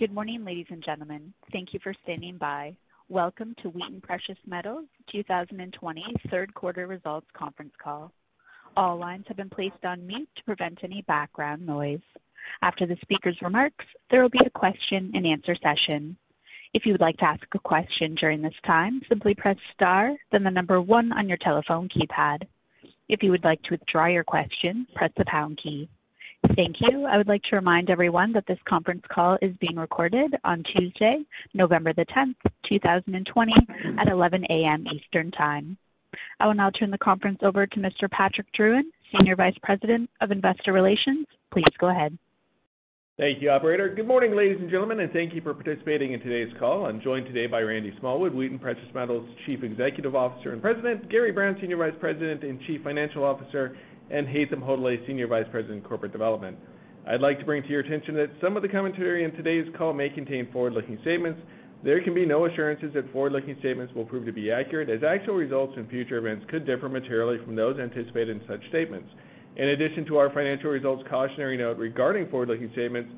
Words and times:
Good 0.00 0.14
morning, 0.14 0.46
ladies 0.46 0.64
and 0.70 0.82
gentlemen. 0.82 1.34
Thank 1.52 1.74
you 1.74 1.80
for 1.82 1.92
standing 2.04 2.38
by. 2.38 2.74
Welcome 3.10 3.54
to 3.60 3.68
Wheaton 3.68 4.00
Precious 4.00 4.38
Metals 4.46 4.86
2020 5.12 6.02
third 6.30 6.54
quarter 6.54 6.86
results 6.86 7.26
conference 7.34 7.74
call. 7.84 8.10
All 8.78 8.96
lines 8.96 9.26
have 9.28 9.36
been 9.36 9.50
placed 9.50 9.84
on 9.84 10.06
mute 10.06 10.26
to 10.36 10.44
prevent 10.44 10.78
any 10.82 11.02
background 11.02 11.66
noise. 11.66 12.00
After 12.62 12.86
the 12.86 12.96
speaker's 13.02 13.36
remarks, 13.42 13.84
there 14.10 14.22
will 14.22 14.30
be 14.30 14.40
a 14.46 14.58
question 14.58 15.12
and 15.12 15.26
answer 15.26 15.54
session. 15.62 16.16
If 16.72 16.86
you 16.86 16.92
would 16.92 17.02
like 17.02 17.18
to 17.18 17.26
ask 17.26 17.44
a 17.54 17.58
question 17.58 18.14
during 18.14 18.40
this 18.40 18.54
time, 18.66 19.02
simply 19.06 19.34
press 19.34 19.58
star, 19.74 20.16
then 20.32 20.44
the 20.44 20.50
number 20.50 20.80
one 20.80 21.12
on 21.12 21.28
your 21.28 21.36
telephone 21.42 21.90
keypad. 21.90 22.44
If 23.10 23.22
you 23.22 23.30
would 23.32 23.44
like 23.44 23.62
to 23.64 23.72
withdraw 23.72 24.06
your 24.06 24.24
question, 24.24 24.86
press 24.94 25.12
the 25.18 25.26
pound 25.26 25.60
key. 25.62 25.90
Thank 26.56 26.76
you. 26.80 27.04
I 27.06 27.16
would 27.16 27.28
like 27.28 27.42
to 27.44 27.56
remind 27.56 27.90
everyone 27.90 28.32
that 28.32 28.46
this 28.46 28.58
conference 28.64 29.02
call 29.08 29.38
is 29.40 29.54
being 29.60 29.76
recorded 29.76 30.34
on 30.44 30.62
Tuesday, 30.64 31.18
November 31.54 31.92
the 31.92 32.06
10th, 32.06 32.34
2020 32.72 33.52
at 33.98 34.08
11 34.08 34.44
a.m. 34.50 34.84
Eastern 34.92 35.30
Time. 35.30 35.76
I 36.40 36.46
will 36.46 36.54
now 36.54 36.70
turn 36.70 36.90
the 36.90 36.98
conference 36.98 37.38
over 37.42 37.66
to 37.66 37.80
Mr. 37.80 38.10
Patrick 38.10 38.46
Drouin, 38.58 38.82
Senior 39.12 39.36
Vice 39.36 39.56
President 39.62 40.10
of 40.20 40.32
Investor 40.32 40.72
Relations. 40.72 41.26
Please 41.52 41.64
go 41.78 41.88
ahead. 41.88 42.16
Thank 43.18 43.42
you, 43.42 43.50
operator. 43.50 43.94
Good 43.94 44.08
morning, 44.08 44.34
ladies 44.34 44.56
and 44.60 44.70
gentlemen, 44.70 45.00
and 45.00 45.12
thank 45.12 45.34
you 45.34 45.42
for 45.42 45.52
participating 45.52 46.14
in 46.14 46.20
today's 46.20 46.52
call. 46.58 46.86
I'm 46.86 47.02
joined 47.02 47.26
today 47.26 47.46
by 47.46 47.60
Randy 47.60 47.94
Smallwood, 48.00 48.34
Wheaton 48.34 48.58
Precious 48.58 48.88
Metals 48.94 49.28
Chief 49.44 49.62
Executive 49.62 50.16
Officer 50.16 50.52
and 50.52 50.62
President, 50.62 51.10
Gary 51.10 51.30
Brown, 51.30 51.56
Senior 51.60 51.76
Vice 51.76 51.92
President 52.00 52.42
and 52.44 52.58
Chief 52.62 52.82
Financial 52.82 53.22
Officer, 53.22 53.76
and 54.10 54.26
Haytham 54.26 54.60
Hodaly, 54.62 55.06
Senior 55.06 55.26
Vice 55.26 55.46
President, 55.50 55.84
Corporate 55.84 56.12
Development. 56.12 56.58
I'd 57.06 57.20
like 57.20 57.38
to 57.38 57.44
bring 57.44 57.62
to 57.62 57.68
your 57.68 57.80
attention 57.80 58.14
that 58.16 58.30
some 58.40 58.56
of 58.56 58.62
the 58.62 58.68
commentary 58.68 59.24
in 59.24 59.32
today's 59.32 59.66
call 59.76 59.92
may 59.92 60.10
contain 60.10 60.50
forward-looking 60.52 60.98
statements. 61.02 61.40
There 61.82 62.02
can 62.02 62.12
be 62.12 62.26
no 62.26 62.44
assurances 62.46 62.92
that 62.94 63.10
forward-looking 63.12 63.56
statements 63.60 63.94
will 63.94 64.04
prove 64.04 64.26
to 64.26 64.32
be 64.32 64.52
accurate, 64.52 64.90
as 64.90 65.02
actual 65.02 65.34
results 65.34 65.74
in 65.76 65.88
future 65.88 66.18
events 66.18 66.44
could 66.50 66.66
differ 66.66 66.88
materially 66.88 67.38
from 67.44 67.56
those 67.56 67.78
anticipated 67.78 68.40
in 68.40 68.46
such 68.46 68.66
statements. 68.68 69.08
In 69.56 69.70
addition 69.70 70.04
to 70.06 70.18
our 70.18 70.30
financial 70.30 70.70
results 70.70 71.02
cautionary 71.08 71.56
note 71.56 71.78
regarding 71.78 72.28
forward-looking 72.28 72.70
statements, 72.72 73.10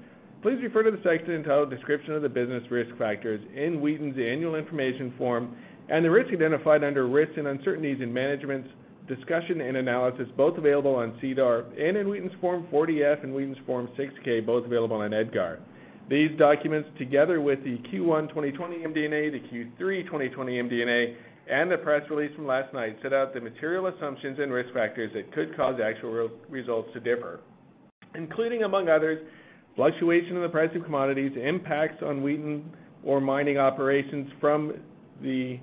please 0.42 0.62
refer 0.62 0.82
to 0.82 0.90
the 0.90 1.02
section 1.02 1.32
entitled 1.32 1.70
Description 1.70 2.14
of 2.14 2.22
the 2.22 2.28
Business 2.28 2.62
Risk 2.70 2.96
Factors 2.96 3.40
in 3.54 3.80
Wheaton's 3.80 4.18
Annual 4.18 4.54
Information 4.54 5.12
Form 5.18 5.56
and 5.88 6.04
the 6.04 6.10
risks 6.10 6.32
identified 6.32 6.84
under 6.84 7.06
Risks 7.06 7.34
and 7.36 7.48
Uncertainties 7.48 8.00
in 8.00 8.12
Management's 8.12 8.68
discussion 9.14 9.60
and 9.60 9.76
analysis, 9.76 10.26
both 10.36 10.56
available 10.58 10.94
on 10.94 11.18
SEDAR 11.20 11.64
and 11.78 11.96
in 11.96 12.08
Wheaton's 12.08 12.32
Form 12.40 12.66
40-F 12.72 13.24
and 13.24 13.34
Wheaton's 13.34 13.58
Form 13.66 13.88
6-K, 13.98 14.40
both 14.40 14.64
available 14.64 14.96
on 14.96 15.12
EDGAR. 15.12 15.58
These 16.08 16.36
documents, 16.38 16.88
together 16.98 17.40
with 17.40 17.62
the 17.64 17.78
Q1 17.92 18.28
2020 18.28 18.78
MD&A, 18.78 19.30
the 19.30 19.40
Q3 19.48 20.04
2020 20.04 20.62
MD&A, 20.62 21.16
and 21.52 21.70
the 21.70 21.78
press 21.78 22.02
release 22.10 22.34
from 22.36 22.46
last 22.46 22.72
night, 22.72 22.96
set 23.02 23.12
out 23.12 23.34
the 23.34 23.40
material 23.40 23.86
assumptions 23.86 24.38
and 24.40 24.52
risk 24.52 24.72
factors 24.72 25.10
that 25.14 25.32
could 25.32 25.56
cause 25.56 25.80
actual 25.82 26.30
results 26.48 26.88
to 26.94 27.00
differ, 27.00 27.40
including, 28.14 28.62
among 28.62 28.88
others, 28.88 29.18
fluctuation 29.76 30.36
in 30.36 30.42
the 30.42 30.48
price 30.48 30.70
of 30.76 30.84
commodities, 30.84 31.32
impacts 31.42 32.02
on 32.02 32.22
Wheaton 32.22 32.70
or 33.04 33.20
mining 33.20 33.58
operations 33.58 34.30
from 34.40 34.74
the 35.22 35.58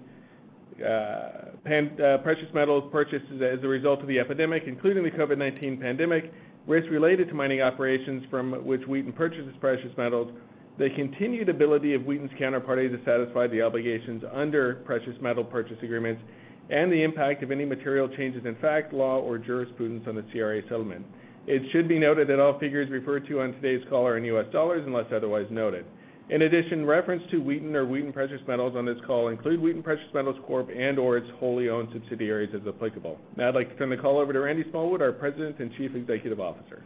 Uh, 0.82 1.50
uh, 1.70 2.18
precious 2.20 2.52
metals 2.54 2.90
purchases 2.92 3.42
as 3.42 3.64
a 3.64 3.68
result 3.68 4.02
of 4.02 4.08
the 4.08 4.20
epidemic, 4.20 4.64
including 4.66 5.04
the 5.04 5.12
COVID-19 5.12 5.80
pandemic, 5.80 6.32
risks 6.68 6.90
related 6.90 7.28
to 7.28 7.34
mining 7.34 7.62
operations 7.62 8.24
from 8.30 8.66
which 8.66 8.82
Wheaton 8.88 9.14
purchases 9.14 9.54
precious 9.60 9.96
metals, 9.98 10.32
the 10.78 10.90
continued 10.96 11.50
ability 11.50 11.94
of 11.94 12.04
Wheaton's 12.04 12.32
counterparty 12.40 12.90
to 12.90 13.04
satisfy 13.04 13.48
the 13.48 13.62
obligations 13.62 14.24
under 14.32 14.76
precious 14.86 15.16
metal 15.22 15.44
purchase 15.44 15.78
agreements, 15.84 16.22
and 16.70 16.92
the 16.92 17.04
impact 17.04 17.44
of 17.44 17.52
any 17.52 17.66
material 17.66 18.08
changes 18.08 18.46
in 18.46 18.56
fact, 18.56 18.94
law, 18.94 19.20
or 19.20 19.38
jurisprudence 19.38 20.06
on 20.08 20.16
the 20.16 20.24
CRA 20.32 20.62
settlement. 20.64 21.06
It 21.48 21.64
should 21.72 21.88
be 21.88 21.98
noted 21.98 22.28
that 22.28 22.40
all 22.40 22.60
figures 22.60 22.90
referred 22.90 23.28
to 23.28 23.42
on 23.42 23.54
today's 23.54 23.84
call 23.90 24.08
are 24.08 24.18
in 24.18 24.24
US 24.26 24.46
dollars 24.52 24.84
unless 24.86 25.06
otherwise 25.14 25.48
noted. 25.50 25.86
In 26.30 26.44
addition, 26.44 26.86
reference 26.86 27.24
to 27.32 27.38
Wheaton 27.38 27.76
or 27.76 27.88
Wheaton 27.88 28.14
Precious 28.14 28.40
Metals 28.48 28.76
on 28.76 28.86
this 28.86 28.98
call 29.08 29.30
include 29.30 29.60
Wheaton 29.60 29.82
Precious 29.82 30.14
Metals 30.14 30.38
Corp. 30.46 30.70
and/or 30.70 31.18
its 31.18 31.28
wholly 31.40 31.70
owned 31.70 31.90
subsidiaries 31.92 32.54
as 32.54 32.62
applicable. 32.68 33.18
Now 33.36 33.48
I'd 33.48 33.56
like 33.56 33.70
to 33.72 33.76
turn 33.78 33.90
the 33.90 33.98
call 33.98 34.20
over 34.20 34.32
to 34.32 34.40
Randy 34.40 34.64
Smallwood, 34.70 35.02
our 35.02 35.12
President 35.12 35.58
and 35.58 35.74
Chief 35.76 35.96
Executive 35.96 36.40
Officer. 36.40 36.84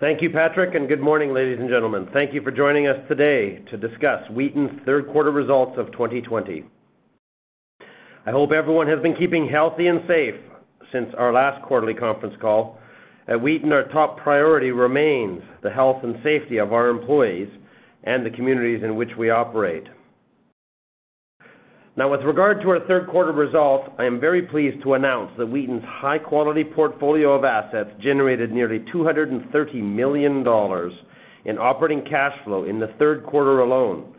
Thank 0.00 0.22
you, 0.22 0.30
Patrick, 0.30 0.74
and 0.74 0.88
good 0.88 1.00
morning, 1.00 1.32
ladies 1.32 1.58
and 1.60 1.68
gentlemen. 1.68 2.08
Thank 2.12 2.34
you 2.34 2.42
for 2.42 2.50
joining 2.50 2.88
us 2.88 2.96
today 3.06 3.62
to 3.70 3.76
discuss 3.76 4.28
Wheaton's 4.30 4.80
third 4.84 5.06
quarter 5.12 5.30
results 5.30 5.78
of 5.78 5.92
2020. 5.92 6.64
I 8.26 8.30
hope 8.32 8.50
everyone 8.50 8.88
has 8.88 8.98
been 9.00 9.14
keeping 9.14 9.46
healthy 9.46 9.86
and 9.86 10.00
safe 10.08 10.34
since 10.90 11.14
our 11.16 11.32
last 11.32 11.62
quarterly 11.62 11.94
conference 11.94 12.34
call. 12.40 12.79
At 13.30 13.40
Wheaton, 13.40 13.72
our 13.72 13.84
top 13.84 14.16
priority 14.16 14.72
remains 14.72 15.40
the 15.62 15.70
health 15.70 16.02
and 16.02 16.16
safety 16.24 16.58
of 16.58 16.72
our 16.72 16.88
employees 16.88 17.48
and 18.02 18.26
the 18.26 18.30
communities 18.30 18.82
in 18.82 18.96
which 18.96 19.10
we 19.16 19.30
operate. 19.30 19.84
Now, 21.96 22.10
with 22.10 22.22
regard 22.22 22.60
to 22.62 22.70
our 22.70 22.80
third 22.88 23.06
quarter 23.08 23.30
results, 23.30 23.88
I 23.98 24.04
am 24.04 24.18
very 24.18 24.42
pleased 24.42 24.82
to 24.82 24.94
announce 24.94 25.30
that 25.38 25.46
Wheaton's 25.46 25.84
high-quality 25.84 26.64
portfolio 26.74 27.32
of 27.32 27.44
assets 27.44 27.90
generated 28.00 28.50
nearly 28.50 28.80
$230 28.92 29.74
million 29.74 30.38
in 31.44 31.58
operating 31.58 32.04
cash 32.10 32.36
flow 32.44 32.64
in 32.64 32.80
the 32.80 32.92
third 32.98 33.24
quarter 33.24 33.60
alone, 33.60 34.12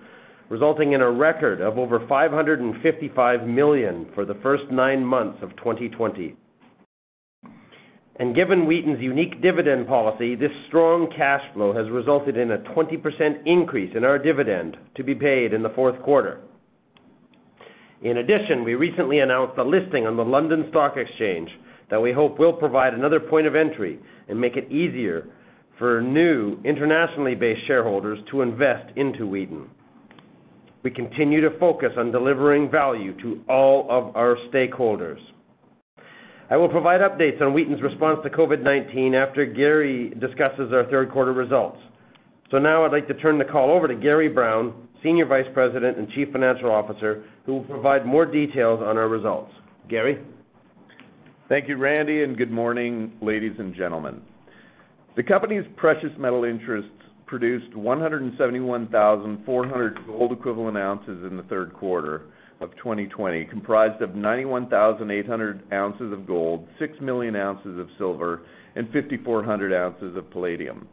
resulting 0.48 0.94
in 0.94 1.02
a 1.02 1.12
record 1.12 1.60
of 1.60 1.78
over 1.78 2.06
555 2.08 3.48
million 3.48 4.10
for 4.16 4.24
the 4.24 4.36
first 4.36 4.64
nine 4.72 5.04
months 5.04 5.40
of 5.42 5.50
2020. 5.58 6.38
And 8.22 8.36
given 8.36 8.68
Wheaton's 8.68 9.02
unique 9.02 9.42
dividend 9.42 9.88
policy, 9.88 10.36
this 10.36 10.52
strong 10.68 11.12
cash 11.18 11.42
flow 11.56 11.74
has 11.74 11.90
resulted 11.90 12.38
in 12.38 12.52
a 12.52 12.60
20% 12.60 13.48
increase 13.48 13.96
in 13.96 14.06
our 14.06 14.20
dividend 14.20 14.78
to 14.94 15.04
be 15.04 15.16
paid 15.16 15.54
in 15.54 15.64
the 15.64 15.72
fourth 15.72 16.00
quarter. 16.04 16.40
In 18.04 18.18
addition, 18.18 18.64
we 18.64 18.76
recently 18.76 19.22
announced 19.22 19.58
a 19.58 19.64
listing 19.64 20.06
on 20.06 20.18
the 20.18 20.24
London 20.24 20.68
Stock 20.70 20.98
Exchange 20.98 21.50
that 21.90 22.00
we 22.00 22.12
hope 22.12 22.38
will 22.38 22.54
provide 22.54 22.94
another 22.94 23.20
point 23.20 23.48
of 23.48 23.56
entry 23.56 23.98
and 24.28 24.40
make 24.40 24.56
it 24.56 24.72
easier 24.72 25.28
for 25.80 26.00
new 26.00 26.60
internationally 26.64 27.34
based 27.34 27.66
shareholders 27.66 28.20
to 28.30 28.44
invest 28.44 28.96
into 28.98 29.26
Wheaton. 29.26 29.68
We 30.84 30.92
continue 30.92 31.42
to 31.42 31.58
focus 31.58 31.94
on 31.98 32.12
delivering 32.12 32.70
value 32.70 33.20
to 33.24 33.44
all 33.50 33.88
of 33.90 34.16
our 34.16 34.38
stakeholders. 34.54 35.18
I 36.52 36.58
will 36.58 36.70
provide 36.70 37.00
updates 37.00 37.42
on 37.42 37.54
Wheaton's 37.54 37.82
response 37.82 38.20
to 38.24 38.30
COVID-19 38.30 39.16
after 39.16 39.46
Gary 39.46 40.10
discusses 40.20 40.74
our 40.74 40.84
third 40.92 41.10
quarter 41.10 41.32
results. 41.32 41.80
So 42.52 42.60
now 42.60 42.84
I'd 42.84 42.92
like 42.92 43.08
to 43.08 43.14
turn 43.14 43.38
the 43.38 43.46
call 43.46 43.72
over 43.72 43.88
to 43.88 43.96
Gary 43.96 44.28
Brown, 44.28 44.90
Senior 45.02 45.28
Vice 45.28 45.46
President 45.54 45.98
and 45.98 46.10
Chief 46.10 46.30
Financial 46.34 46.70
Officer, 46.70 47.24
who 47.46 47.54
will 47.54 47.64
provide 47.64 48.06
more 48.06 48.26
details 48.26 48.82
on 48.86 48.98
our 48.98 49.08
results. 49.08 49.54
Gary? 49.88 50.20
Thank 51.48 51.70
you, 51.70 51.78
Randy, 51.78 52.24
and 52.24 52.38
good 52.38 52.52
morning, 52.52 53.14
ladies 53.22 53.56
and 53.58 53.74
gentlemen. 53.74 54.22
The 55.16 55.24
company's 55.24 55.64
precious 55.78 56.12
metal 56.20 56.44
interests 56.44 56.92
produced 57.28 57.74
171,400 57.78 60.06
gold 60.06 60.34
equivalent 60.34 60.78
ounces 60.78 61.24
in 61.24 61.38
the 61.38 61.44
third 61.44 61.74
quarter 61.74 62.24
of 62.62 62.76
2020, 62.78 63.46
comprised 63.46 64.02
of 64.02 64.16
91,800 64.16 65.74
ounces 65.74 66.14
of 66.14 66.28
gold, 66.28 66.68
6 66.80 66.94
million 67.02 67.36
ounces 67.36 67.80
of 67.80 67.90
silver, 67.98 68.42
and 68.76 68.88
5,400 68.94 69.74
ounces 69.74 70.16
of 70.16 70.30
palladium. 70.32 70.88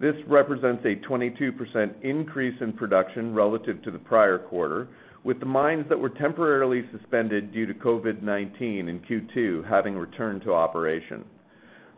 This 0.00 0.16
represents 0.26 0.84
a 0.86 0.96
22% 1.06 1.92
increase 2.02 2.60
in 2.62 2.72
production 2.72 3.34
relative 3.34 3.82
to 3.82 3.90
the 3.90 3.98
prior 3.98 4.38
quarter, 4.38 4.88
with 5.22 5.38
the 5.38 5.46
mines 5.46 5.84
that 5.90 6.00
were 6.00 6.08
temporarily 6.08 6.84
suspended 6.90 7.52
due 7.52 7.66
to 7.66 7.74
COVID-19 7.74 8.88
in 8.88 9.00
Q2 9.00 9.68
having 9.68 9.96
returned 9.96 10.40
to 10.42 10.54
operation. 10.54 11.24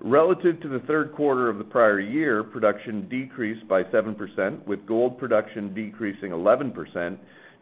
Relative 0.01 0.61
to 0.61 0.69
the 0.69 0.81
third 0.81 1.15
quarter 1.15 1.49
of 1.49 1.59
the 1.59 1.65
prior 1.65 2.01
year, 2.01 2.43
production 2.43 3.09
decreased 3.09 3.69
by 3.69 3.85
7%, 3.85 4.67
with 4.67 4.85
gold 4.85 5.17
production 5.17 5.73
decreasing 5.73 6.31
11%, 6.33 7.17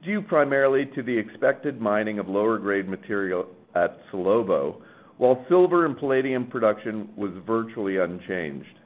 due 0.05 0.21
primarily 0.23 0.87
to 0.95 1.03
the 1.03 1.17
expected 1.17 1.81
mining 1.81 2.19
of 2.19 2.29
lower 2.29 2.59
grade 2.59 2.89
material 2.89 3.47
at 3.75 3.99
Salobo, 4.11 4.77
while 5.19 5.45
silver 5.49 5.87
and 5.87 5.97
palladium 5.99 6.47
production 6.47 7.09
was 7.17 7.33
virtually 7.47 7.99
unchanged. 7.99 8.79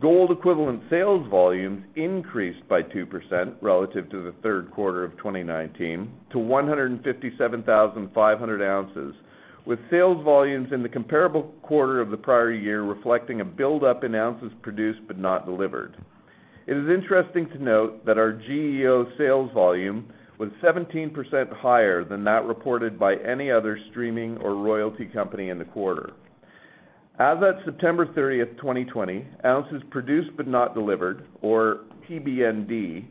Gold 0.00 0.30
equivalent 0.30 0.82
sales 0.88 1.28
volumes 1.28 1.84
increased 1.94 2.66
by 2.68 2.82
2% 2.82 3.54
relative 3.60 4.08
to 4.10 4.22
the 4.22 4.32
third 4.42 4.70
quarter 4.70 5.04
of 5.04 5.14
2019 5.18 6.10
to 6.32 6.38
157,500 6.38 8.62
ounces, 8.62 9.14
with 9.66 9.78
sales 9.90 10.24
volumes 10.24 10.72
in 10.72 10.82
the 10.82 10.88
comparable 10.88 11.52
quarter 11.62 12.00
of 12.00 12.08
the 12.10 12.16
prior 12.16 12.50
year 12.50 12.82
reflecting 12.82 13.42
a 13.42 13.44
buildup 13.44 14.02
in 14.02 14.14
ounces 14.14 14.50
produced 14.62 15.00
but 15.06 15.18
not 15.18 15.44
delivered. 15.44 15.98
It 16.66 16.76
is 16.76 16.88
interesting 16.88 17.48
to 17.50 17.62
note 17.62 18.04
that 18.06 18.18
our 18.18 18.32
GEO 18.32 19.06
sales 19.18 19.50
volume 19.52 20.10
was 20.40 20.48
17% 20.62 21.52
higher 21.52 22.02
than 22.02 22.24
that 22.24 22.46
reported 22.46 22.98
by 22.98 23.14
any 23.16 23.50
other 23.50 23.78
streaming 23.90 24.38
or 24.38 24.54
royalty 24.54 25.04
company 25.04 25.50
in 25.50 25.58
the 25.58 25.66
quarter. 25.66 26.14
As 27.18 27.36
at 27.42 27.62
September 27.66 28.06
30th, 28.06 28.56
2020, 28.56 29.26
ounces 29.44 29.82
produced 29.90 30.30
but 30.38 30.48
not 30.48 30.72
delivered, 30.72 31.26
or 31.42 31.80
PBND, 32.08 33.04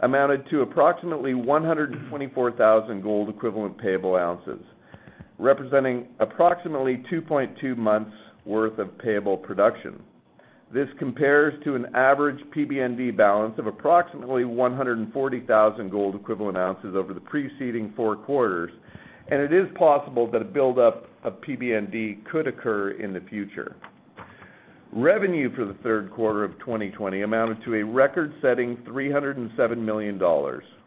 amounted 0.00 0.44
to 0.50 0.60
approximately 0.60 1.32
124,000 1.32 3.02
gold 3.02 3.30
equivalent 3.30 3.78
payable 3.78 4.16
ounces, 4.16 4.60
representing 5.38 6.08
approximately 6.20 7.02
2.2 7.10 7.78
months 7.78 8.12
worth 8.44 8.78
of 8.78 8.98
payable 8.98 9.38
production. 9.38 10.02
This 10.74 10.88
compares 10.98 11.54
to 11.62 11.76
an 11.76 11.86
average 11.94 12.40
PBND 12.50 13.16
balance 13.16 13.56
of 13.60 13.68
approximately 13.68 14.44
140,000 14.44 15.88
gold 15.88 16.16
equivalent 16.16 16.58
ounces 16.58 16.96
over 16.96 17.14
the 17.14 17.20
preceding 17.20 17.92
four 17.94 18.16
quarters, 18.16 18.72
and 19.28 19.40
it 19.40 19.52
is 19.52 19.68
possible 19.76 20.28
that 20.32 20.42
a 20.42 20.44
buildup 20.44 21.08
of 21.22 21.40
PBND 21.42 22.24
could 22.24 22.48
occur 22.48 22.90
in 22.90 23.12
the 23.12 23.20
future. 23.20 23.76
Revenue 24.92 25.54
for 25.54 25.64
the 25.64 25.74
third 25.84 26.10
quarter 26.10 26.42
of 26.42 26.58
2020 26.58 27.22
amounted 27.22 27.62
to 27.64 27.76
a 27.76 27.84
record-setting 27.84 28.78
$307 28.78 29.78
million, 29.78 30.20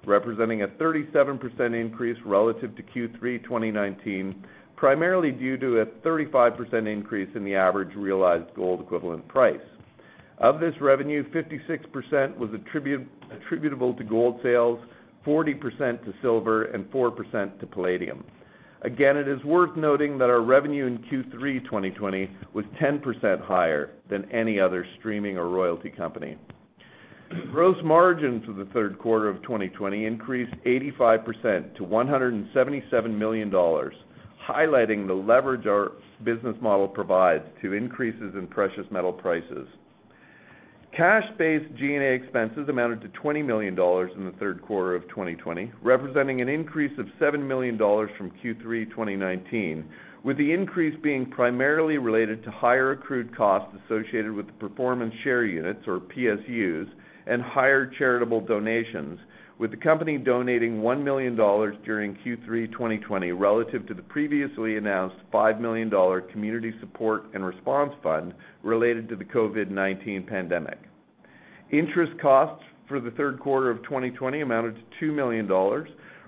representing 0.06 0.64
a 0.64 0.68
37% 0.68 1.80
increase 1.80 2.18
relative 2.26 2.76
to 2.76 2.84
Q3 2.84 3.42
2019, 3.42 4.44
primarily 4.76 5.32
due 5.32 5.56
to 5.56 5.80
a 5.80 5.86
35% 5.86 6.92
increase 6.92 7.30
in 7.36 7.46
the 7.46 7.56
average 7.56 7.96
realized 7.96 8.54
gold 8.54 8.82
equivalent 8.82 9.26
price. 9.30 9.62
Of 10.40 10.60
this 10.60 10.76
revenue, 10.80 11.24
56% 11.32 12.38
was 12.38 12.52
attributable 12.54 13.94
to 13.96 14.04
gold 14.04 14.40
sales, 14.44 14.80
40% 15.26 16.06
to 16.06 16.14
silver, 16.22 16.66
and 16.66 16.86
4% 16.92 17.60
to 17.60 17.66
palladium. 17.66 18.24
Again, 18.84 19.18
it 19.18 19.28
is 19.28 19.44
worth 19.44 19.76
noting 19.76 20.20
that 20.20 20.30
our 20.30 20.42
revenue 20.42 20.86
in 20.86 21.00
Q3 21.00 21.64
2020 21.66 22.30
was 22.54 22.64
10% 22.80 23.42
higher 23.42 23.90
than 24.10 24.32
any 24.32 24.60
other 24.60 24.86
streaming 25.00 25.38
or 25.38 25.50
royalty 25.50 25.90
company. 25.90 26.38
Gross 27.52 27.76
margin 27.84 28.44
for 28.46 28.54
the 28.54 28.70
third 28.72 29.00
quarter 29.00 29.28
of 29.28 29.42
2020 29.42 30.06
increased 30.06 30.54
85% 30.66 31.76
to 31.76 31.84
$177 31.84 33.18
million, 33.18 33.52
highlighting 33.52 35.08
the 35.08 35.14
leverage 35.14 35.66
our 35.66 35.94
business 36.24 36.56
model 36.62 36.88
provides 36.88 37.44
to 37.64 37.74
increases 37.74 38.36
in 38.36 38.46
precious 38.48 38.86
metal 38.92 39.12
prices. 39.12 39.68
Cash-based 40.98 41.76
G&A 41.76 42.12
expenses 42.12 42.68
amounted 42.70 43.02
to 43.02 43.20
$20 43.20 43.46
million 43.46 43.74
in 43.76 44.26
the 44.26 44.34
third 44.40 44.64
quarter 44.64 44.96
of 44.96 45.08
2020, 45.10 45.72
representing 45.84 46.42
an 46.42 46.50
increase 46.50 46.98
of 46.98 47.06
$7 47.22 47.40
million 47.40 47.78
from 47.78 48.32
Q3 48.44 48.90
2019, 48.90 49.88
with 50.24 50.40
the 50.40 50.52
increase 50.52 50.98
being 51.04 51.28
primarily 51.28 52.00
related 52.00 52.44
to 52.46 52.50
higher 52.50 52.94
accrued 52.94 53.38
costs 53.38 53.78
associated 53.86 54.32
with 54.32 54.48
the 54.48 54.54
performance 54.54 55.14
share 55.24 55.46
units, 55.46 55.82
or 55.86 56.00
PSUs, 56.00 56.90
and 57.28 57.44
higher 57.44 57.86
charitable 58.00 58.42
donations, 58.42 59.20
with 59.60 59.72
the 59.72 59.78
company 59.78 60.18
donating 60.18 60.82
$1 60.82 61.04
million 61.04 61.36
during 61.36 62.16
Q3 62.16 62.72
2020 62.72 63.32
relative 63.32 63.88
to 63.88 63.94
the 63.94 64.04
previously 64.04 64.78
announced 64.78 65.16
$5 65.34 65.60
million 65.60 65.90
community 66.32 66.74
support 66.80 67.26
and 67.34 67.44
response 67.44 67.94
fund 68.04 68.34
related 68.62 69.10
to 69.10 69.16
the 69.16 69.26
COVID-19 69.26 70.28
pandemic. 70.28 70.78
Interest 71.72 72.14
costs 72.22 72.64
for 72.88 73.00
the 73.00 73.12
third 73.12 73.40
quarter 73.40 73.70
of 73.70 73.82
2020 73.84 74.42
amounted 74.42 74.76
to 75.00 75.06
$2 75.06 75.16
million, 75.16 75.50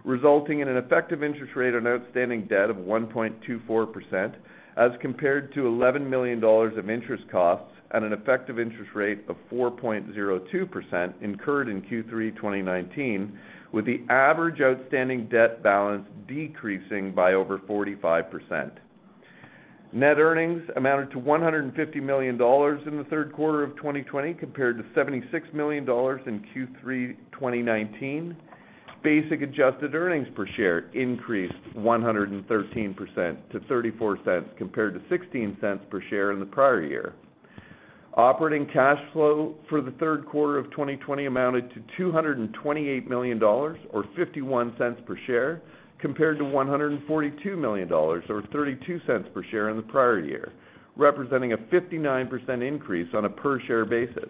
resulting 0.04 0.62
in 0.62 0.68
an 0.68 0.78
effective 0.78 1.24
interest 1.24 1.56
rate 1.56 1.76
on 1.76 1.86
outstanding 1.86 2.46
debt 2.48 2.70
of 2.70 2.78
1.24%, 2.78 4.36
as 4.78 4.92
compared 5.02 5.54
to 5.54 5.62
$11 5.62 6.10
million 6.10 6.44
of 6.44 6.90
interest 6.90 7.24
costs 7.32 7.69
at 7.92 8.04
an 8.04 8.14
effective 8.14 8.60
interest 8.60 8.92
rate 8.94 9.24
of 9.28 9.36
4.02% 9.52 11.14
incurred 11.22 11.70
in 11.70 11.82
Q3 11.82 12.36
2019, 12.36 13.40
with 13.72 13.86
the 13.86 14.02
average 14.10 14.62
outstanding 14.62 15.28
debt 15.28 15.64
balance 15.64 16.06
decreasing 16.28 17.14
by 17.14 17.34
over 17.34 17.58
45%. 17.60 18.72
Net 19.92 20.20
earnings 20.20 20.62
amounted 20.76 21.10
to 21.12 21.18
$150 21.18 21.96
million 22.04 22.36
in 22.36 22.98
the 22.98 23.08
third 23.10 23.34
quarter 23.34 23.64
of 23.64 23.76
2020, 23.76 24.36
compared 24.36 24.78
to 24.78 24.84
$76 25.00 25.54
million 25.54 25.84
in 25.84 25.88
Q3 25.90 27.16
2019. 27.32 28.38
Basic 29.02 29.42
adjusted 29.42 29.96
earnings 29.96 30.28
per 30.36 30.46
share 30.46 30.90
increased 30.94 31.56
113% 31.76 33.38
to 33.52 33.60
$0.34 33.60 34.58
compared 34.58 34.94
to 34.94 35.18
$0.16 35.18 35.90
per 35.90 36.02
share 36.10 36.34
in 36.34 36.40
the 36.40 36.46
prior 36.46 36.84
year. 36.84 37.16
Operating 38.20 38.66
cash 38.66 39.00
flow 39.14 39.56
for 39.70 39.80
the 39.80 39.92
third 39.92 40.26
quarter 40.26 40.58
of 40.58 40.70
2020 40.72 41.28
amounted 41.28 41.72
to 41.74 42.12
$228 42.12 43.08
million, 43.08 43.42
or 43.42 43.78
$0.51 43.94 45.06
per 45.06 45.18
share, 45.26 45.62
compared 46.02 46.38
to 46.38 46.44
$142 46.44 47.58
million, 47.58 47.90
or 47.94 48.22
$0.32 48.22 49.34
per 49.34 49.44
share 49.50 49.70
in 49.70 49.78
the 49.78 49.84
prior 49.84 50.20
year, 50.20 50.52
representing 50.98 51.54
a 51.54 51.58
59% 51.58 52.68
increase 52.68 53.08
on 53.14 53.24
a 53.24 53.30
per-share 53.30 53.86
basis. 53.86 54.30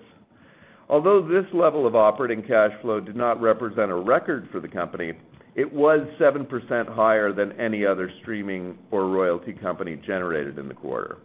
Although 0.87 1.27
this 1.27 1.51
level 1.51 1.87
of 1.87 1.95
operating 1.95 2.43
cash 2.43 2.79
flow 2.83 2.99
did 2.99 3.15
not 3.15 3.41
represent 3.41 3.89
a 3.89 3.95
record 3.95 4.49
for 4.51 4.59
the 4.59 4.67
company, 4.67 5.13
it 5.55 5.73
was 5.73 6.01
7% 6.19 6.93
higher 6.93 7.33
than 7.33 7.53
any 7.53 7.87
other 7.87 8.11
streaming 8.21 8.77
or 8.91 9.09
royalty 9.09 9.53
company 9.53 9.99
generated 10.05 10.59
in 10.59 10.67
the 10.67 10.75
quarter. 10.75 11.17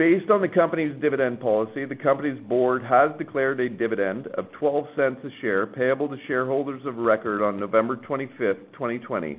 Based 0.00 0.30
on 0.30 0.40
the 0.40 0.48
company's 0.48 0.98
dividend 1.02 1.40
policy, 1.40 1.84
the 1.84 1.94
company's 1.94 2.40
board 2.48 2.82
has 2.82 3.10
declared 3.18 3.60
a 3.60 3.68
dividend 3.68 4.28
of 4.28 4.46
$0.12 4.52 5.22
a 5.22 5.40
share 5.42 5.66
payable 5.66 6.08
to 6.08 6.16
shareholders 6.26 6.80
of 6.86 6.96
record 6.96 7.42
on 7.42 7.60
November 7.60 7.96
25th, 7.96 8.72
2020. 8.72 9.38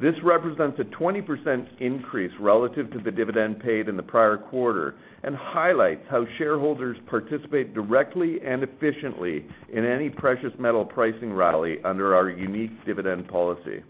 This 0.00 0.16
represents 0.24 0.80
a 0.80 0.84
20% 1.00 1.68
increase 1.78 2.32
relative 2.40 2.90
to 2.90 2.98
the 2.98 3.12
dividend 3.12 3.60
paid 3.60 3.88
in 3.88 3.96
the 3.96 4.02
prior 4.02 4.36
quarter 4.36 4.96
and 5.22 5.36
highlights 5.36 6.04
how 6.10 6.26
shareholders 6.36 6.96
participate 7.06 7.74
directly 7.74 8.40
and 8.44 8.64
efficiently 8.64 9.46
in 9.72 9.84
any 9.84 10.10
precious 10.10 10.52
metal 10.58 10.84
pricing 10.84 11.32
rally 11.32 11.76
under 11.84 12.16
our 12.16 12.28
unique 12.28 12.72
dividend 12.84 13.28
policy. 13.28 13.84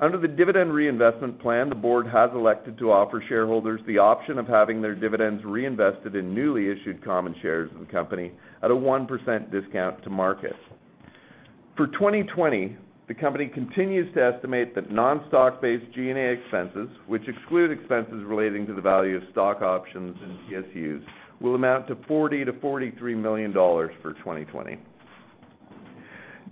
Under 0.00 0.18
the 0.18 0.26
dividend 0.26 0.72
reinvestment 0.72 1.40
plan, 1.40 1.68
the 1.68 1.76
board 1.76 2.06
has 2.08 2.30
elected 2.34 2.76
to 2.78 2.90
offer 2.90 3.22
shareholders 3.28 3.80
the 3.86 3.98
option 3.98 4.38
of 4.38 4.48
having 4.48 4.82
their 4.82 4.94
dividends 4.94 5.44
reinvested 5.44 6.16
in 6.16 6.34
newly 6.34 6.68
issued 6.68 7.04
common 7.04 7.34
shares 7.40 7.70
of 7.72 7.78
the 7.78 7.92
company 7.92 8.32
at 8.62 8.72
a 8.72 8.74
1% 8.74 9.52
discount 9.52 10.02
to 10.02 10.10
market. 10.10 10.56
For 11.76 11.86
2020, 11.86 12.76
the 13.06 13.14
company 13.14 13.46
continues 13.46 14.12
to 14.14 14.24
estimate 14.24 14.74
that 14.74 14.90
non-stock-based 14.90 15.92
G&A 15.94 16.32
expenses, 16.32 16.88
which 17.06 17.28
exclude 17.28 17.70
expenses 17.70 18.24
relating 18.24 18.66
to 18.66 18.74
the 18.74 18.80
value 18.80 19.16
of 19.16 19.22
stock 19.30 19.62
options 19.62 20.16
and 20.22 20.38
PSUs, 20.48 21.04
will 21.40 21.54
amount 21.54 21.86
to 21.88 21.94
$40 21.94 22.46
million-$43 22.46 23.16
million 23.16 23.52
for 23.52 24.14
2020. 24.14 24.78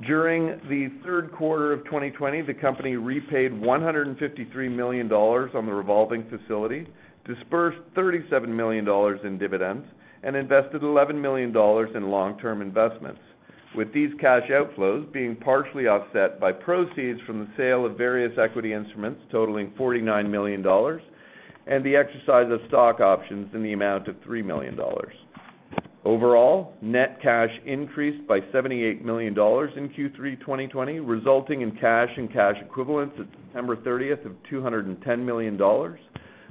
During 0.06 0.58
the 0.68 0.88
third 1.04 1.30
quarter 1.32 1.72
of 1.72 1.84
2020, 1.84 2.42
the 2.42 2.54
company 2.54 2.96
repaid 2.96 3.52
$153 3.52 4.70
million 4.74 5.12
on 5.12 5.66
the 5.66 5.72
revolving 5.72 6.24
facility, 6.28 6.88
disbursed 7.24 7.78
$37 7.94 8.48
million 8.48 8.88
in 9.24 9.38
dividends, 9.38 9.86
and 10.24 10.34
invested 10.34 10.82
$11 10.82 11.20
million 11.20 11.50
in 11.96 12.10
long-term 12.10 12.62
investments, 12.62 13.20
with 13.76 13.92
these 13.92 14.10
cash 14.20 14.48
outflows 14.50 15.12
being 15.12 15.36
partially 15.36 15.86
offset 15.86 16.40
by 16.40 16.50
proceeds 16.52 17.20
from 17.26 17.40
the 17.40 17.48
sale 17.56 17.86
of 17.86 17.96
various 17.96 18.36
equity 18.38 18.72
instruments 18.72 19.20
totaling 19.30 19.72
$49 19.78 20.28
million 20.28 20.64
and 21.66 21.84
the 21.84 21.94
exercise 21.94 22.50
of 22.50 22.60
stock 22.66 23.00
options 23.00 23.54
in 23.54 23.62
the 23.62 23.72
amount 23.72 24.08
of 24.08 24.16
3 24.24 24.42
million 24.42 24.74
dollars. 24.74 25.14
Overall, 26.04 26.74
net 26.82 27.22
cash 27.22 27.50
increased 27.64 28.26
by 28.26 28.40
78 28.50 29.04
million 29.04 29.34
dollars 29.34 29.70
in 29.76 29.88
Q3 29.88 30.40
2020, 30.40 30.98
resulting 30.98 31.60
in 31.60 31.70
cash 31.76 32.10
and 32.16 32.32
cash 32.32 32.56
equivalents 32.60 33.14
at 33.20 33.26
September 33.44 33.76
30th 33.76 34.26
of 34.26 34.32
210 34.50 35.24
million 35.24 35.56
dollars. 35.56 36.00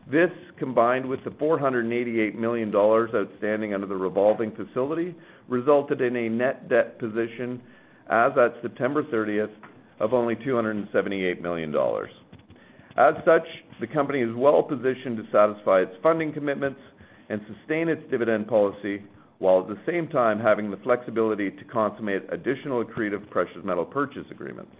This, 0.10 0.31
combined 0.58 1.05
with 1.05 1.24
the 1.25 1.31
488 1.31 2.39
million 2.39 2.72
dollars 2.72 3.12
outstanding 3.13 3.74
under 3.74 3.88
the 3.88 3.96
revolving 3.96 4.51
facility, 4.51 5.13
resulted 5.50 6.00
in 6.00 6.15
a 6.15 6.29
net 6.29 6.70
debt 6.70 6.98
position 6.98 7.62
as 8.10 8.31
at 8.38 8.55
September 8.62 9.03
30th 9.03 9.51
of 10.00 10.13
only 10.13 10.36
278 10.38 11.41
million 11.41 11.72
dollars. 11.72 12.10
As 12.96 13.15
such, 13.25 13.48
the 13.81 13.88
company 13.88 14.22
is 14.22 14.34
well-positioned 14.34 15.17
to 15.17 15.24
satisfy 15.31 15.81
its 15.81 15.96
funding 16.01 16.34
commitments 16.34 16.79
and 17.29 17.41
sustain 17.48 17.88
its 17.88 18.01
dividend 18.10 18.48
policy, 18.48 19.01
while 19.42 19.60
at 19.60 19.68
the 19.68 19.92
same 19.92 20.08
time 20.08 20.40
having 20.40 20.70
the 20.70 20.78
flexibility 20.78 21.50
to 21.50 21.64
consummate 21.64 22.22
additional 22.32 22.86
accretive 22.86 23.28
precious 23.32 23.58
metal 23.64 23.84
purchase 23.84 24.26
agreements. 24.30 24.72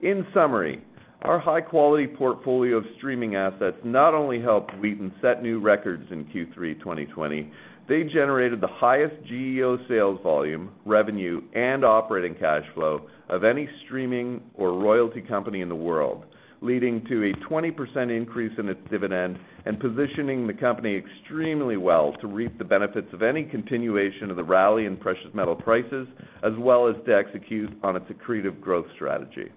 In 0.00 0.26
summary, 0.34 0.82
our 1.22 1.38
high-quality 1.38 2.08
portfolio 2.08 2.78
of 2.78 2.84
streaming 2.96 3.36
assets 3.36 3.76
not 3.84 4.14
only 4.14 4.40
helped 4.40 4.76
Wheaton 4.80 5.12
set 5.22 5.44
new 5.44 5.60
records 5.60 6.10
in 6.10 6.24
Q3 6.24 6.76
2020, 6.80 7.52
they 7.88 8.02
generated 8.02 8.60
the 8.60 8.66
highest 8.66 9.14
GEO 9.28 9.78
sales 9.88 10.18
volume, 10.24 10.70
revenue, 10.84 11.40
and 11.54 11.84
operating 11.84 12.34
cash 12.34 12.64
flow 12.74 13.02
of 13.28 13.44
any 13.44 13.68
streaming 13.84 14.42
or 14.54 14.72
royalty 14.72 15.20
company 15.20 15.60
in 15.60 15.68
the 15.68 15.74
world, 15.76 16.24
leading 16.60 17.04
to 17.06 17.30
a 17.30 17.32
20% 17.48 18.16
increase 18.16 18.52
in 18.58 18.68
its 18.68 18.80
dividend 18.90 19.38
and 19.64 19.78
positioning 19.78 20.46
the 20.46 20.52
company 20.52 20.96
extremely 20.96 21.76
well 21.76 22.12
to 22.20 22.26
reap 22.26 22.56
the 22.58 22.64
benefits 22.64 23.12
of 23.12 23.22
any 23.22 23.44
continuation 23.44 24.30
of 24.30 24.36
the 24.36 24.44
rally 24.44 24.86
in 24.86 24.96
precious 24.96 25.32
metal 25.34 25.54
prices, 25.54 26.08
as 26.42 26.52
well 26.58 26.88
as 26.88 26.96
to 27.06 27.14
execute 27.14 27.70
on 27.82 27.96
its 27.96 28.06
accretive 28.06 28.60
growth 28.60 28.86
strategy. 28.94 29.50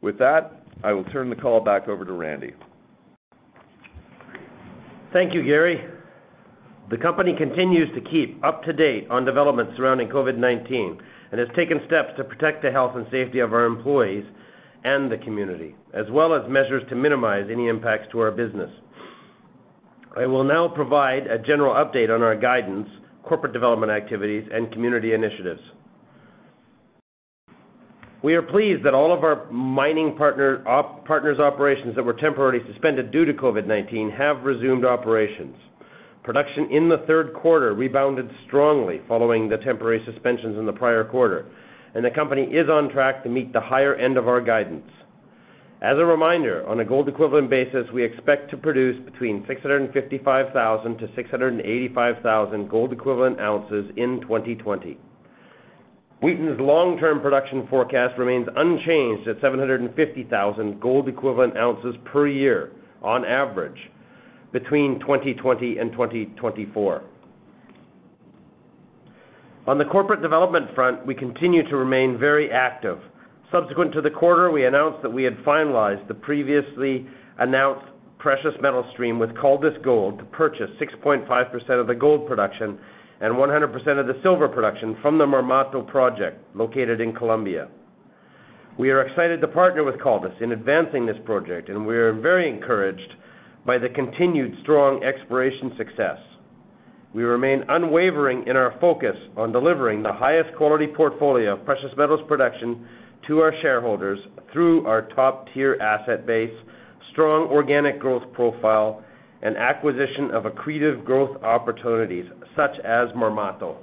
With 0.00 0.18
that, 0.18 0.62
I 0.82 0.92
will 0.92 1.04
turn 1.04 1.30
the 1.30 1.36
call 1.36 1.60
back 1.60 1.88
over 1.88 2.04
to 2.04 2.12
Randy. 2.12 2.52
Thank 5.12 5.34
you, 5.34 5.42
Gary. 5.44 5.84
The 6.90 6.98
company 6.98 7.34
continues 7.36 7.88
to 7.94 8.00
keep 8.00 8.42
up 8.44 8.64
to 8.64 8.72
date 8.72 9.06
on 9.08 9.24
developments 9.24 9.74
surrounding 9.76 10.08
COVID-19 10.08 11.00
and 11.30 11.40
has 11.40 11.48
taken 11.56 11.80
steps 11.86 12.10
to 12.16 12.24
protect 12.24 12.62
the 12.62 12.70
health 12.70 12.96
and 12.96 13.06
safety 13.10 13.38
of 13.38 13.52
our 13.52 13.64
employees 13.64 14.24
and 14.84 15.10
the 15.10 15.18
community, 15.18 15.74
as 15.94 16.06
well 16.10 16.34
as 16.34 16.48
measures 16.48 16.82
to 16.88 16.96
minimize 16.96 17.46
any 17.50 17.68
impacts 17.68 18.08
to 18.12 18.20
our 18.20 18.30
business. 18.30 18.70
I 20.16 20.26
will 20.26 20.44
now 20.44 20.68
provide 20.68 21.26
a 21.26 21.38
general 21.38 21.74
update 21.74 22.14
on 22.14 22.22
our 22.22 22.36
guidance, 22.36 22.88
corporate 23.22 23.52
development 23.52 23.92
activities, 23.92 24.48
and 24.52 24.70
community 24.72 25.14
initiatives. 25.14 25.60
We 28.22 28.34
are 28.34 28.42
pleased 28.42 28.84
that 28.84 28.94
all 28.94 29.12
of 29.12 29.24
our 29.24 29.50
mining 29.50 30.16
partners' 30.16 31.40
operations 31.40 31.96
that 31.96 32.04
were 32.04 32.12
temporarily 32.12 32.60
suspended 32.70 33.10
due 33.10 33.24
to 33.24 33.32
COVID-19 33.32 34.16
have 34.16 34.44
resumed 34.44 34.84
operations. 34.84 35.56
Production 36.22 36.70
in 36.70 36.88
the 36.88 37.04
third 37.08 37.34
quarter 37.34 37.74
rebounded 37.74 38.30
strongly 38.46 39.00
following 39.08 39.48
the 39.48 39.56
temporary 39.56 40.04
suspensions 40.04 40.56
in 40.56 40.66
the 40.66 40.72
prior 40.72 41.02
quarter, 41.02 41.46
and 41.94 42.04
the 42.04 42.10
company 42.10 42.42
is 42.44 42.68
on 42.68 42.90
track 42.90 43.22
to 43.22 43.28
meet 43.28 43.52
the 43.52 43.60
higher 43.60 43.94
end 43.94 44.16
of 44.16 44.28
our 44.28 44.40
guidance. 44.40 44.90
As 45.82 45.98
a 45.98 46.04
reminder, 46.04 46.64
on 46.68 46.78
a 46.78 46.84
gold 46.84 47.08
equivalent 47.08 47.50
basis, 47.50 47.90
we 47.92 48.04
expect 48.04 48.50
to 48.50 48.56
produce 48.56 49.04
between 49.04 49.44
655,000 49.48 50.98
to 50.98 51.08
685,000 51.16 52.70
gold 52.70 52.92
equivalent 52.92 53.40
ounces 53.40 53.90
in 53.96 54.20
2020. 54.20 54.96
Wheaton's 56.22 56.60
long-term 56.60 57.20
production 57.20 57.66
forecast 57.66 58.16
remains 58.16 58.46
unchanged 58.54 59.26
at 59.26 59.40
750,000 59.40 60.80
gold 60.80 61.08
equivalent 61.08 61.56
ounces 61.56 61.96
per 62.04 62.28
year 62.28 62.70
on 63.02 63.24
average 63.24 63.90
between 64.52 65.00
2020 65.00 65.78
and 65.78 65.90
2024. 65.90 67.02
On 69.64 69.78
the 69.78 69.84
corporate 69.84 70.22
development 70.22 70.74
front, 70.74 71.06
we 71.06 71.14
continue 71.14 71.62
to 71.68 71.76
remain 71.76 72.18
very 72.18 72.50
active. 72.50 72.98
Subsequent 73.52 73.92
to 73.92 74.00
the 74.00 74.10
quarter, 74.10 74.50
we 74.50 74.66
announced 74.66 75.02
that 75.02 75.12
we 75.12 75.22
had 75.22 75.36
finalized 75.44 76.08
the 76.08 76.14
previously 76.14 77.06
announced 77.38 77.86
precious 78.18 78.54
metal 78.60 78.84
stream 78.92 79.20
with 79.20 79.30
Caldas 79.36 79.80
Gold 79.84 80.18
to 80.18 80.24
purchase 80.24 80.70
6.5% 80.80 81.80
of 81.80 81.86
the 81.86 81.94
gold 81.94 82.26
production 82.26 82.76
and 83.20 83.34
100% 83.34 84.00
of 84.00 84.06
the 84.08 84.18
silver 84.24 84.48
production 84.48 84.96
from 85.00 85.16
the 85.16 85.26
Marmato 85.26 85.86
project 85.86 86.42
located 86.56 87.00
in 87.00 87.14
Colombia. 87.14 87.68
We 88.78 88.90
are 88.90 89.02
excited 89.02 89.40
to 89.42 89.48
partner 89.48 89.84
with 89.84 90.00
Caldas 90.00 90.40
in 90.40 90.50
advancing 90.50 91.06
this 91.06 91.18
project, 91.24 91.68
and 91.68 91.86
we 91.86 91.94
are 91.94 92.12
very 92.12 92.48
encouraged 92.48 93.14
by 93.64 93.78
the 93.78 93.90
continued 93.90 94.56
strong 94.62 95.04
exploration 95.04 95.72
success. 95.76 96.18
We 97.14 97.24
remain 97.24 97.64
unwavering 97.68 98.46
in 98.46 98.56
our 98.56 98.74
focus 98.80 99.16
on 99.36 99.52
delivering 99.52 100.02
the 100.02 100.12
highest 100.12 100.56
quality 100.56 100.86
portfolio 100.86 101.54
of 101.54 101.64
precious 101.64 101.90
metals 101.96 102.20
production 102.26 102.86
to 103.26 103.40
our 103.40 103.52
shareholders 103.60 104.18
through 104.52 104.86
our 104.86 105.02
top-tier 105.14 105.76
asset 105.80 106.26
base, 106.26 106.54
strong 107.10 107.48
organic 107.48 107.98
growth 107.98 108.22
profile, 108.32 109.04
and 109.42 109.56
acquisition 109.56 110.30
of 110.32 110.44
accretive 110.44 111.04
growth 111.04 111.42
opportunities 111.42 112.24
such 112.56 112.78
as 112.84 113.08
Marmato. 113.10 113.76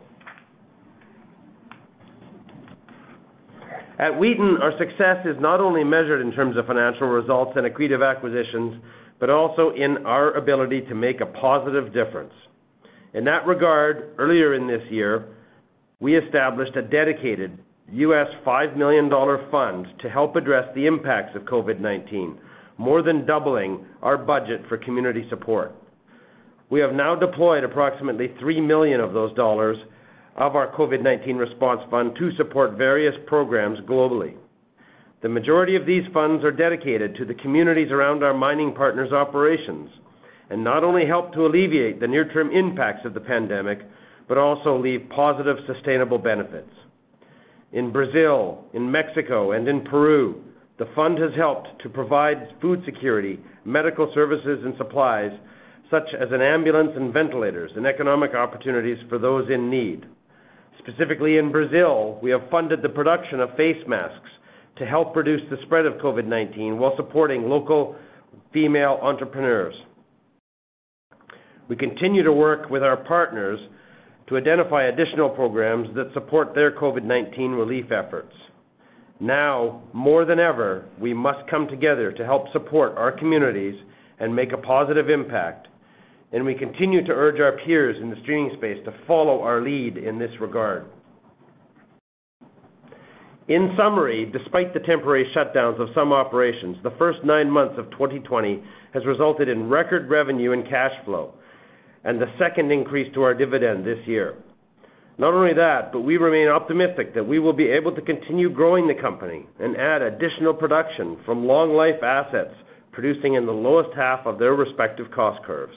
At 4.00 4.17
Wheaton, 4.17 4.57
our 4.62 4.71
success 4.79 5.25
is 5.25 5.36
not 5.41 5.59
only 5.59 5.83
measured 5.83 6.21
in 6.21 6.31
terms 6.31 6.55
of 6.57 6.65
financial 6.65 7.07
results 7.07 7.51
and 7.57 7.67
accretive 7.67 8.07
acquisitions, 8.07 8.81
but 9.19 9.29
also 9.29 9.71
in 9.71 10.05
our 10.05 10.31
ability 10.31 10.81
to 10.81 10.95
make 10.95 11.19
a 11.19 11.25
positive 11.25 11.93
difference. 11.93 12.31
In 13.13 13.23
that 13.23 13.47
regard, 13.47 14.13
earlier 14.19 14.53
in 14.53 14.67
this 14.67 14.83
year, 14.91 15.25
we 15.99 16.15
established 16.15 16.75
a 16.75 16.81
dedicated 16.81 17.57
$5 17.91 18.77
million 18.77 19.09
fund 19.49 19.87
to 20.01 20.09
help 20.09 20.35
address 20.35 20.67
the 20.75 20.85
impacts 20.85 21.35
of 21.35 21.41
COVID-19, 21.43 22.37
more 22.77 23.01
than 23.01 23.25
doubling 23.25 23.83
our 24.03 24.17
budget 24.17 24.61
for 24.69 24.77
community 24.77 25.25
support. 25.29 25.75
We 26.69 26.79
have 26.81 26.93
now 26.93 27.15
deployed 27.15 27.63
approximately 27.63 28.31
3 28.39 28.61
million 28.61 28.99
of 28.99 29.13
those 29.13 29.33
dollars 29.33 29.77
of 30.35 30.55
our 30.55 30.71
COVID-19 30.75 31.39
response 31.39 31.81
fund 31.89 32.15
to 32.19 32.35
support 32.37 32.77
various 32.77 33.15
programs 33.25 33.79
globally. 33.81 34.35
The 35.21 35.29
majority 35.29 35.75
of 35.75 35.87
these 35.87 36.05
funds 36.13 36.45
are 36.45 36.51
dedicated 36.51 37.15
to 37.15 37.25
the 37.25 37.33
communities 37.33 37.91
around 37.91 38.23
our 38.23 38.35
mining 38.35 38.73
partners' 38.73 39.11
operations 39.11 39.89
and 40.50 40.63
not 40.63 40.84
only 40.84 41.06
help 41.06 41.34
to 41.34 41.46
alleviate 41.46 42.00
the 42.00 42.08
near-term 42.08 42.51
impacts 42.51 43.06
of 43.06 43.13
the 43.13 43.20
pandemic, 43.20 43.79
but 44.27 44.38
also 44.38 44.77
leave 44.77 45.10
positive, 45.10 45.58
sustainable 45.65 46.18
benefits. 46.18 46.72
In 47.72 47.91
Brazil, 47.91 48.65
in 48.74 48.91
Mexico, 48.91 49.51
and 49.51 49.68
in 49.68 49.82
Peru, 49.82 50.44
the 50.77 50.89
fund 50.96 51.20
has 51.20 51.32
helped 51.36 51.68
to 51.84 51.89
provide 51.89 52.56
food 52.62 52.82
security, 52.86 53.39
medical 53.65 54.12
services, 54.13 54.62
and 54.63 54.75
supplies, 54.77 55.32
such 55.91 56.08
as 56.20 56.29
an 56.32 56.41
ambulance 56.41 56.91
and 56.96 57.13
ventilators, 57.13 57.72
and 57.75 57.86
economic 57.86 58.34
opportunities 58.34 58.98
for 59.10 59.18
those 59.18 59.50
in 59.50 59.70
need. 59.70 60.06
Specifically 60.79 61.38
in 61.38 61.51
Brazil, 61.51 62.18
we 62.22 62.32
have 62.32 62.50
funded 62.50 62.82
the 62.82 62.89
production 62.89 63.39
of 63.39 63.56
face 63.56 63.84
masks 63.88 64.29
to 64.77 64.86
help 64.86 65.15
reduce 65.15 65.41
the 65.50 65.58
spread 65.63 65.86
of 65.86 65.94
COVID-19 65.96 66.77
while 66.77 66.96
supporting 66.96 67.50
local 67.50 67.96
female 68.53 68.98
entrepreneurs. 69.01 69.75
We 71.69 71.75
continue 71.75 72.23
to 72.23 72.33
work 72.33 72.69
with 72.71 72.81
our 72.81 72.97
partners 72.97 73.59
to 74.27 74.38
identify 74.38 74.85
additional 74.85 75.29
programs 75.29 75.88
that 75.95 76.11
support 76.13 76.55
their 76.55 76.71
COVID-19 76.71 77.55
relief 77.55 77.91
efforts. 77.91 78.33
Now, 79.19 79.83
more 79.93 80.25
than 80.25 80.39
ever, 80.39 80.85
we 80.99 81.13
must 81.13 81.47
come 81.49 81.67
together 81.67 82.11
to 82.11 82.25
help 82.25 82.51
support 82.53 82.97
our 82.97 83.11
communities 83.11 83.75
and 84.19 84.35
make 84.35 84.51
a 84.51 84.57
positive 84.57 85.09
impact, 85.09 85.67
and 86.31 86.43
we 86.43 86.55
continue 86.55 87.05
to 87.05 87.11
urge 87.11 87.39
our 87.39 87.57
peers 87.65 87.97
in 88.01 88.09
the 88.09 88.15
streaming 88.23 88.55
space 88.57 88.77
to 88.85 88.93
follow 89.05 89.41
our 89.41 89.61
lead 89.61 89.97
in 89.97 90.17
this 90.17 90.31
regard. 90.41 90.85
In 93.47 93.75
summary, 93.77 94.31
despite 94.31 94.73
the 94.73 94.79
temporary 94.79 95.31
shutdowns 95.35 95.79
of 95.79 95.89
some 95.93 96.13
operations, 96.13 96.77
the 96.83 96.93
first 96.97 97.19
nine 97.23 97.49
months 97.49 97.75
of 97.77 97.91
2020 97.91 98.63
has 98.93 99.05
resulted 99.05 99.49
in 99.49 99.69
record 99.69 100.09
revenue 100.09 100.51
and 100.51 100.67
cash 100.69 100.93
flow, 101.03 101.33
and 102.03 102.20
the 102.20 102.32
second 102.38 102.72
increase 102.72 103.13
to 103.13 103.24
our 103.24 103.34
dividend 103.34 103.86
this 103.86 104.06
year. 104.08 104.36
Not 105.18 105.34
only 105.34 105.53
that, 105.53 105.91
but 105.91 106.01
we 106.01 106.15
remain 106.15 106.48
optimistic 106.48 107.13
that 107.13 107.27
we 107.27 107.39
will 107.39 107.53
be 107.53 107.68
able 107.68 107.94
to 107.94 108.01
continue 108.01 108.50
growing 108.50 108.88
the 108.88 108.94
company 108.94 109.46
and 109.60 109.75
add 109.75 110.01
additional 110.01 110.53
production 110.53 111.18
from 111.25 111.46
long-life 111.46 112.01
assets 112.01 112.56
producing 112.91 113.34
in 113.34 113.46
the 113.46 113.51
lowest 113.51 113.96
half 113.96 114.25
of 114.25 114.39
their 114.39 114.53
respective 114.56 115.12
cost 115.12 115.44
curves. 115.44 115.75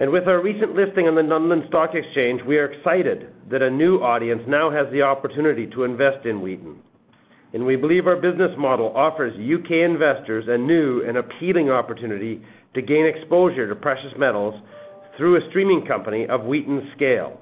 And 0.00 0.10
with 0.10 0.26
our 0.26 0.40
recent 0.40 0.74
listing 0.74 1.06
on 1.06 1.14
the 1.14 1.22
London 1.22 1.64
Stock 1.68 1.94
Exchange, 1.94 2.42
we 2.42 2.58
are 2.58 2.72
excited 2.72 3.32
that 3.50 3.62
a 3.62 3.70
new 3.70 3.98
audience 3.98 4.42
now 4.48 4.70
has 4.70 4.90
the 4.90 5.02
opportunity 5.02 5.66
to 5.68 5.84
invest 5.84 6.26
in 6.26 6.40
Wheaton. 6.40 6.80
And 7.54 7.64
we 7.64 7.76
believe 7.76 8.08
our 8.08 8.16
business 8.16 8.50
model 8.58 8.92
offers 8.96 9.32
U.K. 9.38 9.82
investors 9.82 10.46
a 10.48 10.58
new 10.58 11.02
and 11.06 11.16
appealing 11.16 11.70
opportunity 11.70 12.42
to 12.74 12.82
gain 12.82 13.06
exposure 13.06 13.68
to 13.68 13.76
precious 13.76 14.12
metals 14.18 14.60
through 15.16 15.36
a 15.36 15.48
streaming 15.50 15.86
company 15.86 16.26
of 16.28 16.44
Wheaton's 16.44 16.82
scale. 16.96 17.38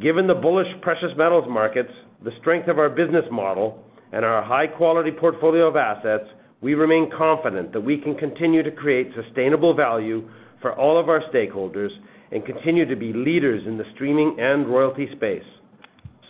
Given 0.00 0.28
the 0.28 0.34
bullish 0.34 0.68
precious 0.80 1.10
metals 1.16 1.46
markets, 1.48 1.90
the 2.22 2.30
strength 2.40 2.68
of 2.68 2.78
our 2.78 2.88
business 2.88 3.24
model, 3.32 3.82
and 4.12 4.24
our 4.24 4.44
high-quality 4.44 5.10
portfolio 5.18 5.66
of 5.66 5.74
assets, 5.74 6.28
we 6.60 6.74
remain 6.74 7.10
confident 7.10 7.72
that 7.72 7.80
we 7.80 7.98
can 7.98 8.14
continue 8.14 8.62
to 8.62 8.70
create 8.70 9.10
sustainable 9.20 9.74
value 9.74 10.28
for 10.62 10.72
all 10.78 11.00
of 11.00 11.08
our 11.08 11.22
stakeholders 11.34 11.90
and 12.30 12.46
continue 12.46 12.86
to 12.86 12.96
be 12.96 13.12
leaders 13.12 13.66
in 13.66 13.76
the 13.76 13.84
streaming 13.94 14.36
and 14.38 14.68
royalty 14.68 15.08
space. 15.16 15.42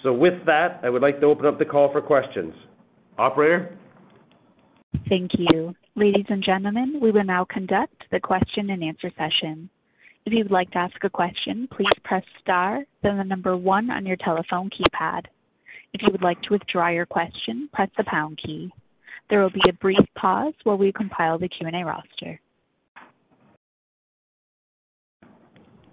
So 0.06 0.12
with 0.12 0.46
that, 0.46 0.78
I 0.84 0.88
would 0.88 1.02
like 1.02 1.18
to 1.18 1.26
open 1.26 1.46
up 1.46 1.58
the 1.58 1.64
call 1.64 1.90
for 1.90 2.00
questions. 2.00 2.54
Operator? 3.18 3.76
Thank 5.08 5.32
you. 5.36 5.74
Ladies 5.96 6.26
and 6.28 6.44
gentlemen, 6.44 7.00
we 7.02 7.10
will 7.10 7.24
now 7.24 7.44
conduct 7.44 8.04
the 8.12 8.20
question-and-answer 8.20 9.10
session. 9.18 9.68
If 10.24 10.32
you 10.32 10.44
would 10.44 10.52
like 10.52 10.70
to 10.70 10.78
ask 10.78 11.02
a 11.02 11.10
question, 11.10 11.68
please 11.72 11.90
press 12.04 12.22
star, 12.40 12.84
then 13.02 13.18
the 13.18 13.24
number 13.24 13.56
one 13.56 13.90
on 13.90 14.06
your 14.06 14.16
telephone 14.18 14.70
keypad. 14.70 15.22
If 15.92 16.02
you 16.02 16.12
would 16.12 16.22
like 16.22 16.40
to 16.42 16.52
withdraw 16.52 16.86
your 16.90 17.06
question, 17.06 17.68
press 17.72 17.90
the 17.96 18.04
pound 18.04 18.38
key. 18.38 18.70
There 19.28 19.42
will 19.42 19.50
be 19.50 19.68
a 19.68 19.72
brief 19.72 20.06
pause 20.14 20.54
while 20.62 20.78
we 20.78 20.92
compile 20.92 21.36
the 21.36 21.48
Q&A 21.48 21.84
roster. 21.84 22.40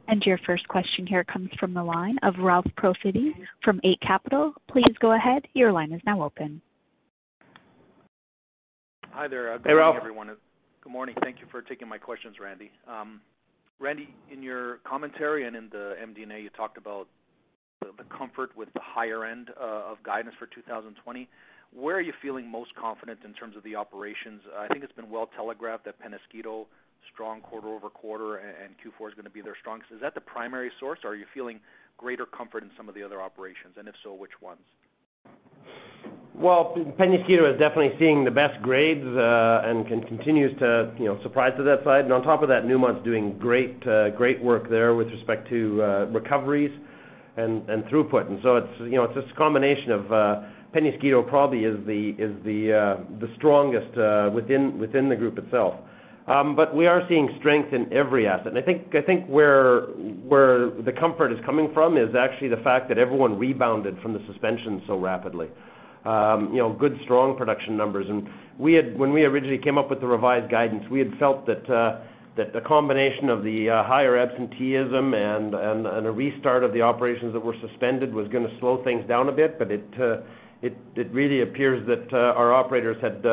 And 0.08 0.22
your 0.26 0.38
first 0.46 0.68
question 0.68 1.08
here 1.08 1.24
comes 1.24 1.50
from 1.60 1.74
the 1.74 1.84
line 1.84 2.18
of 2.24 2.36
Ralph 2.40 2.66
Profiti 2.78 3.32
from 3.64 3.80
Eight 3.84 4.02
Capital. 4.02 4.54
Please 4.70 4.96
go 5.00 5.14
ahead. 5.14 5.44
Your 5.54 5.72
line 5.72 5.92
is 5.94 6.02
now 6.06 6.22
open. 6.22 6.62
Hi 9.12 9.28
there. 9.28 9.54
Uh, 9.54 9.60
hey, 9.66 9.74
Ralph. 9.74 9.96
Good 9.96 10.02
morning, 10.02 10.02
everyone. 10.02 10.30
Uh, 10.30 10.36
good 10.82 10.92
morning. 10.92 11.16
Thank 11.22 11.40
you 11.40 11.48
for 11.50 11.62
taking 11.62 11.88
my 11.88 11.98
questions, 11.98 12.36
Randy. 12.42 12.72
Um, 12.88 13.22
Randy, 13.80 14.10
in 14.32 14.44
your 14.44 14.78
commentary 14.88 15.48
and 15.48 15.56
in 15.56 15.70
the 15.70 15.96
MD&A, 16.04 16.42
you 16.42 16.50
talked 16.50 16.78
about 16.78 17.08
the 17.82 18.04
comfort 18.16 18.56
with 18.56 18.70
the 18.74 18.82
higher 18.82 19.26
end 19.26 19.50
uh, 19.60 19.92
of 19.92 20.02
guidance 20.04 20.36
for 20.40 20.48
2020. 20.48 21.28
Where 21.74 21.96
are 21.96 22.02
you 22.02 22.14
feeling 22.22 22.50
most 22.50 22.76
confident 22.76 23.20
in 23.26 23.34
terms 23.34 23.56
of 23.58 23.64
the 23.64 23.76
operations? 23.76 24.42
I 24.58 24.68
think 24.68 24.84
it's 24.84 24.94
been 24.94 25.10
well 25.10 25.30
telegraphed 25.36 25.86
that 25.86 25.96
Peñasquito, 26.00 26.66
strong 27.12 27.42
quarter-over-quarter, 27.42 28.38
and 28.38 28.76
Q4 28.78 29.10
is 29.10 29.14
going 29.14 29.26
to 29.26 29.32
be 29.32 29.42
their 29.42 29.58
strongest. 29.60 29.92
Is 29.92 30.02
that 30.02 30.16
the 30.16 30.22
primary 30.22 30.72
source, 30.80 31.00
or 31.04 31.12
are 31.12 31.16
you 31.16 31.26
feeling 31.34 31.60
greater 31.98 32.26
comfort 32.26 32.64
in 32.64 32.72
some 32.78 32.88
of 32.90 32.96
the 32.96 33.04
other 33.04 33.22
operations? 33.22 33.76
And 33.78 33.88
if 33.88 33.96
so, 34.04 34.14
which 34.14 34.42
ones? 34.42 34.62
Well, 36.36 36.74
Peñasquito 37.00 37.54
is 37.54 37.60
definitely 37.60 37.94
seeing 38.02 38.26
the 38.26 38.32
best 38.32 38.62
grades, 38.62 39.06
and 39.06 39.88
continues 40.08 40.58
to 40.60 40.94
you 40.98 41.06
know 41.06 41.22
surprise 41.22 41.54
to 41.58 41.64
that 41.64 41.84
side. 41.84 42.06
And 42.06 42.14
on 42.14 42.24
top 42.24 42.42
of 42.42 42.50
that, 42.50 42.64
Newmont's 42.66 43.04
doing 43.06 43.38
great 43.38 43.80
great 44.18 44.44
work 44.44 44.70
there 44.70 44.96
with 44.96 45.08
respect 45.10 45.48
to 45.50 46.08
recoveries 46.12 46.72
and 47.38 47.68
throughput. 47.86 48.28
And 48.28 48.40
so 48.42 48.58
it's 48.58 48.80
you 48.80 48.98
know 48.98 49.04
it's 49.04 49.16
this 49.16 49.26
combination 49.38 49.92
of 49.92 50.02
Peñasquito 50.74 51.28
probably 51.28 51.66
is 51.66 51.78
the 51.86 52.16
is 52.18 52.34
the 52.44 52.74
uh 52.74 53.04
the 53.20 53.32
strongest 53.36 53.96
uh 53.96 54.32
within 54.34 54.80
within 54.80 55.08
the 55.08 55.16
group 55.16 55.38
itself. 55.38 55.76
Um, 56.26 56.56
but 56.56 56.74
we 56.74 56.88
are 56.88 57.06
seeing 57.10 57.36
strength 57.40 57.74
in 57.74 57.92
every 57.92 58.28
asset. 58.28 58.48
And 58.48 58.58
I 58.58 58.62
think 58.62 58.96
I 58.96 59.02
think 59.02 59.28
where 59.28 59.82
where 60.28 60.70
the 60.70 60.94
comfort 60.94 61.34
is 61.34 61.40
coming 61.46 61.74
from 61.74 61.98
is 61.98 62.16
actually 62.16 62.48
the 62.48 62.64
fact 62.64 62.88
that 62.90 62.98
everyone 62.98 63.38
rebounded 63.38 64.00
from 64.02 64.14
the 64.14 64.22
suspension 64.26 64.82
so 64.88 64.98
rapidly. 64.98 65.50
Um, 66.06 66.52
you 66.52 66.60
know, 66.60 66.72
good, 66.72 67.00
strong 67.04 67.38
production 67.38 67.76
numbers. 67.76 68.08
And 68.10 68.30
we 68.58 68.74
had 68.74 68.98
when 68.98 69.12
we 69.12 69.26
originally 69.26 69.58
came 69.58 69.78
up 69.78 69.90
with 69.90 70.00
the 70.00 70.08
revised 70.08 70.50
guidance, 70.50 70.86
we 70.90 71.00
had 71.00 71.14
felt 71.18 71.46
that 71.46 71.70
uh, 71.70 72.00
that 72.38 72.54
the 72.54 72.62
combination 72.62 73.30
of 73.30 73.44
the 73.44 73.70
uh, 73.70 73.84
higher 73.84 74.18
absenteeism 74.18 75.14
and 75.14 75.54
a 75.54 76.12
restart 76.12 76.64
of 76.64 76.74
the 76.74 76.82
operations 76.82 77.34
that 77.34 77.42
were 77.42 77.56
suspended 77.60 78.14
was 78.14 78.28
going 78.30 78.48
to 78.48 78.60
slow 78.60 78.82
things 78.84 79.06
down 79.08 79.28
a 79.28 79.32
bit. 79.32 79.60
But 79.60 79.72
it 79.72 79.86
uh 80.00 80.22
it 80.62 80.78
it 80.96 81.12
really 81.12 81.42
appears 81.42 81.86
that 81.88 82.14
uh, 82.14 82.40
our 82.40 82.54
operators 82.54 82.98
had 83.02 83.26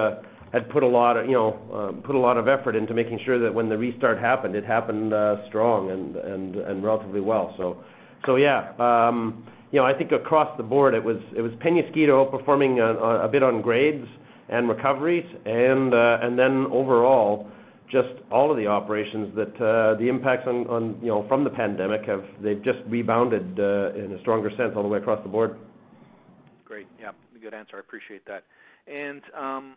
put 0.71 0.83
a 0.83 0.87
lot 0.87 1.17
of 1.17 1.27
you 1.27 1.33
know, 1.33 1.59
um, 1.73 2.03
put 2.03 2.15
a 2.15 2.19
lot 2.19 2.37
of 2.37 2.49
effort 2.49 2.75
into 2.75 2.93
making 2.95 3.21
sure 3.25 3.39
that 3.39 3.55
when 3.55 3.69
the 3.69 3.79
restart 3.79 4.19
happened, 4.19 4.55
it 4.57 4.65
happened 4.65 5.13
uh, 5.13 5.47
strong 5.49 5.91
and 5.91 6.83
relatively 6.83 7.21
well. 7.21 7.55
So 7.57 7.83
so 8.27 8.37
yeah. 8.37 8.73
Um, 8.79 9.47
you 9.73 9.79
know, 9.79 9.87
I 9.87 9.95
think 9.95 10.11
across 10.11 10.57
the 10.57 10.65
board, 10.65 10.95
it 10.95 11.05
was 11.05 11.19
Peñasquito 11.35 12.29
performing 12.29 12.81
a 12.81 13.29
bit 13.29 13.45
on 13.45 13.63
grades 13.63 14.07
and 14.49 14.69
recoveries, 14.69 15.25
uh, 15.47 15.49
and 15.49 16.37
then 16.37 16.67
overall, 16.73 17.49
just 17.89 18.09
all 18.33 18.51
of 18.51 18.57
the 18.57 18.67
operations 18.67 19.33
that 19.37 19.55
uh, 19.61 19.95
the 19.95 20.09
impacts 20.09 20.49
on, 20.49 20.99
you 21.01 21.09
know, 21.09 21.27
from 21.29 21.45
the 21.45 21.51
pandemic, 21.51 22.05
have 22.05 22.25
they've 22.41 22.63
just 22.65 22.79
rebounded 22.89 23.59
in 23.61 24.13
a 24.13 24.21
stronger 24.23 24.51
sense 24.57 24.73
all 24.75 24.83
the 24.83 24.89
way 24.89 24.99
across 24.99 25.23
the 25.23 25.29
board. 25.29 25.57
Great. 26.65 26.89
Yeah. 27.01 27.13
Good 27.41 27.55
answer. 27.55 27.77
I 27.77 27.81
appreciate 27.81 28.27
that. 28.27 28.45
Um, 29.35 29.77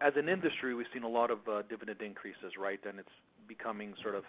As 0.00 0.12
an 0.16 0.28
industry, 0.28 0.74
we've 0.74 0.86
seen 0.92 1.02
a 1.02 1.08
lot 1.08 1.30
of 1.30 1.38
uh, 1.48 1.62
dividend 1.68 2.00
increases, 2.02 2.52
right? 2.58 2.80
And 2.88 2.98
it's 2.98 3.08
becoming 3.48 3.94
sort 4.02 4.14
of 4.14 4.24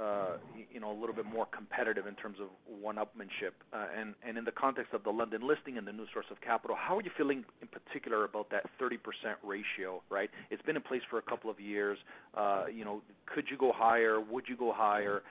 uh, 0.00 0.36
you 0.72 0.78
know, 0.80 0.90
a 0.90 0.98
little 0.98 1.14
bit 1.14 1.26
more 1.26 1.46
competitive 1.46 2.06
in 2.06 2.14
terms 2.14 2.38
of 2.40 2.46
one-upmanship. 2.80 3.52
Uh, 3.72 3.86
and, 3.98 4.14
and 4.26 4.38
in 4.38 4.44
the 4.44 4.52
context 4.52 4.94
of 4.94 5.02
the 5.02 5.10
London 5.10 5.46
listing 5.46 5.76
and 5.76 5.86
the 5.86 5.92
new 5.92 6.06
source 6.12 6.26
of 6.30 6.40
capital, 6.40 6.76
how 6.78 6.96
are 6.96 7.02
you 7.02 7.10
feeling 7.16 7.44
in 7.60 7.68
particular 7.68 8.24
about 8.24 8.48
that 8.50 8.64
30% 8.80 8.96
ratio, 9.44 10.00
right? 10.08 10.30
It's 10.50 10.62
been 10.62 10.76
in 10.76 10.82
place 10.82 11.02
for 11.10 11.18
a 11.18 11.22
couple 11.22 11.50
of 11.50 11.60
years. 11.60 11.98
Uh, 12.34 12.64
you 12.72 12.84
know, 12.84 13.02
could 13.26 13.46
you 13.50 13.58
go 13.58 13.72
higher? 13.74 14.20
Would 14.20 14.44
you 14.48 14.56
go 14.56 14.72
higher? 14.72 15.22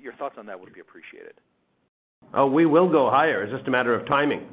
Your 0.00 0.12
thoughts 0.14 0.36
on 0.38 0.46
that 0.46 0.60
would 0.60 0.72
be 0.72 0.80
appreciated. 0.80 1.34
Oh, 2.34 2.46
we 2.46 2.66
will 2.66 2.90
go 2.90 3.10
higher. 3.10 3.42
It's 3.42 3.52
just 3.52 3.66
a 3.66 3.70
matter 3.70 3.94
of 3.94 4.06
timing. 4.06 4.46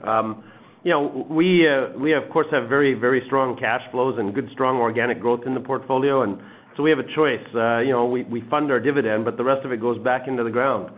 You 0.86 0.92
know, 0.92 1.26
we, 1.32 1.68
uh, 1.68 1.98
we 1.98 2.14
of 2.14 2.30
course, 2.30 2.46
have 2.52 2.70
very 2.70 2.94
very 2.94 3.24
strong 3.26 3.58
cash 3.58 3.82
flows 3.90 4.20
and 4.20 4.36
good, 4.36 4.48
strong 4.54 4.78
organic 4.78 5.20
growth 5.20 5.48
in 5.48 5.56
the 5.56 5.60
portfolio. 5.60 6.22
And 6.22 6.38
so 6.78 6.84
we 6.84 6.92
have 6.92 7.00
a 7.00 7.16
choice. 7.16 7.42
Uh, 7.56 7.80
you 7.80 7.90
know, 7.90 8.06
we 8.06 8.42
fund 8.52 8.70
our 8.70 8.80
dividend, 8.80 9.26
but 9.26 9.36
the 9.36 9.44
rest 9.44 9.66
of 9.66 9.72
it 9.72 9.82
goes 9.82 9.98
back 10.04 10.28
into 10.28 10.44
the 10.44 10.52
ground. 10.52 10.92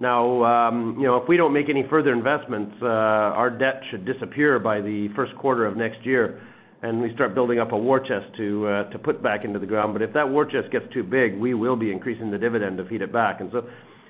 Now, 0.00 0.42
um, 0.44 0.96
you 0.98 1.04
know, 1.04 1.16
if 1.18 1.28
we 1.28 1.36
don't 1.36 1.52
make 1.52 1.68
any 1.68 1.84
further 1.90 2.10
investments, 2.10 2.74
uh, 2.80 2.86
our 2.86 3.50
debt 3.50 3.82
should 3.90 4.06
disappear 4.06 4.58
by 4.58 4.80
the 4.80 5.08
first 5.14 5.36
quarter 5.36 5.66
of 5.66 5.76
next 5.76 6.06
year, 6.06 6.40
and 6.80 7.02
we 7.02 7.12
start 7.12 7.34
building 7.34 7.58
up 7.58 7.72
a 7.72 7.76
war 7.76 8.00
chest 8.00 8.34
to 8.38 8.86
to 8.92 8.98
put 8.98 9.22
back 9.22 9.44
into 9.44 9.58
the 9.58 9.66
ground. 9.66 9.92
But 9.92 10.00
if 10.00 10.14
that 10.14 10.26
war 10.26 10.46
chest 10.46 10.72
gets 10.72 10.90
too 10.94 11.02
big, 11.02 11.36
we 11.36 11.52
will 11.52 11.76
be 11.76 11.92
increasing 11.92 12.30
the 12.30 12.38
dividend 12.38 12.78
to 12.78 12.86
feed 12.86 13.02
it 13.02 13.12
back. 13.12 13.42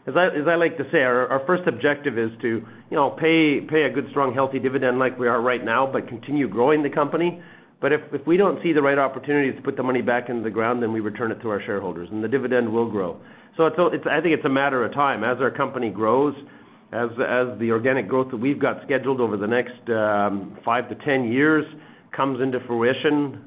As 0.07 0.15
I 0.17 0.27
as 0.27 0.47
I 0.47 0.57
like 0.57 0.77
to 0.77 0.85
say, 0.93 1.03
our 1.03 1.29
our 1.29 1.47
first 1.47 1.67
objective 1.67 2.19
is 2.19 2.31
to 2.43 2.49
you 2.91 2.97
know, 2.97 3.11
pay 3.11 3.61
pay 3.61 3.83
a 3.83 3.91
good, 3.91 4.07
strong, 4.11 4.35
healthy 4.35 4.59
dividend 4.59 4.99
like 4.99 5.19
we 5.19 5.27
are 5.27 5.41
right 5.41 5.65
now, 5.65 5.87
but 5.87 6.07
continue 6.09 6.49
growing 6.49 6.83
the 6.83 6.91
company. 6.91 7.43
But 7.81 7.93
if 7.93 8.01
if 8.13 8.27
we 8.27 8.37
don't 8.37 8.63
see 8.63 8.73
the 8.73 8.83
right 8.83 8.99
opportunities 8.99 9.57
to 9.57 9.63
put 9.63 9.77
the 9.77 9.83
money 9.83 10.03
back 10.03 10.29
into 10.29 10.43
the 10.43 10.51
ground, 10.51 10.83
then 10.83 10.93
we 10.93 11.01
return 11.01 11.33
it 11.33 11.41
to 11.41 11.49
our 11.51 11.61
shareholders, 11.63 12.09
and 12.11 12.23
the 12.23 12.29
dividend 12.29 12.73
will 12.73 12.91
grow. 12.91 13.19
So 13.57 13.67
it's, 13.67 13.77
it's, 13.79 14.07
I 14.07 14.21
think 14.21 14.35
it's 14.35 14.49
a 14.49 14.53
matter 14.53 14.85
of 14.85 14.93
time. 14.93 15.25
As 15.25 15.39
our 15.41 15.51
company 15.51 15.91
grows, 15.91 16.35
as 16.93 17.11
as 17.13 17.59
the 17.59 17.71
organic 17.71 18.07
growth 18.07 18.31
that 18.31 18.37
we've 18.37 18.59
got 18.61 18.83
scheduled 18.85 19.21
over 19.21 19.37
the 19.37 19.47
next 19.47 19.89
um, 19.91 20.59
five 20.65 20.89
to 20.89 20.95
10 20.95 21.33
years 21.33 21.65
comes 22.13 22.41
into 22.41 22.61
fruition, 22.61 23.43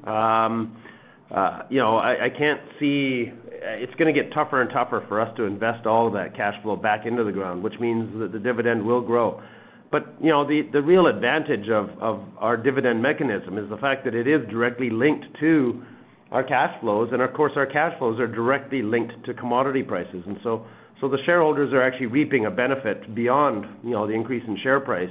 it's 3.60 3.94
going 3.94 4.12
to 4.12 4.22
get 4.22 4.32
tougher 4.32 4.62
and 4.62 4.70
tougher 4.70 5.04
for 5.08 5.20
us 5.20 5.34
to 5.36 5.44
invest 5.44 5.86
all 5.86 6.06
of 6.06 6.12
that 6.14 6.36
cash 6.36 6.54
flow 6.62 6.76
back 6.76 7.06
into 7.06 7.24
the 7.24 7.32
ground, 7.32 7.62
which 7.62 7.78
means 7.80 8.18
that 8.20 8.32
the 8.32 8.38
dividend 8.38 8.84
will 8.84 9.00
grow. 9.00 9.42
But 9.90 10.14
you 10.20 10.30
know, 10.30 10.46
the 10.46 10.62
the 10.72 10.82
real 10.82 11.06
advantage 11.06 11.68
of 11.70 11.90
of 12.00 12.22
our 12.38 12.56
dividend 12.56 13.02
mechanism 13.02 13.56
is 13.58 13.68
the 13.70 13.78
fact 13.78 14.04
that 14.04 14.14
it 14.14 14.26
is 14.26 14.46
directly 14.48 14.90
linked 14.90 15.26
to 15.40 15.82
our 16.30 16.44
cash 16.44 16.78
flows, 16.80 17.08
and 17.12 17.22
of 17.22 17.32
course, 17.32 17.52
our 17.56 17.66
cash 17.66 17.96
flows 17.98 18.20
are 18.20 18.26
directly 18.26 18.82
linked 18.82 19.24
to 19.24 19.32
commodity 19.32 19.82
prices. 19.82 20.22
And 20.26 20.38
so, 20.42 20.66
so 21.00 21.08
the 21.08 21.16
shareholders 21.24 21.72
are 21.72 21.82
actually 21.82 22.06
reaping 22.06 22.44
a 22.44 22.50
benefit 22.50 23.14
beyond 23.14 23.64
you 23.82 23.90
know, 23.90 24.06
the 24.06 24.12
increase 24.12 24.42
in 24.46 24.58
share 24.62 24.80
price 24.80 25.10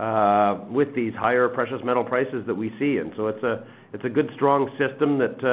uh, 0.00 0.64
with 0.68 0.94
these 0.96 1.14
higher 1.14 1.48
precious 1.48 1.80
metal 1.84 2.02
prices 2.02 2.44
that 2.46 2.54
we 2.54 2.70
see. 2.78 2.96
And 2.98 3.12
so 3.16 3.28
it's 3.28 3.42
a 3.44 3.64
it's 3.92 4.04
a 4.04 4.08
good, 4.08 4.30
strong 4.34 4.68
system 4.78 5.18
that 5.18 5.44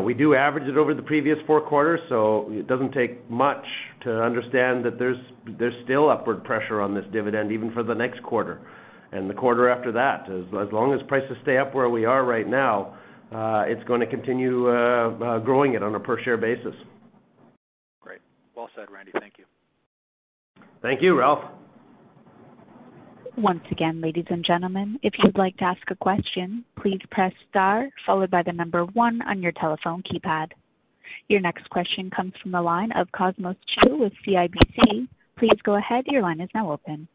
we 0.00 0.14
do 0.14 0.34
average 0.34 0.68
it 0.68 0.76
over 0.76 0.94
the 0.94 1.02
previous 1.02 1.38
four 1.46 1.60
quarters, 1.60 2.00
so 2.08 2.46
it 2.50 2.66
doesn't 2.66 2.92
take 2.92 3.28
much 3.30 3.64
to 4.02 4.22
understand 4.22 4.84
that 4.84 4.98
there's 4.98 5.18
there's 5.58 5.74
still 5.84 6.08
upward 6.08 6.44
pressure 6.44 6.80
on 6.80 6.94
this 6.94 7.04
dividend, 7.12 7.52
even 7.52 7.72
for 7.72 7.82
the 7.82 7.94
next 7.94 8.22
quarter 8.22 8.60
and 9.12 9.28
the 9.28 9.34
quarter 9.34 9.68
after 9.68 9.92
that. 9.92 10.22
As 10.30 10.72
long 10.72 10.94
as 10.94 11.00
prices 11.06 11.36
stay 11.42 11.58
up 11.58 11.74
where 11.74 11.90
we 11.90 12.04
are 12.04 12.24
right 12.24 12.48
now, 12.48 12.96
uh, 13.32 13.64
it's 13.66 13.82
going 13.84 14.00
to 14.00 14.06
continue 14.06 14.68
uh, 14.68 15.10
uh, 15.10 15.38
growing 15.38 15.74
it 15.74 15.82
on 15.82 15.94
a 15.94 16.00
per 16.00 16.20
share 16.22 16.36
basis. 16.36 16.74
Great. 18.00 18.20
Well 18.56 18.70
said, 18.74 18.90
Randy. 18.90 19.12
Thank 19.18 19.34
you. 19.38 19.44
Thank 20.82 21.02
you, 21.02 21.18
Ralph. 21.18 21.44
Once 23.42 23.64
again, 23.72 24.00
ladies 24.00 24.24
and 24.30 24.44
gentlemen, 24.44 25.00
if 25.02 25.12
you'd 25.18 25.36
like 25.36 25.56
to 25.56 25.64
ask 25.64 25.82
a 25.90 25.96
question, 25.96 26.64
please 26.80 27.00
press 27.10 27.32
star 27.50 27.88
followed 28.06 28.30
by 28.30 28.40
the 28.40 28.52
number 28.52 28.84
one 28.84 29.20
on 29.22 29.42
your 29.42 29.50
telephone 29.50 30.00
keypad. 30.04 30.46
Your 31.26 31.40
next 31.40 31.68
question 31.68 32.08
comes 32.08 32.32
from 32.40 32.52
the 32.52 32.62
line 32.62 32.92
of 32.92 33.10
Cosmos 33.10 33.56
Chiu 33.66 33.96
with 33.96 34.12
CIBC. 34.24 35.08
Please 35.36 35.58
go 35.64 35.74
ahead. 35.74 36.04
Your 36.06 36.22
line 36.22 36.40
is 36.40 36.48
now 36.54 36.70
open. 36.70 37.08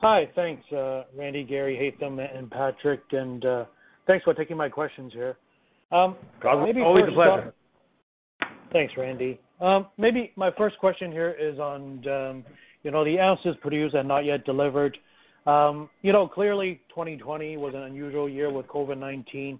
Hi. 0.00 0.30
Thanks, 0.34 0.64
uh, 0.72 1.04
Randy, 1.14 1.44
Gary, 1.44 1.76
Haytham, 1.76 2.18
and 2.34 2.50
Patrick, 2.50 3.02
and 3.12 3.44
uh, 3.44 3.64
thanks 4.06 4.24
for 4.24 4.32
taking 4.32 4.56
my 4.56 4.70
questions 4.70 5.12
here. 5.12 5.36
Um, 5.92 6.16
Cosmos, 6.40 6.74
always 6.82 7.04
a 7.06 7.12
pleasure. 7.12 7.54
Thanks, 8.72 8.94
Randy. 8.96 9.38
Um, 9.60 9.88
maybe 9.98 10.32
my 10.36 10.50
first 10.56 10.78
question 10.78 11.12
here 11.12 11.36
is 11.38 11.58
on 11.58 12.08
um, 12.08 12.44
the 13.04 13.18
ounces 13.20 13.56
produced 13.60 13.94
and 13.94 14.08
not 14.08 14.24
yet 14.24 14.44
delivered. 14.44 14.96
Um, 15.46 15.88
you 16.02 16.12
know, 16.12 16.26
clearly 16.26 16.80
2020 16.88 17.56
was 17.56 17.74
an 17.74 17.82
unusual 17.82 18.28
year 18.28 18.50
with 18.50 18.66
COVID-19, 18.66 19.58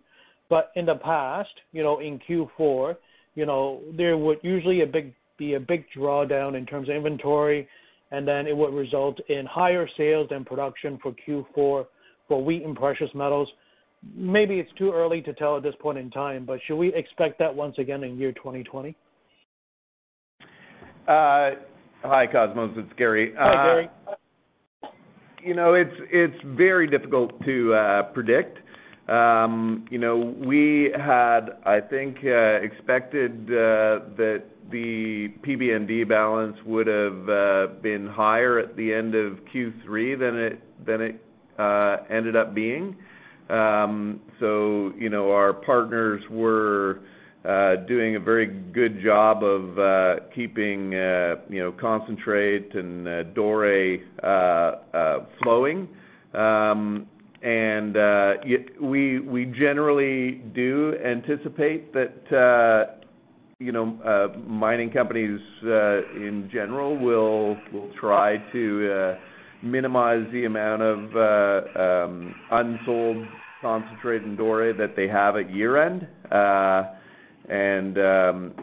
but 0.51 0.73
in 0.75 0.87
the 0.87 0.97
past, 0.97 1.51
you 1.73 1.83
know, 1.83 2.01
in 2.01 2.19
Q4, 2.29 2.97
you 3.35 3.47
know, 3.47 3.81
there 3.97 4.17
would 4.17 4.39
usually 4.43 4.83
a 4.83 4.87
big 4.87 5.15
be 5.39 5.55
a 5.55 5.61
big 5.61 5.85
drawdown 5.97 6.57
in 6.57 6.65
terms 6.67 6.89
of 6.89 6.97
inventory, 6.97 7.69
and 8.11 8.27
then 8.27 8.47
it 8.47 8.57
would 8.57 8.73
result 8.73 9.19
in 9.29 9.45
higher 9.47 9.87
sales 9.97 10.29
and 10.31 10.47
production 10.47 10.99
for 11.03 11.15
Q4 11.27 11.87
for 12.29 12.45
Wheaton 12.45 12.75
Precious 12.75 13.11
Metals. 13.15 13.49
Maybe 14.15 14.59
it's 14.59 14.71
too 14.79 14.93
early 14.93 15.21
to 15.23 15.33
tell 15.35 15.57
at 15.57 15.63
this 15.63 15.75
point 15.81 15.99
in 15.99 16.11
time, 16.11 16.45
but 16.47 16.61
should 16.67 16.77
we 16.77 16.95
expect 16.95 17.39
that 17.39 17.55
once 17.55 17.77
again 17.79 18.03
in 18.03 18.19
year 18.19 18.33
2020? 18.33 18.97
Hi, 22.07 22.27
Cosmos. 22.27 22.71
It's 22.77 22.93
Gary. 22.97 23.33
Hi, 23.37 23.53
Gary. 23.53 23.89
Uh, 24.07 24.89
you 25.43 25.55
know, 25.55 25.75
it's 25.75 26.37
very 26.45 26.87
difficult 26.89 27.33
to 27.45 27.75
uh, 27.75 28.03
predict. 28.13 28.59
Um, 29.09 29.87
you 29.91 29.99
know, 29.99 30.17
we 30.17 30.93
had, 30.97 31.59
I 31.65 31.81
think, 31.81 32.19
uh, 32.25 32.61
expected 32.63 33.47
that 33.49 34.45
the 34.71 35.29
PBND 35.45 36.09
balance 36.09 36.57
would 36.65 36.87
have 36.87 37.83
been 37.83 38.07
higher 38.07 38.59
at 38.59 38.77
the 38.77 38.93
end 38.93 39.15
of 39.15 39.39
Q3 39.53 40.19
than 40.87 41.01
it 41.01 41.23
ended 42.11 42.37
up 42.37 42.55
being. 42.55 42.97
Um 43.49 44.21
so 44.41 44.93
you 44.99 45.09
know, 45.09 45.31
our 45.31 45.53
partners 45.53 46.21
were 46.29 46.99
Uh, 47.47 47.77
doing 47.87 48.17
a 48.17 48.19
very 48.19 48.47
good 48.47 49.01
job 49.01 49.45
of 49.45 49.79
uh, 49.79 50.17
keeping 50.35 50.97
uh, 50.97 51.37
you 51.49 51.61
know, 51.61 51.71
concentrate 51.71 52.75
and 52.75 53.07
doré 53.37 54.03
flowing. 55.45 55.87
Um, 56.35 57.07
and 57.43 57.95
we 58.81 59.21
we 59.21 59.45
generally 59.45 60.43
do 60.57 60.97
anticipate 61.05 61.93
that 61.93 62.99
you 63.61 63.71
know, 63.71 64.35
mining 64.45 64.91
companies 64.91 65.41
in 65.63 66.51
general 66.53 66.99
will 66.99 67.57
try 68.01 68.39
to 68.51 69.17
minimize 69.63 70.27
the 70.33 70.47
amount 70.47 70.83
of 70.83 72.09
um, 72.11 72.35
unsold 72.51 73.25
concentrate 73.63 74.23
and 74.23 74.37
doré 74.37 74.77
that 74.77 74.97
they 74.97 75.07
have 75.07 75.37
at 75.37 75.55
year-end. 75.55 76.09
Um, 77.99 78.55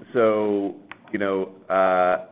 uh, 1.70 2.26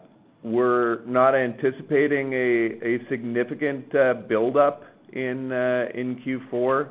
we're 0.44 1.06
not 1.06 1.36
anticipating 1.36 2.34
a 2.34 2.98
significant 3.10 3.94
uh, 3.96 4.16
buildup 4.28 4.84
in 5.14 5.52
uh, 5.52 5.88
Q4. 6.18 6.90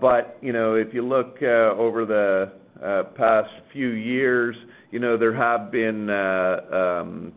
But 0.00 0.38
you 0.40 0.52
know, 0.52 0.74
If 0.74 0.94
you 0.94 1.06
look 1.06 1.42
over 1.42 2.06
the 2.06 2.52
past 3.14 3.50
few 3.72 3.88
years, 3.88 4.56
you 4.90 4.98
know, 4.98 5.16
there 5.16 5.34
have 5.34 5.70
been 5.70 6.10
um, 6.10 7.32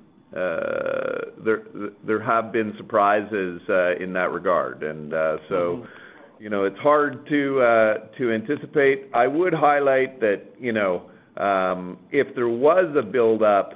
surprises 2.78 3.62
in 4.00 4.14
that 4.14 4.32
regard. 4.32 4.84
And 4.84 5.14
uh 5.14 5.38
so 5.50 5.56
mm-hmm. 5.56 6.44
you 6.44 6.50
know 6.50 6.64
it's 6.64 6.80
hard 6.80 7.28
to 7.28 8.34
anticipate. 8.34 9.10
I 9.14 9.28
would 9.28 9.54
highlight 9.54 10.20
that 10.22 10.42
Um, 11.38 11.98
if 12.12 12.34
there 12.36 12.48
was 12.48 12.96
a 12.98 13.02
buildup, 13.02 13.74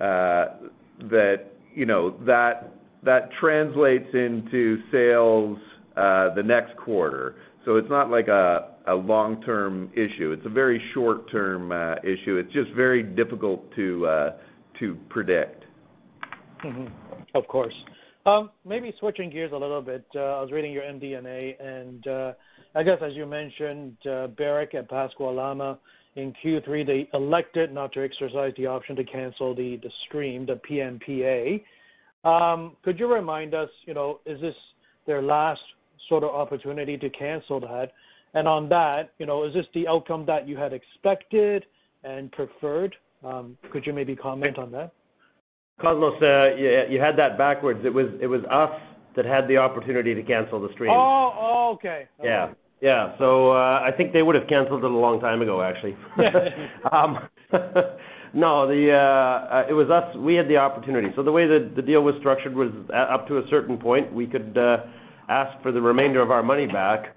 uh, 0.00 0.46
that 1.10 1.46
you 1.74 1.86
know, 1.86 2.10
that 2.24 2.72
that 3.02 3.30
translates 3.40 4.08
into 4.12 4.78
sales 4.90 5.58
uh, 5.96 6.34
the 6.34 6.42
next 6.42 6.76
quarter. 6.76 7.36
So 7.64 7.76
it's 7.76 7.88
not 7.90 8.10
like 8.10 8.28
a 8.28 8.74
long-term 8.88 9.90
issue. 9.92 10.32
It's 10.32 10.46
a 10.46 10.50
very 10.50 10.82
short-term 10.94 11.70
uh, 11.70 11.96
issue. 12.02 12.36
It's 12.36 12.52
just 12.52 12.70
very 12.74 13.02
difficult 13.02 13.74
to 13.76 14.06
uh 14.06 14.30
to 14.80 14.96
predict. 15.08 15.64
Mm-hmm. 16.64 16.86
Of 17.34 17.46
course. 17.48 17.74
Um, 18.24 18.50
maybe 18.64 18.94
switching 19.00 19.30
gears 19.30 19.52
a 19.52 19.56
little 19.56 19.82
bit. 19.82 20.04
I 20.14 20.40
was 20.40 20.50
reading 20.52 20.72
your 20.72 20.84
MD&A, 20.84 21.56
and 21.60 22.06
I 22.74 22.82
guess 22.84 22.98
as 23.02 23.14
you 23.14 23.26
mentioned, 23.26 23.96
Barrick 24.36 24.74
at 24.74 24.88
Pascua-Lama 24.88 25.78
in 26.18 26.34
Q3, 26.44 26.84
they 26.84 27.08
elected 27.14 27.72
not 27.72 27.92
to 27.92 28.02
exercise 28.02 28.52
the 28.56 28.66
option 28.66 28.96
to 28.96 29.04
cancel 29.04 29.54
the 29.54 29.80
stream, 30.06 30.46
the 30.46 30.60
PMPA. 30.68 31.62
Um, 32.24 32.76
could 32.82 32.98
you 32.98 33.06
remind 33.12 33.54
us, 33.54 33.70
you 33.86 33.94
know, 33.94 34.18
is 34.26 34.40
this 34.40 34.54
their 35.06 35.22
last 35.22 35.60
sort 36.08 36.24
of 36.24 36.30
opportunity 36.30 36.96
to 36.98 37.08
cancel 37.10 37.60
that? 37.60 37.92
And 38.34 38.48
on 38.48 38.68
that, 38.68 39.12
you 39.18 39.26
know, 39.26 39.44
is 39.44 39.54
this 39.54 39.66
the 39.74 39.86
outcome 39.86 40.26
that 40.26 40.48
you 40.48 40.56
had 40.56 40.72
expected 40.72 41.64
and 42.02 42.32
preferred? 42.32 42.96
Um, 43.24 43.56
could 43.72 43.86
you 43.86 43.92
maybe 43.92 44.16
comment 44.16 44.58
on 44.58 44.72
that? 44.72 44.92
Cosmos, 45.80 46.20
uh, 46.26 46.56
you 46.90 47.00
had 47.00 47.16
that 47.16 47.38
backwards. 47.38 47.80
It 47.84 47.92
was 47.92 48.44
us 48.50 48.80
that 49.14 49.24
had 49.24 49.46
the 49.46 49.56
opportunity 49.56 50.14
to 50.14 50.22
cancel 50.24 50.60
the 50.60 50.72
stream. 50.72 50.90
Oh, 50.90 51.32
oh 51.38 51.72
okay. 51.74 52.08
Yeah. 52.22 52.50
Uh, 53.52 53.80
I 53.82 53.90
think 53.96 54.12
they 54.12 54.22
would 54.22 54.34
have 54.34 54.46
canceled 54.48 54.84
it 54.84 54.90
a 54.90 54.94
long 54.94 55.20
time 55.20 55.42
ago, 55.42 55.60
actually. 55.62 55.96
Um, 56.92 57.28
no, 58.34 58.66
The 58.66 58.92
uh, 58.92 58.98
uh, 58.98 59.66
it 59.68 59.72
was 59.72 59.90
us. 59.90 60.14
We 60.16 60.34
had 60.34 60.48
the 60.48 60.58
opportunity. 60.58 61.08
So 61.16 61.22
the 61.22 61.32
way 61.32 61.46
that 61.46 61.74
the 61.74 61.82
deal 61.82 62.02
was 62.02 62.14
structured 62.20 62.54
was 62.54 62.70
up 62.92 63.26
to 63.28 63.38
a 63.38 63.42
certain 63.50 63.78
point, 63.78 64.12
we 64.12 64.26
could 64.26 64.56
ask 65.28 65.60
for 65.62 65.72
the 65.72 65.80
remainder 65.80 66.22
of 66.22 66.30
our 66.30 66.42
money 66.42 66.66
back. 66.66 67.16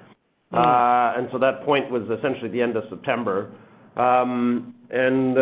Hmm. 0.52 0.58
Uh, 0.58 1.13
and 1.17 1.30
so 1.32 1.38
that 1.39 1.63
point 1.63 1.91
was 1.91 2.04
essentially 2.17 2.50
the 2.50 2.62
end 2.62 2.76
of 2.76 2.84
September. 2.89 3.52
Um, 3.97 4.76
and 4.89 5.36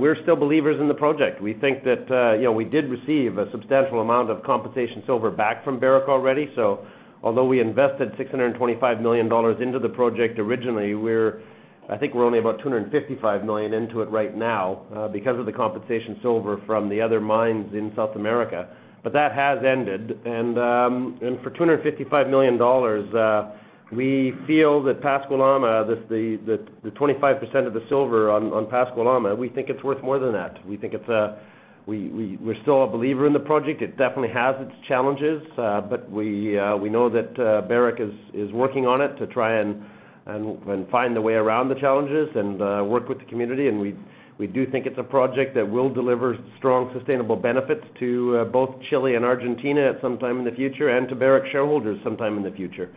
we're 0.00 0.16
still 0.22 0.36
believers 0.36 0.80
in 0.80 0.88
the 0.88 0.94
project. 0.94 1.42
We 1.42 1.54
think 1.54 1.84
that 1.84 2.10
uh, 2.10 2.36
you 2.36 2.44
know 2.44 2.52
we 2.52 2.64
did 2.64 2.88
receive 2.88 3.38
a 3.38 3.50
substantial 3.50 4.00
amount 4.00 4.30
of 4.30 4.42
compensation 4.42 5.02
silver 5.06 5.30
back 5.30 5.64
from 5.64 5.80
Barrick 5.80 6.08
already. 6.08 6.50
Although 7.22 7.46
we 7.46 7.60
invested 7.60 8.12
$625 8.12 9.00
million 9.02 9.26
into 9.62 9.78
the 9.78 9.88
project 9.88 10.38
originally, 10.38 10.94
we're 10.94 11.42
I 11.90 11.96
think 11.96 12.14
we're 12.14 12.26
only 12.26 12.38
about 12.38 12.58
255 12.58 13.44
million 13.44 13.72
into 13.72 14.02
it 14.02 14.10
right 14.10 14.36
now 14.36 14.82
uh, 14.94 15.08
because 15.08 15.38
of 15.38 15.46
the 15.46 15.52
compensation 15.52 16.18
silver 16.20 16.60
from 16.66 16.90
the 16.90 17.00
other 17.00 17.18
mines 17.18 17.72
in 17.72 17.92
South 17.96 18.14
America. 18.14 18.68
But 19.02 19.14
that 19.14 19.32
has 19.32 19.64
ended, 19.64 20.20
and 20.26 20.58
um, 20.58 21.18
for 21.42 21.50
$255 21.50 22.28
million, 22.28 22.60
uh, 22.60 23.52
we 23.90 24.34
feel 24.46 24.82
that 24.82 25.00
Pascua-Lama, 25.00 25.86
the 25.86 26.66
25% 26.84 27.66
of 27.66 27.72
the 27.72 27.82
silver 27.88 28.30
on 28.30 28.68
Pascua-Lama, 28.68 29.34
we 29.34 29.48
think 29.48 29.70
it's 29.70 29.82
worth 29.82 30.02
more 30.02 30.18
than 30.18 30.32
that. 30.32 30.58
We're 31.88 32.60
still 32.60 32.84
a 32.84 32.86
believer 32.86 33.26
in 33.26 33.32
the 33.32 33.40
project. 33.40 33.80
It 33.80 33.96
definitely 33.96 34.28
has 34.34 34.56
its 34.60 34.72
challenges, 34.86 35.40
uh, 35.56 35.80
but 35.80 36.02
uh, 36.02 36.10
we 36.10 36.90
know 36.90 37.08
that 37.08 37.40
uh, 37.40 37.66
Barrick 37.66 37.98
is 38.34 38.52
working 38.52 38.86
on 38.86 39.00
it 39.00 39.16
to 39.16 39.26
try 39.26 39.56
and 39.58 39.80
find 40.90 41.16
the 41.16 41.22
way 41.22 41.32
around 41.32 41.70
the 41.70 41.76
challenges 41.76 42.28
and 42.34 42.58
work 42.90 43.08
with 43.08 43.20
the 43.20 43.24
community. 43.24 43.68
And 43.68 43.80
we 43.80 43.96
we 44.36 44.46
do 44.46 44.70
think 44.70 44.84
it's 44.84 44.98
a 44.98 45.02
project 45.02 45.54
that 45.54 45.68
will 45.68 45.88
deliver 45.88 46.36
strong, 46.58 46.92
sustainable 46.94 47.36
benefits 47.36 47.84
to 48.00 48.44
both 48.52 48.76
Chile 48.90 49.14
and 49.14 49.24
Argentina 49.24 49.88
at 49.88 50.00
some 50.02 50.18
time 50.18 50.38
in 50.40 50.44
the 50.44 50.52
future, 50.52 50.90
and 50.90 51.08
to 51.08 51.14
Barrick 51.14 51.50
shareholders 51.50 51.98
sometime 52.04 52.36
in 52.36 52.42
the 52.42 52.52
future. 52.52 52.90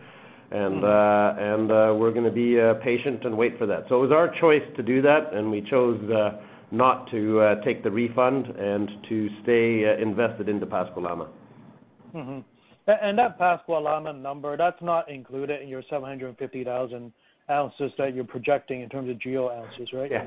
And 0.50 0.80
hmm. 0.80 1.98
we're 1.98 2.12
going 2.12 2.26
to 2.26 2.30
be 2.30 2.60
patient 2.84 3.24
and 3.24 3.38
wait 3.38 3.56
for 3.56 3.64
that. 3.64 3.86
So 3.88 3.96
it 3.96 4.08
was 4.08 4.12
our 4.12 4.28
choice 4.38 4.68
to 4.76 4.82
do 4.82 5.00
that, 5.00 5.32
and 5.32 5.50
we 5.50 5.62
chose 5.62 5.98
not 6.72 7.10
to 7.10 7.40
uh, 7.40 7.54
take 7.62 7.84
the 7.84 7.90
refund 7.90 8.46
and 8.46 8.90
to 9.08 9.28
stay 9.42 9.84
uh, 9.86 10.02
invested 10.02 10.48
into 10.48 10.66
Pascua-Lama. 10.66 11.28
Mm-hmm. 12.14 12.38
That 12.86 13.38
Pascua-Lama 13.38 14.14
number, 14.14 14.56
that's 14.56 14.80
not 14.82 15.08
included 15.08 15.62
in 15.62 15.68
your 15.68 15.82
750,000 15.88 17.12
ounces 17.50 17.92
that 17.98 18.14
you're 18.14 18.24
projecting 18.24 18.80
in 18.80 18.88
terms 18.88 19.10
of 19.10 19.20
GEO 19.20 19.50
ounces, 19.50 19.92
right? 19.92 20.10
Yeah. 20.10 20.26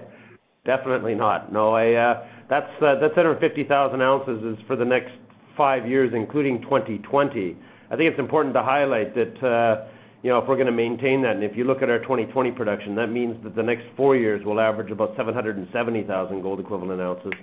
Definitely 0.66 1.16
not. 1.16 1.52
No, 1.52 1.74
I, 1.74 1.94
uh, 1.94 2.28
that's 2.50 2.70
750,000 2.80 4.02
ounces 4.02 4.58
is 4.58 4.66
for 4.66 4.76
the 4.76 4.86
next 4.86 5.12
five 5.56 5.88
years, 5.88 6.12
including 6.14 6.62
2020. 6.62 7.58
I 7.92 7.96
think 7.96 8.10
it's 8.10 8.20
important 8.20 8.56
to 8.56 8.64
highlight 8.64 9.14
that, 9.16 9.44
know, 9.44 9.86
if 10.34 10.48
we're 10.48 10.58
gonna 10.58 10.72
maintain 10.72 11.22
that, 11.22 11.36
and 11.36 11.44
if 11.44 11.56
you 11.56 11.66
look 11.66 11.84
at 11.84 11.90
our 11.90 12.00
2020 12.00 12.52
production, 12.52 12.96
that 12.96 13.08
means 13.08 13.42
that 13.44 13.56
the 13.56 13.62
next 13.62 13.84
four 13.96 14.16
years 14.16 14.44
will 14.44 14.60
average 14.60 14.90
about 14.90 15.16
770,000 15.16 16.42
gold 16.42 16.60
equivalent 16.60 17.00
ounces. 17.00 17.34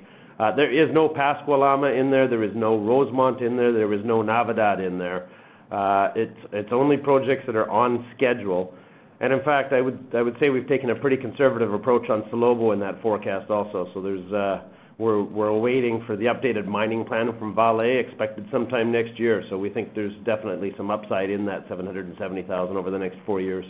Uh, 0.40 0.50
there 0.56 0.72
is 0.72 0.92
no 0.92 1.08
Pascua-Lama 1.08 1.88
in 1.88 2.10
there. 2.10 2.26
There 2.26 2.42
is 2.42 2.50
no 2.56 2.76
Rosemont 2.76 3.40
in 3.40 3.56
there. 3.56 3.72
There 3.72 3.92
is 3.92 4.04
no 4.04 4.22
Navidad 4.22 4.80
in 4.80 4.98
there. 4.98 5.28
Uh, 5.70 6.08
it's 6.16 6.72
only 6.72 6.96
projects 6.96 7.44
that 7.46 7.54
are 7.54 7.70
on 7.70 8.04
schedule. 8.16 8.74
And 9.20 9.32
in 9.32 9.42
fact, 9.44 9.72
I 9.72 9.80
would 9.80 10.36
say 10.42 10.50
we've 10.50 10.66
taken 10.66 10.90
a 10.90 10.96
pretty 10.96 11.16
conservative 11.16 11.72
approach 11.72 12.10
on 12.10 12.22
Salobo 12.24 12.72
in 12.72 12.80
that 12.80 13.00
forecast 13.00 13.48
also. 13.50 13.86
Uh, 13.86 14.62
We're 15.02 15.48
awaiting 15.48 16.04
for 16.06 16.16
the 16.16 16.26
updated 16.26 16.66
mining 16.66 17.04
plan 17.04 17.36
from 17.36 17.56
Vale, 17.56 17.98
expected 17.98 18.46
sometime 18.52 18.92
next 18.92 19.18
year. 19.18 19.42
So 19.50 19.58
we 19.58 19.68
think 19.68 19.94
there's 19.96 20.14
definitely 20.24 20.72
some 20.76 20.92
upside 20.92 21.28
in 21.28 21.44
that 21.46 21.64
770,000 21.68 22.76
over 22.76 22.88
the 22.88 22.98
next 22.98 23.16
four 23.26 23.40
years. 23.40 23.64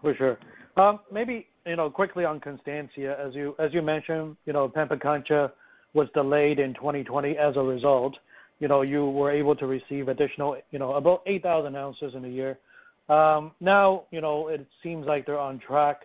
For 0.00 0.14
sure. 0.14 0.38
Um, 0.78 1.00
maybe, 1.12 1.46
you 1.66 1.76
know, 1.76 1.90
quickly 1.90 2.24
on 2.24 2.40
Constancia, 2.40 3.18
as 3.22 3.34
you 3.34 3.54
as 3.58 3.72
you 3.74 3.82
mentioned, 3.82 4.36
you 4.46 4.54
know, 4.54 4.66
Pampacancha 4.66 5.52
was 5.92 6.08
delayed 6.14 6.58
in 6.58 6.72
2020 6.72 7.36
as 7.36 7.56
a 7.56 7.60
result. 7.60 8.16
You 8.60 8.68
know, 8.68 8.80
you 8.80 9.04
were 9.04 9.30
able 9.30 9.56
to 9.56 9.66
receive 9.66 10.08
additional, 10.08 10.56
you 10.70 10.78
know, 10.78 10.94
about 10.94 11.22
8,000 11.26 11.76
ounces 11.76 12.14
in 12.14 12.24
a 12.24 12.28
year. 12.28 12.58
Um, 13.10 13.52
now, 13.60 14.04
you 14.10 14.22
know, 14.22 14.48
it 14.48 14.66
seems 14.82 15.06
like 15.06 15.26
they're 15.26 15.38
on 15.38 15.58
track 15.58 16.02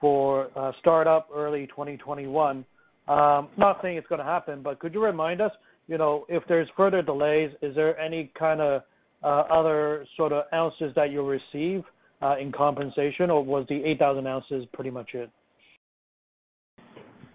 for 0.00 0.48
uh, 0.54 0.70
startup 0.78 1.28
early 1.34 1.66
2021. 1.66 2.64
Not 3.08 3.80
saying 3.82 3.96
it's 3.96 4.06
gonna 4.06 4.24
happen, 4.24 4.62
but 4.62 4.78
could 4.78 4.94
you 4.94 5.02
remind 5.02 5.40
us, 5.40 5.52
you 5.88 5.98
know, 5.98 6.24
if 6.28 6.42
there's 6.48 6.68
further 6.76 7.02
delays, 7.02 7.50
is 7.62 7.74
there 7.74 7.98
any 7.98 8.30
kinda 8.38 8.84
uh, 9.22 9.26
other 9.50 10.06
sort 10.16 10.32
of 10.32 10.44
ounces 10.54 10.94
that 10.94 11.10
you'll 11.10 11.26
receive 11.26 11.84
uh, 12.22 12.36
in 12.40 12.52
compensation, 12.52 13.30
or 13.30 13.44
was 13.44 13.66
the 13.68 13.82
8,000 13.84 14.26
ounces 14.26 14.66
pretty 14.72 14.90
much 14.90 15.10
it? 15.14 15.30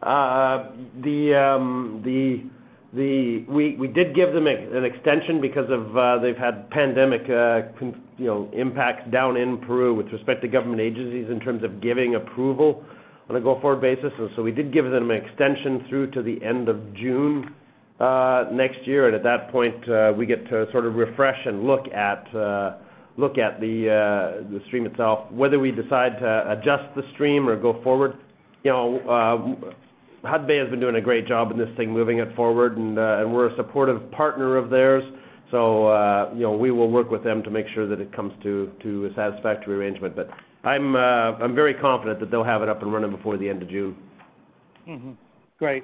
Uh, 0.02 0.72
the 1.04 1.34
um, 1.34 2.02
the 2.06 2.44
the 2.94 3.44
we 3.48 3.76
we 3.76 3.88
did 3.88 4.14
give 4.14 4.34
them 4.34 4.46
an 4.46 4.86
extension 4.86 5.42
because 5.42 5.70
of 5.72 5.98
uh, 5.98 6.20
they've 6.20 6.38
had 6.38 6.70
pandemic, 6.70 7.22
you 7.28 8.26
know, 8.26 8.50
impacts 8.54 9.10
down 9.10 9.38
in 9.38 9.58
Peru 9.58 9.96
with 9.96 10.08
respect 10.08 10.42
to 10.42 10.48
government 10.48 10.82
agencies 10.82 11.28
in 11.30 11.40
terms 11.40 11.64
of 11.64 11.82
giving 11.82 12.16
approval 12.16 12.84
on 13.30 13.36
a 13.36 13.42
go-forward 13.42 13.82
basis. 13.82 14.12
And 14.18 14.30
so 14.36 14.44
we 14.44 14.52
did 14.52 14.72
give 14.74 14.86
them 14.86 15.10
an 15.10 15.18
extension 15.18 15.86
through 15.90 16.12
to 16.12 16.22
the 16.22 16.44
end 16.44 16.70
of 16.70 16.94
June 16.96 17.56
uh, 18.00 18.46
next 18.52 18.86
year. 18.86 19.08
And 19.08 19.16
at 19.16 19.24
that 19.24 19.52
point, 19.52 19.90
uh, 19.90 20.14
we 20.16 20.26
get 20.26 20.48
to 20.50 20.68
sort 20.72 20.86
of 20.86 20.96
refresh 20.96 21.40
and 21.46 21.64
look 21.64 21.88
at 21.88 22.28
uh, 22.36 22.78
the 23.18 24.62
stream 24.68 24.86
itself. 24.86 25.32
Whether 25.32 25.60
we 25.60 25.72
decide 25.72 26.20
to 26.20 26.52
adjust 26.52 26.94
the 26.96 27.04
stream 27.14 27.48
or 27.50 27.56
go 27.56 27.82
forward, 27.84 28.18
you 28.64 28.72
know, 28.72 29.72
Hudbay 30.24 30.60
has 30.60 30.70
been 30.72 30.80
doing 30.80 30.96
a 30.96 31.02
great 31.02 31.28
job 31.28 31.52
in 31.52 31.58
this 31.58 31.70
thing, 31.78 31.92
moving 31.92 32.18
it 32.18 32.36
forward, 32.36 32.78
and 32.78 32.96
we're 33.32 33.48
a 33.48 33.56
supportive 33.56 34.12
partner 34.12 34.58
of 34.58 34.70
theirs. 34.70 35.04
So, 35.52 36.32
you 36.34 36.42
know, 36.42 36.58
we 36.58 36.72
will 36.72 36.90
work 36.90 37.12
with 37.12 37.24
them 37.24 37.44
to 37.44 37.52
make 37.52 37.68
sure 37.74 37.88
that 37.88 38.02
it 38.02 38.12
comes 38.12 38.34
to 38.44 39.10
a 39.10 39.16
satisfactory 39.16 39.76
arrangement. 39.76 40.16
Uh, 40.66 40.70
I'm 40.70 41.56
very 41.56 41.74
confident 41.74 42.20
that 42.20 42.32
they'll 42.32 42.44
have 42.44 42.62
it 42.62 42.70
up 42.70 42.82
and 42.82 42.92
running 42.92 43.12
before 43.12 43.38
the 43.38 43.48
end 43.48 43.62
of 43.62 43.70
June. 43.70 43.96
Mm-hmm. 44.88 45.12
Great. 45.60 45.84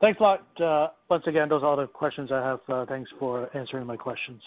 Thanks 0.00 0.18
a 0.20 0.22
lot. 0.22 0.60
Uh, 0.60 0.88
once 1.08 1.24
again, 1.26 1.48
those 1.48 1.62
are 1.62 1.66
all 1.66 1.76
the 1.76 1.86
questions 1.86 2.32
I 2.32 2.42
have. 2.42 2.60
Uh, 2.68 2.86
thanks 2.86 3.10
for 3.18 3.54
answering 3.56 3.86
my 3.86 3.96
questions. 3.96 4.42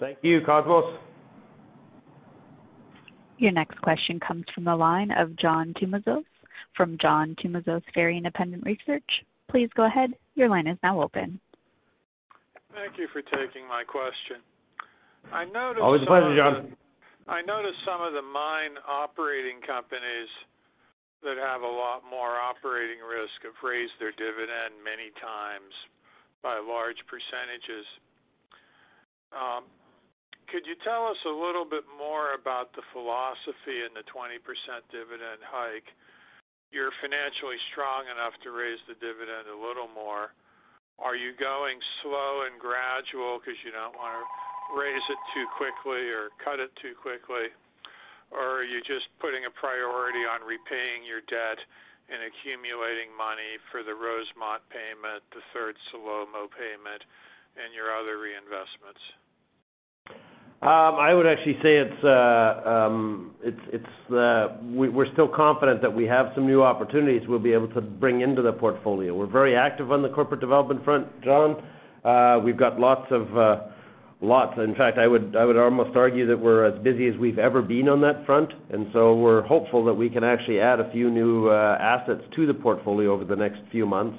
Thank 0.00 0.18
you, 0.22 0.40
Cosmos. 0.40 0.98
Your 3.38 3.52
next 3.52 3.80
question 3.82 4.20
comes 4.20 4.44
from 4.54 4.64
the 4.64 4.76
line 4.76 5.10
of 5.10 5.36
John 5.36 5.74
Tumazos 5.74 6.24
from 6.76 6.96
John 6.98 7.34
Tumazos 7.42 7.82
Very 7.94 8.16
Independent 8.16 8.64
Research. 8.64 9.24
Please 9.50 9.68
go 9.74 9.84
ahead. 9.84 10.12
Your 10.36 10.48
line 10.48 10.66
is 10.66 10.78
now 10.82 11.02
open. 11.02 11.40
Thank 12.74 12.98
you 12.98 13.08
for 13.12 13.20
taking 13.20 13.68
my 13.68 13.84
question. 13.84 14.36
I 15.32 15.44
noticed. 15.44 15.82
Always 15.82 16.02
a 16.02 16.06
pleasure, 16.06 16.36
John. 16.36 16.76
I 17.28 17.42
noticed 17.42 17.78
some 17.86 18.02
of 18.02 18.12
the 18.12 18.22
mine 18.22 18.74
operating 18.82 19.62
companies 19.62 20.30
that 21.22 21.38
have 21.38 21.62
a 21.62 21.70
lot 21.70 22.02
more 22.02 22.34
operating 22.34 22.98
risk 22.98 23.46
have 23.46 23.54
raised 23.62 23.94
their 24.02 24.10
dividend 24.10 24.74
many 24.82 25.14
times 25.22 25.70
by 26.42 26.58
large 26.58 26.98
percentages. 27.06 27.86
Um, 29.30 29.70
could 30.50 30.66
you 30.66 30.74
tell 30.82 31.06
us 31.06 31.16
a 31.22 31.30
little 31.30 31.64
bit 31.64 31.86
more 31.86 32.34
about 32.34 32.74
the 32.74 32.82
philosophy 32.90 33.86
in 33.86 33.94
the 33.94 34.02
20% 34.10 34.42
dividend 34.90 35.40
hike? 35.46 35.94
You're 36.74 36.92
financially 36.98 37.56
strong 37.70 38.10
enough 38.10 38.34
to 38.42 38.50
raise 38.50 38.82
the 38.90 38.98
dividend 38.98 39.46
a 39.46 39.54
little 39.54 39.88
more. 39.94 40.34
Are 40.98 41.14
you 41.14 41.38
going 41.38 41.78
slow 42.02 42.50
and 42.50 42.58
gradual 42.58 43.38
because 43.38 43.56
you 43.62 43.70
don't 43.70 43.94
wanna 43.94 44.26
raise 44.70 45.02
it 45.10 45.20
too 45.34 45.46
quickly 45.56 46.08
or 46.14 46.30
cut 46.38 46.60
it 46.60 46.70
too 46.78 46.94
quickly? 46.94 47.50
Or 48.30 48.62
are 48.62 48.64
you 48.64 48.80
just 48.80 49.12
putting 49.20 49.44
a 49.44 49.52
priority 49.52 50.24
on 50.24 50.40
repaying 50.40 51.04
your 51.04 51.20
debt 51.28 51.60
and 52.08 52.24
accumulating 52.24 53.12
money 53.12 53.60
for 53.70 53.84
the 53.84 53.92
Rosemont 53.92 54.64
payment, 54.72 55.20
the 55.32 55.44
third 55.52 55.76
Salobo 55.92 56.48
payment, 56.48 57.04
and 57.60 57.72
your 57.76 57.92
other 57.92 58.16
reinvestments? 58.16 59.02
Um, 60.62 60.94
I 60.94 61.12
would 61.12 61.26
actually 61.26 61.58
say 61.60 61.76
it's 61.76 62.04
uh, 62.04 62.62
um, 62.64 63.34
it's 63.42 64.12
uh, 64.14 64.56
we're 64.62 65.12
still 65.12 65.26
confident 65.26 65.82
that 65.82 65.92
we 65.92 66.04
have 66.06 66.30
some 66.36 66.46
new 66.46 66.62
opportunities 66.62 67.26
we'll 67.26 67.40
be 67.40 67.52
able 67.52 67.66
to 67.74 67.80
bring 67.80 68.20
into 68.20 68.42
the 68.42 68.52
portfolio. 68.52 69.12
We're 69.12 69.26
very 69.26 69.56
active 69.56 69.90
on 69.90 70.02
the 70.02 70.08
corporate 70.08 70.40
development 70.40 70.84
front, 70.84 71.08
John. 71.22 71.60
Uh, 72.04 72.40
we've 72.44 72.56
got 72.56 72.78
lots. 72.78 73.10
In 74.22 74.74
fact, 74.76 74.98
I 74.98 75.08
would 75.08 75.34
almost 75.34 75.96
argue 75.96 76.26
that 76.28 76.38
we're 76.38 76.64
as 76.64 76.80
busy 76.82 77.08
as 77.08 77.16
we've 77.16 77.40
ever 77.40 77.60
been 77.60 77.88
on 77.88 78.00
that 78.02 78.24
front. 78.24 78.52
And 78.70 78.86
so 78.92 79.16
we're 79.16 79.42
hopeful 79.42 79.84
that 79.86 79.94
we 79.94 80.08
can 80.08 80.22
actually 80.22 80.60
add 80.60 80.78
a 80.78 80.90
few 80.92 81.10
new 81.10 81.48
uh, 81.48 81.76
assets 81.80 82.22
to 82.36 82.46
the 82.46 82.54
portfolio 82.54 83.12
over 83.12 83.24
the 83.24 83.34
next 83.34 83.58
few 83.72 83.84
months. 83.84 84.16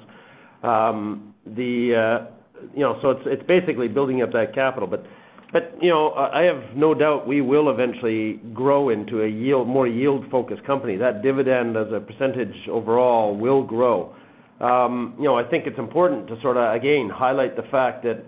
Um, 0.62 1.34
the, 1.46 1.94
uh, 1.96 2.26
you 2.74 2.80
know, 2.80 2.98
so 3.00 3.10
it's 3.10 3.22
it's 3.24 3.42
basically 3.48 3.88
building 3.88 4.20
up 4.20 4.32
that 4.32 4.54
capital. 4.54 4.86
But 4.86 5.06
but, 5.54 5.72
you 5.80 5.88
know, 5.88 6.12
I 6.12 6.42
have 6.42 6.76
no 6.76 6.94
doubt 6.94 7.28
we 7.28 7.40
will 7.40 7.70
eventually 7.70 8.40
grow 8.52 8.88
into 8.88 9.22
a 9.22 9.28
yield 9.28 9.68
more 9.68 9.86
yield-focused 9.86 10.64
company. 10.64 10.96
That 10.96 11.22
dividend 11.22 11.76
as 11.76 11.92
a 11.92 12.00
percentage 12.00 12.68
overall 12.68 13.36
will 13.36 13.62
grow. 13.62 14.14
Um, 14.60 15.14
you 15.16 15.24
know, 15.24 15.36
I 15.36 15.44
think 15.48 15.66
it's 15.66 15.78
important 15.78 16.26
to 16.26 16.40
sorta, 16.42 16.72
again, 16.72 17.08
highlight 17.08 17.54
the 17.54 17.62
fact 17.70 18.02
that 18.02 18.24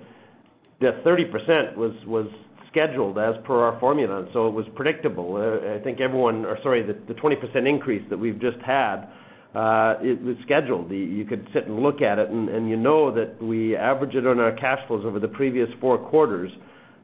the 0.81 0.93
30% 1.05 1.77
was 1.77 1.93
was 2.07 2.27
scheduled 2.71 3.19
as 3.19 3.35
per 3.45 3.59
our 3.65 3.81
formula, 3.81 4.27
so 4.33 4.49
it 4.49 4.53
was 4.53 4.67
predictable. 4.75 5.37
Uh, 5.37 5.75
I 5.75 5.83
think 5.83 6.01
everyone 6.01 6.45
or 6.45 6.59
sorry, 6.63 6.83
the 6.83 7.15
20% 7.15 7.69
increase 7.69 8.03
that 8.11 8.19
we've 8.19 8.39
just 8.39 8.59
had, 8.59 9.09
uh, 9.55 9.95
it 10.03 10.21
was 10.23 10.37
scheduled. 10.45 10.91
You 10.91 11.25
could 11.25 11.49
sit 11.55 11.67
and 11.67 11.81
look 11.81 12.03
at 12.03 12.19
it 12.19 12.29
and 12.29 12.69
you 12.69 12.77
know 12.77 13.15
that 13.15 13.43
we 13.43 13.75
average 13.75 14.15
it 14.15 14.27
on 14.27 14.39
our 14.39 14.53
cash 14.53 14.87
flows 14.87 15.05
over 15.07 15.19
the 15.19 15.29
previous 15.29 15.69
four 15.81 15.97
quarters. 15.97 16.51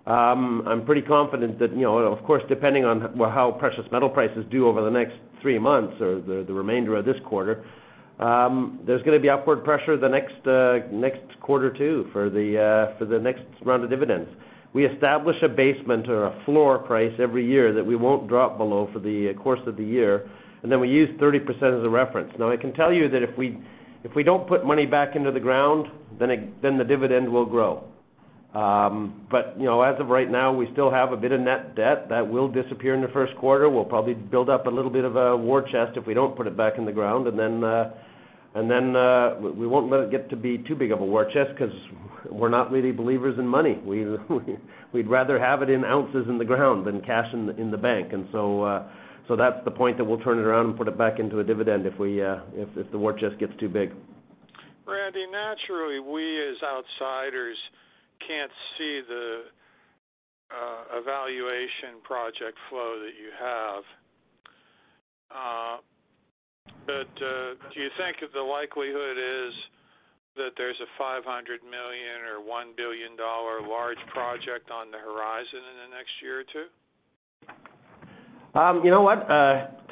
Um, 0.05 0.67
I'm 0.67 0.85
pretty 0.85 1.03
confident 1.03 1.61
that, 1.61 1.71
you 1.71 1.83
know, 1.83 1.99
of 1.99 2.23
course, 2.25 2.43
depending 2.49 2.85
on 2.85 3.17
how 3.17 3.57
precious 3.59 3.85
metal 3.93 4.11
prices 4.11 4.45
do 4.51 4.67
over 4.67 4.83
the 4.83 4.91
next 4.91 5.15
three 5.41 5.59
months 5.59 5.95
or 6.01 6.21
the 6.21 6.53
remainder 6.53 6.97
of 6.97 7.05
this 7.05 7.17
quarter, 7.25 7.65
Um, 8.19 8.81
there's 8.87 9.03
gonna 9.03 9.19
be 9.19 9.31
upward 9.31 9.65
pressure 9.65 9.97
the 9.97 10.09
next 10.09 10.47
uh, 10.47 10.81
next 10.91 11.41
quarter 11.41 11.71
too 11.73 12.09
for 12.13 12.31
the 12.31 12.59
uh 12.59 12.99
for 12.99 13.05
the 13.05 13.19
next 13.19 13.43
round 13.65 13.85
of 13.85 13.91
dividends. 13.91 14.29
We 14.73 14.87
establish 14.87 15.37
a 15.43 15.49
basement 15.49 16.09
or 16.09 16.27
a 16.27 16.45
floor 16.45 16.79
price 16.79 17.13
every 17.19 17.47
year 17.47 17.75
that 17.75 17.85
we 17.85 17.95
won't 17.95 18.27
drop 18.29 18.57
below 18.57 18.89
for 18.93 19.01
the 19.01 19.31
uh, 19.31 19.43
course 19.43 19.61
of 19.67 19.77
the 19.77 19.85
year, 19.85 20.31
and 20.63 20.73
then 20.73 20.81
we 20.81 20.89
use 20.89 21.11
30% 21.21 21.81
as 21.81 21.87
a 21.87 21.91
reference. 21.91 22.33
Now, 22.39 22.51
I 22.51 22.57
can 22.57 22.73
tell 22.73 22.93
you 22.93 23.09
that 23.11 23.23
if 23.23 23.37
we 23.37 23.59
if 24.05 24.15
we 24.15 24.23
don't 24.23 24.49
put 24.49 24.65
money 24.65 24.87
back 24.87 25.15
into 25.15 25.31
the 25.31 25.41
ground, 25.41 25.89
then 26.19 26.55
then 26.63 26.79
the 26.79 26.85
dividend 26.85 27.31
will 27.31 27.47
grow. 27.47 27.85
You 28.55 29.65
know, 29.65 29.83
as 29.83 29.99
of 30.01 30.09
right 30.09 30.31
now, 30.31 30.53
we 30.53 30.69
still 30.73 30.91
have 30.91 31.13
a 31.13 31.17
bit 31.17 31.33
of 31.33 31.41
net 31.41 31.75
debt 31.75 32.09
that 32.11 32.29
will 32.29 32.49
disappear 32.49 32.95
in 32.95 33.01
the 33.01 33.09
first 33.09 33.35
quarter. 33.37 33.69
We'll 33.69 33.85
probably 33.85 34.15
build 34.15 34.51
up 34.51 34.67
a 34.67 34.71
little 34.71 34.91
bit 34.91 35.05
of 35.05 35.17
a 35.17 35.37
war 35.37 35.63
chest 35.63 35.97
if 35.97 36.07
we 36.07 36.15
don't 36.15 36.37
put 36.37 36.47
it 36.47 36.57
back 36.57 36.75
in 36.79 36.85
the 36.85 36.93
ground. 36.93 37.27
And 37.27 37.39
then 37.39 37.65
uh 37.65 37.95
uh 38.55 39.37
we 39.41 39.67
won't 39.67 39.91
let 39.91 40.01
it 40.01 40.11
get 40.11 40.29
to 40.31 40.37
be 40.37 40.59
too 40.59 40.75
big 40.75 40.93
of 40.93 41.01
a 41.01 41.05
war 41.05 41.25
chest 41.25 41.57
'cause 41.57 41.73
we're 42.31 42.51
not 42.51 42.71
really 42.71 42.93
believers 42.93 43.39
in 43.39 43.47
money. 43.49 43.75
We'd 44.93 45.09
rather 45.09 45.39
have 45.39 45.63
it 45.63 45.71
in 45.71 45.85
ounces 45.85 46.29
in 46.29 46.37
the 46.39 46.45
ground 46.45 46.85
than 46.87 47.01
cash 47.01 47.33
in 47.33 47.71
the 47.71 47.79
bank. 47.79 48.13
And 48.13 48.29
so 48.33 48.63
uh 48.63 48.83
that's 49.35 49.65
the 49.65 49.71
point 49.71 49.97
that 49.97 50.05
we'll 50.05 50.21
turn 50.21 50.39
it 50.39 50.43
around 50.43 50.67
and 50.67 50.77
put 50.77 50.89
it 50.89 50.99
back 50.99 51.19
into 51.19 51.41
a 51.41 51.45
dividend 51.45 51.87
if 51.87 51.97
the 51.97 52.99
war 52.99 53.15
chest 53.15 53.39
gets 53.39 53.57
too 53.59 53.69
big. 53.71 53.93
Randy, 54.87 55.27
naturally, 55.27 56.01
we 56.01 56.51
as 56.51 56.57
outsiders 56.63 57.57
can't 58.27 58.53
see 58.79 59.01
the 59.07 59.43
uh, 60.53 60.99
evaluation 61.01 62.01
project 62.05 62.59
flow 62.69 63.01
that 63.01 63.17
you 63.17 63.31
have. 63.39 63.83
Uh, 65.33 65.77
but 66.87 67.13
uh, 67.23 67.55
do 67.73 67.81
you 67.81 67.91
think 67.97 68.21
that 68.21 68.33
the 68.35 68.43
likelihood 68.43 69.17
is 69.17 69.55
that 70.37 70.53
there's 70.57 70.81
a 70.81 70.89
500 70.99 71.25
million 71.65 72.21
or 72.29 72.41
$1 72.41 72.77
billion 72.77 73.17
large 73.69 74.01
project 74.13 74.71
on 74.71 74.91
the 74.91 74.99
horizon 74.99 75.61
in 75.73 75.91
the 75.91 75.97
next 75.97 76.13
year 76.23 76.41
or 76.41 76.47
two? 76.53 76.69
Um, 78.59 78.85
you 78.85 78.91
know 78.91 79.01
what? 79.01 79.27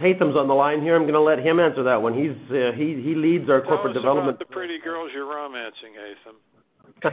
Haytham's 0.00 0.38
on 0.38 0.48
the 0.48 0.54
line 0.54 0.82
here. 0.82 0.96
I'm 0.96 1.06
gonna 1.06 1.20
let 1.20 1.38
him 1.38 1.60
answer 1.60 1.82
that 1.84 2.00
one. 2.00 2.12
He's 2.12 2.36
uh, 2.50 2.72
he 2.76 3.00
he 3.00 3.14
leads 3.14 3.48
our 3.48 3.60
corporate 3.60 3.94
development. 3.94 4.04
Tell 4.04 4.18
us 4.18 4.36
about 4.36 4.38
the 4.38 4.52
pretty 4.52 4.78
girls 4.78 5.10
you're 5.14 5.28
romancing, 5.28 5.96
Haytham. 5.96 6.36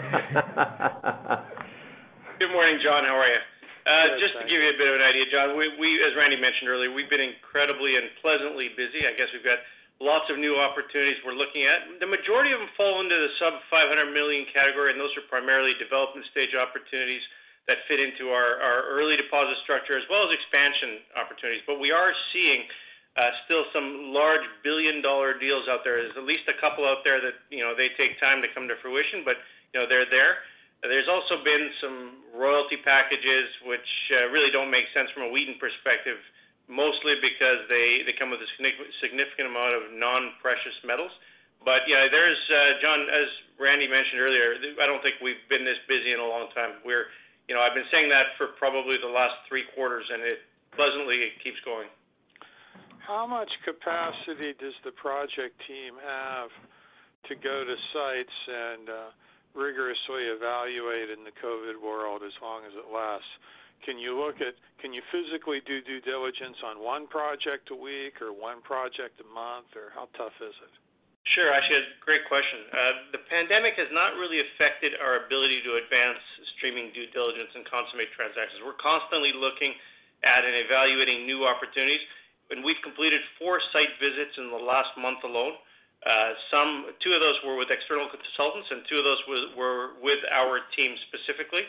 Good 2.40 2.52
morning, 2.52 2.76
John. 2.84 3.08
How 3.08 3.16
are 3.16 3.32
you? 3.32 3.40
Uh, 3.88 4.20
Good, 4.20 4.20
thanks. 4.20 4.20
Just 4.20 4.36
to 4.36 4.44
give 4.52 4.60
you 4.60 4.68
a 4.68 4.76
bit 4.76 4.92
of 4.92 5.00
an 5.00 5.06
idea, 5.08 5.24
John, 5.32 5.56
as 5.56 6.12
Randy 6.20 6.36
mentioned 6.36 6.68
earlier, 6.68 6.92
we've 6.92 7.08
been 7.08 7.24
incredibly 7.24 7.96
and 7.96 8.12
pleasantly 8.20 8.76
busy. 8.76 9.08
I 9.08 9.16
guess 9.16 9.32
we've 9.32 9.48
got 9.48 9.64
lots 10.04 10.28
of 10.28 10.36
new 10.44 10.60
opportunities 10.60 11.16
we're 11.24 11.40
looking 11.40 11.64
at. 11.72 11.88
The 12.04 12.10
majority 12.10 12.52
of 12.52 12.60
them 12.60 12.68
fall 12.76 13.00
into 13.00 13.16
the 13.16 13.32
sub-$500 13.40 14.12
million 14.12 14.44
category, 14.52 14.92
and 14.92 15.00
those 15.00 15.16
are 15.16 15.24
primarily 15.32 15.72
development 15.80 16.28
stage 16.36 16.52
opportunities 16.52 17.24
that 17.72 17.80
fit 17.88 18.04
into 18.04 18.36
our 18.36 18.60
early 18.92 19.16
deposit 19.16 19.56
structure 19.64 19.96
as 19.96 20.04
well 20.12 20.28
as 20.28 20.36
expansion 20.36 21.00
opportunities. 21.16 21.64
But 21.64 21.80
we 21.80 21.96
are 21.96 22.12
seeing 22.36 22.68
uh, 23.16 23.32
still 23.48 23.64
some 23.72 24.12
large 24.12 24.44
billion-dollar 24.68 25.40
deals 25.40 25.72
out 25.72 25.88
there. 25.88 26.04
There's 26.04 26.20
at 26.20 26.28
least 26.28 26.44
a 26.52 26.60
couple 26.60 26.84
out 26.84 27.08
there 27.08 27.24
that, 27.24 27.40
you 27.56 27.64
know, 27.64 27.72
they 27.72 27.88
take 27.96 28.20
time 28.20 28.44
to 28.44 28.52
come 28.52 28.68
to 28.68 28.76
fruition, 28.84 29.24
but, 29.24 29.40
know, 29.78 29.86
they're 29.88 30.10
there. 30.10 30.42
There's 30.82 31.10
also 31.10 31.42
been 31.44 31.70
some 31.82 32.22
royalty 32.34 32.78
packages 32.78 33.50
which 33.66 33.90
uh, 34.14 34.30
really 34.30 34.52
don't 34.52 34.70
make 34.70 34.86
sense 34.94 35.10
from 35.14 35.24
a 35.24 35.30
Wheaton 35.30 35.58
perspective, 35.58 36.18
mostly 36.70 37.18
because 37.22 37.66
they 37.70 38.06
come 38.18 38.30
with 38.30 38.42
a 38.42 38.50
significant 39.02 39.50
amount 39.50 39.74
of 39.74 39.94
non-precious 39.94 40.78
metals. 40.86 41.12
But 41.66 41.90
yeah, 41.90 42.06
there's 42.10 42.38
uh, 42.50 42.80
John, 42.82 43.10
as 43.10 43.28
Randy 43.60 43.90
mentioned 43.90 44.22
earlier, 44.22 44.56
I 44.82 44.86
don't 44.86 45.02
think 45.02 45.18
we've 45.22 45.42
been 45.50 45.66
this 45.66 45.82
busy 45.90 46.14
in 46.14 46.20
a 46.20 46.26
long 46.26 46.48
time. 46.54 46.78
We're, 46.86 47.10
you 47.50 47.56
know, 47.56 47.62
I've 47.62 47.74
been 47.74 47.90
saying 47.92 48.10
that 48.10 48.38
for 48.38 48.54
probably 48.62 48.98
the 49.02 49.10
last 49.10 49.36
three 49.50 49.66
quarters, 49.74 50.06
and 50.14 50.22
it 50.22 50.46
pleasantly 50.78 51.34
keeps 51.44 51.60
going. 51.66 51.90
How 53.00 53.26
much 53.26 53.50
capacity 53.66 54.54
does 54.60 54.76
the 54.86 54.92
project 54.92 55.58
team 55.66 55.96
have 56.06 56.52
to 57.28 57.36
go 57.36 57.64
to 57.66 57.76
sites 57.92 58.38
and 58.48 58.90
uh, 58.90 59.10
rigorously 59.56 60.28
evaluate 60.32 61.10
in 61.10 61.24
the 61.24 61.36
COVID 61.38 61.80
world 61.80 62.24
as 62.26 62.34
long 62.42 62.64
as 62.66 62.74
it 62.74 62.88
lasts? 62.92 63.30
Can 63.86 63.98
you 64.00 64.18
look 64.18 64.42
at 64.42 64.58
can 64.82 64.94
you 64.94 65.02
physically 65.14 65.62
do 65.66 65.82
due 65.82 66.02
diligence 66.02 66.58
on 66.66 66.82
one 66.82 67.06
project 67.08 67.70
a 67.70 67.78
week 67.78 68.22
or 68.22 68.34
one 68.34 68.62
project 68.62 69.22
a 69.22 69.28
month, 69.30 69.74
or 69.78 69.94
how 69.94 70.10
tough 70.18 70.34
is 70.42 70.54
it? 70.54 70.74
Sure. 71.36 71.52
Actually, 71.52 71.84
a 71.84 71.88
great 72.00 72.24
question. 72.32 72.72
Uh, 72.72 73.12
the 73.12 73.22
pandemic 73.28 73.76
has 73.76 73.92
not 73.92 74.16
really 74.16 74.40
affected 74.40 74.96
our 75.04 75.28
ability 75.28 75.60
to 75.60 75.76
advance 75.76 76.22
streaming 76.56 76.96
due 76.96 77.12
diligence 77.12 77.52
and 77.52 77.68
consummate 77.68 78.08
transactions. 78.16 78.64
We're 78.64 78.80
constantly 78.80 79.36
looking 79.36 79.76
at 80.24 80.48
and 80.48 80.56
evaluating 80.56 81.28
new 81.28 81.44
opportunities, 81.44 82.02
and 82.50 82.64
we've 82.64 82.80
completed 82.80 83.20
four 83.36 83.60
site 83.76 83.92
visits 84.00 84.40
in 84.40 84.48
the 84.50 84.62
last 84.62 84.96
month 84.96 85.20
alone. 85.28 85.60
Uh, 86.06 86.38
two 87.02 87.14
of 87.14 87.22
those 87.22 87.38
were 87.46 87.58
with 87.58 87.72
external 87.74 88.08
consultants, 88.08 88.70
and 88.70 88.86
two 88.86 88.96
of 88.96 89.06
those 89.06 89.22
were 89.58 89.98
with 90.02 90.22
our 90.32 90.62
team 90.78 90.94
specifically. 91.10 91.66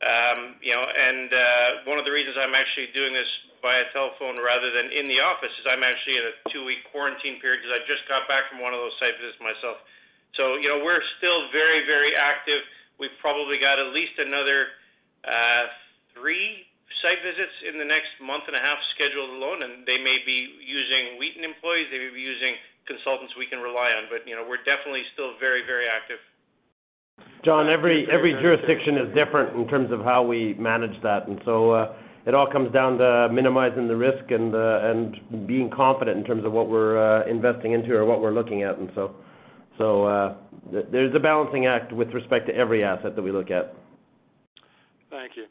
Um, 0.00 0.56
you 0.64 0.72
know, 0.72 0.80
and 0.80 1.28
uh, 1.28 1.68
one 1.84 2.00
of 2.00 2.08
the 2.08 2.12
reasons 2.12 2.36
I'm 2.40 2.56
actually 2.56 2.88
doing 2.96 3.12
this 3.12 3.28
via 3.60 3.84
telephone 3.92 4.40
rather 4.40 4.72
than 4.72 4.88
in 4.96 5.12
the 5.12 5.20
office 5.20 5.52
is 5.60 5.68
I'm 5.68 5.84
actually 5.84 6.16
in 6.16 6.24
a 6.24 6.34
two-week 6.48 6.88
quarantine 6.88 7.36
period 7.36 7.60
because 7.60 7.76
I 7.76 7.84
just 7.84 8.08
got 8.08 8.24
back 8.24 8.48
from 8.48 8.64
one 8.64 8.72
of 8.72 8.80
those 8.80 8.96
site 8.96 9.12
visits 9.20 9.36
myself. 9.44 9.76
So, 10.40 10.56
you 10.56 10.72
know, 10.72 10.80
we're 10.80 11.04
still 11.20 11.52
very, 11.52 11.84
very 11.84 12.16
active. 12.16 12.64
We've 12.96 13.12
probably 13.20 13.60
got 13.60 13.76
at 13.76 13.92
least 13.92 14.16
another 14.16 14.72
uh, 15.28 15.68
three 16.16 16.64
site 17.04 17.20
visits 17.20 17.52
in 17.68 17.76
the 17.76 17.84
next 17.84 18.16
month 18.24 18.48
and 18.48 18.56
a 18.56 18.62
half 18.64 18.80
scheduled 18.96 19.36
alone, 19.36 19.68
and 19.68 19.84
they 19.84 20.00
may 20.00 20.24
be 20.24 20.48
using 20.64 21.20
Wheaton 21.20 21.44
employees, 21.44 21.92
they 21.92 22.00
may 22.00 22.12
be 22.12 22.24
using 22.24 22.56
consultants 22.90 23.34
we 23.38 23.46
can 23.46 23.60
rely 23.60 23.94
on. 23.94 24.10
But 24.10 24.26
you 24.26 24.34
know, 24.34 24.42
we're 24.42 24.64
definitely 24.66 25.02
still 25.14 25.38
very, 25.38 25.62
very 25.64 25.86
active. 25.86 26.18
John, 27.44 27.70
every 27.70 28.10
every 28.10 28.32
jurisdiction 28.32 28.98
is 28.98 29.14
different 29.14 29.56
in 29.56 29.68
terms 29.68 29.92
of 29.92 30.00
how 30.02 30.22
we 30.22 30.54
manage 30.54 31.00
that. 31.02 31.28
And 31.28 31.40
so 31.44 31.70
uh, 31.70 31.94
it 32.26 32.34
all 32.34 32.50
comes 32.50 32.72
down 32.72 32.98
to 32.98 33.28
minimizing 33.32 33.86
the 33.88 33.96
risk 33.96 34.30
and 34.30 34.54
uh, 34.54 34.80
and 34.82 35.46
being 35.46 35.70
confident 35.70 36.18
in 36.18 36.24
terms 36.24 36.44
of 36.44 36.52
what 36.52 36.68
we're 36.68 36.98
uh, 36.98 37.26
investing 37.26 37.72
into 37.72 37.94
or 37.94 38.04
what 38.04 38.20
we're 38.20 38.32
looking 38.32 38.62
at. 38.62 38.78
And 38.78 38.90
so 38.94 39.14
so 39.78 40.04
uh, 40.04 40.34
th- 40.72 40.86
there's 40.90 41.14
a 41.14 41.20
balancing 41.20 41.66
act 41.66 41.92
with 41.92 42.08
respect 42.12 42.46
to 42.48 42.54
every 42.54 42.84
asset 42.84 43.16
that 43.16 43.22
we 43.22 43.30
look 43.30 43.50
at. 43.50 43.74
Thank 45.10 45.32
you. 45.36 45.46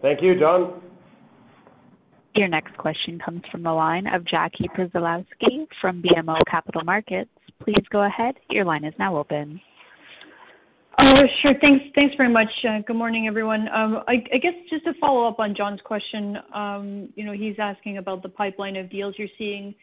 Thank 0.00 0.22
you, 0.22 0.38
John. 0.38 0.80
Your 2.34 2.48
next 2.48 2.76
question 2.76 3.18
comes 3.18 3.42
from 3.50 3.62
the 3.62 3.72
line 3.72 4.06
of 4.06 4.24
Jackie 4.24 4.68
Przybylowski 4.76 5.66
from 5.80 6.02
BMO 6.02 6.38
Capital 6.48 6.82
Markets. 6.84 7.30
Please 7.62 7.84
go 7.90 8.04
ahead. 8.04 8.36
Your 8.50 8.64
line 8.64 8.84
is 8.84 8.94
now 8.98 9.16
open. 9.16 9.60
Oh, 11.00 11.22
sure. 11.42 11.54
Thanks 11.60 11.84
thanks 11.94 12.14
very 12.16 12.28
much. 12.28 12.50
Uh, 12.68 12.80
good 12.84 12.96
morning, 12.96 13.28
everyone. 13.28 13.68
Um, 13.68 14.02
I 14.08 14.16
guess 14.16 14.54
just 14.68 14.84
to 14.84 14.94
follow 15.00 15.28
up 15.28 15.38
on 15.38 15.54
John's 15.54 15.80
question, 15.82 16.38
um, 16.52 17.08
you 17.14 17.24
know, 17.24 17.32
he's 17.32 17.54
asking 17.58 17.98
about 17.98 18.22
the 18.22 18.28
pipeline 18.28 18.76
of 18.76 18.90
deals 18.90 19.14
you're 19.16 19.28
seeing. 19.38 19.74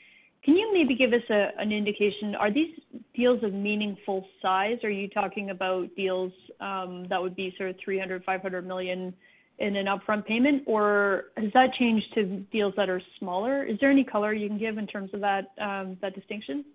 Can 0.43 0.55
you 0.55 0.71
maybe 0.73 0.93
give 0.93 1.12
us 1.12 1.23
an 1.29 1.71
indication, 1.71 2.36
are 2.36 2.53
these 2.53 2.77
deals 3.15 3.43
of 3.43 3.51
meaningful 3.51 4.27
size? 4.43 4.77
Are 4.84 4.91
you 4.91 5.08
talking 5.08 5.49
about 5.49 5.88
deals 5.95 6.31
um, 6.62 7.08
that 7.10 7.19
would 7.19 7.36
be 7.36 7.55
sort 7.58 7.71
of 7.71 7.77
$300 7.77 8.21
million-$500 8.27 8.63
million 8.63 9.13
in 9.59 9.75
an 9.75 9.85
upfront 9.85 10.25
payment, 10.25 10.63
or 10.67 11.25
has 11.37 11.51
that 11.53 11.73
changed 11.73 12.07
to 12.15 12.43
deals 12.51 12.73
that 12.77 12.89
are 12.89 13.01
smaller? 13.19 13.63
Is 13.63 13.77
there 13.79 13.89
any 13.89 14.03
color 14.03 14.33
you 14.33 14.47
can 14.47 14.57
give 14.57 14.77
in 14.77 14.87
terms 14.87 15.13
of 15.13 15.21
that 15.21 15.51
um, 15.59 15.97
distinction? 16.13 16.65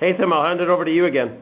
Haytham, 0.00 0.32
I'll 0.32 0.44
hand 0.44 0.60
it 0.60 0.68
over 0.68 0.84
to 0.84 0.92
you 0.92 1.06
again. 1.06 1.40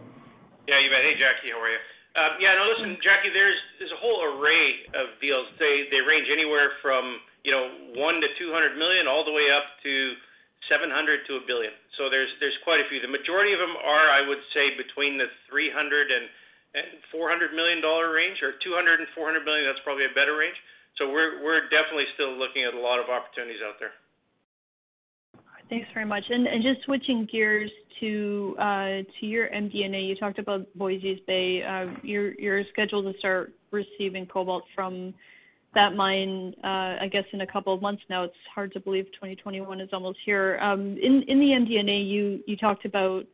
Yeah, 0.68 0.80
you 0.80 0.90
bet. 0.90 1.00
Hey, 1.00 1.16
Jackie, 1.18 1.52
how 1.52 1.60
are 1.60 1.68
you? 1.68 1.80
Um, 2.14 2.38
yeah, 2.38 2.54
no, 2.54 2.70
listen, 2.70 2.94
Jackie, 3.02 3.34
there's 3.34 3.58
a 3.90 3.98
whole 3.98 4.22
array 4.22 4.86
of 4.94 5.18
deals. 5.18 5.50
They 5.58 5.98
range 6.06 6.30
anywhere 6.30 6.78
from, 6.78 7.18
you 7.42 7.50
know, 7.50 7.66
$100 7.98 8.22
million-$200 8.22 8.78
million 8.78 9.10
all 9.10 9.26
the 9.26 9.34
way 9.34 9.50
up 9.50 9.66
to 9.82 10.14
$700 10.70 10.94
million-$1 10.94 11.46
billion. 11.46 11.72
There's 11.98 12.30
there's 12.38 12.58
quite 12.62 12.78
a 12.78 12.86
few. 12.86 13.02
The 13.02 13.10
majority 13.10 13.52
of 13.52 13.58
them 13.58 13.74
are, 13.82 14.06
I 14.14 14.22
would 14.22 14.38
say, 14.54 14.78
between 14.78 15.18
the 15.18 15.26
$300 15.50 15.90
million 15.90 16.06
and 16.14 16.24
$400 16.74 17.54
million 17.54 17.78
range, 17.80 18.42
or 18.42 18.58
$200 18.58 18.98
and 18.98 19.08
$400 19.16 19.44
million, 19.44 19.66
that's 19.66 19.82
probably 19.84 20.04
a 20.04 20.14
better 20.14 20.36
range. 20.36 20.56
So 20.98 21.10
we're 21.10 21.42
we're 21.42 21.68
definitely 21.70 22.06
still 22.14 22.38
looking 22.38 22.62
at 22.62 22.74
a 22.74 22.78
lot 22.78 23.00
of 23.00 23.10
opportunities 23.10 23.60
out 23.66 23.74
there. 23.80 23.92
Thanks 25.68 25.88
very 25.94 26.06
much. 26.06 26.24
And, 26.28 26.46
and 26.46 26.62
just 26.62 26.84
switching 26.84 27.26
gears 27.30 27.70
to 28.00 28.54
uh, 28.60 28.98
your 29.20 29.48
MD&A, 29.48 30.00
you 30.00 30.14
talked 30.14 30.38
about 30.38 30.66
Voisey's 30.78 31.20
Bay. 31.26 31.62
Uh, 31.62 31.98
you're 32.02 32.34
you're 32.34 32.62
scheduled 32.72 33.12
to 33.12 33.18
start 33.18 33.54
receiving 33.70 34.26
cobalt 34.26 34.64
from 34.74 35.14
that 35.74 35.96
mine, 35.96 36.54
uh, 36.62 36.98
I 37.00 37.08
guess 37.10 37.24
in 37.32 37.40
a 37.40 37.46
couple 37.46 37.74
of 37.74 37.82
months 37.82 38.02
now. 38.08 38.24
It's 38.24 38.34
hard 38.54 38.72
to 38.74 38.80
believe 38.80 39.06
2021 39.14 39.80
is 39.80 39.88
almost 39.92 40.18
here. 40.24 40.58
Um, 40.60 40.96
in 41.02 41.24
in 41.26 41.40
the 41.40 41.46
MD&A, 41.46 41.96
you 42.46 42.56
talked 42.56 42.84
about 42.84 43.24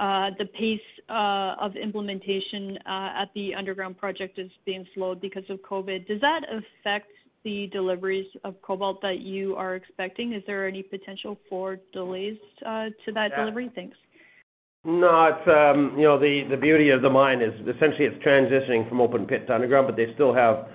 Uh, 0.00 0.30
the 0.38 0.46
pace 0.46 0.80
uh, 1.10 1.56
of 1.60 1.76
implementation 1.76 2.78
uh, 2.86 3.20
at 3.20 3.28
the 3.34 3.54
underground 3.54 3.98
project 3.98 4.38
is 4.38 4.50
being 4.64 4.86
slowed 4.94 5.20
because 5.20 5.42
of 5.50 5.58
COVID. 5.58 6.08
Does 6.08 6.22
that 6.22 6.40
affect 6.48 7.10
the 7.44 7.68
deliveries 7.70 8.26
of 8.44 8.54
cobalt 8.62 9.02
that 9.02 9.18
you 9.20 9.54
are 9.56 9.74
expecting? 9.76 10.32
Is 10.32 10.42
there 10.46 10.66
any 10.66 10.82
potential 10.82 11.36
for 11.50 11.78
delays 11.92 12.38
to 12.60 13.12
that 13.12 13.32
delivery? 13.36 13.70
Thanks. 13.74 13.96
No, 14.86 15.24
it's 15.26 15.48
um, 15.48 15.98
you 15.98 16.04
know, 16.04 16.18
the 16.18 16.56
beauty 16.56 16.88
of 16.88 17.02
the 17.02 17.10
mine 17.10 17.42
is 17.42 17.52
essentially 17.60 18.06
it's 18.06 18.24
transitioning 18.24 18.88
from 18.88 19.02
open 19.02 19.26
pit 19.26 19.46
to 19.48 19.54
underground, 19.54 19.86
but 19.86 19.96
they 19.96 20.14
still 20.14 20.32
have 20.32 20.66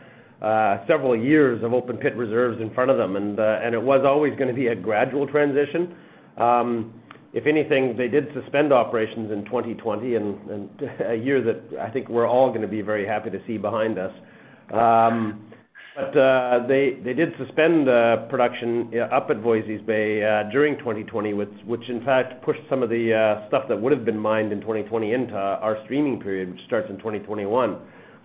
several 0.88 1.15
years 1.15 1.63
of 1.63 1.73
open 1.73 1.97
pit 1.97 2.15
reserves 2.15 2.61
in 2.61 2.71
front 2.76 2.91
of 2.91 2.97
them. 2.97 3.15
And 3.15 3.73
it 3.73 3.82
was 3.82 4.05
always 4.05 4.38
gonna 4.38 4.53
be 4.53 4.67
a 4.67 4.76
gradual 4.76 5.26
transition. 5.26 5.95
Um, 6.38 7.01
If 7.36 7.48
anything, 7.48 7.98
they 7.98 8.08
did 8.08 8.30
suspend 8.34 8.72
operations 8.72 9.30
in 9.30 9.44
2020 9.44 10.16
and 10.16 10.70
a 11.06 11.16
year 11.16 11.42
that 11.44 11.80
I 11.82 11.90
think 11.90 12.08
we're 12.08 12.26
all 12.26 12.52
gonna 12.52 12.66
be 12.66 12.82
very 12.82 13.06
happy 13.06 13.30
to 13.30 13.42
see 13.46 13.58
behind 13.58 14.00
us. 14.00 14.14
Um, 14.72 15.52
but 15.98 16.18
uh, 16.18 16.66
they 16.68 16.98
they 17.04 17.14
did 17.14 17.34
suspend 17.38 17.90
uh, 17.90 18.28
production 18.28 18.90
uh, 18.96 19.14
up 19.16 19.30
at 19.32 19.38
Voisey's 19.38 19.86
Bay 19.86 20.20
during 20.50 20.78
2020, 20.78 21.34
which 21.34 21.90
in 21.90 22.04
fact 22.06 22.42
pushed 22.42 22.62
some 22.70 22.82
of 22.82 22.90
the 22.90 23.44
stuff 23.50 23.68
that 23.68 23.82
would 23.82 23.92
have 23.92 24.06
been 24.06 24.18
mined 24.18 24.54
in 24.54 24.62
2020 24.62 25.12
into 25.12 25.36
our 25.36 25.78
streaming 25.84 26.22
period, 26.22 26.52
which 26.52 26.62
starts 26.66 26.90
in 26.90 26.98
2021. 26.98 27.78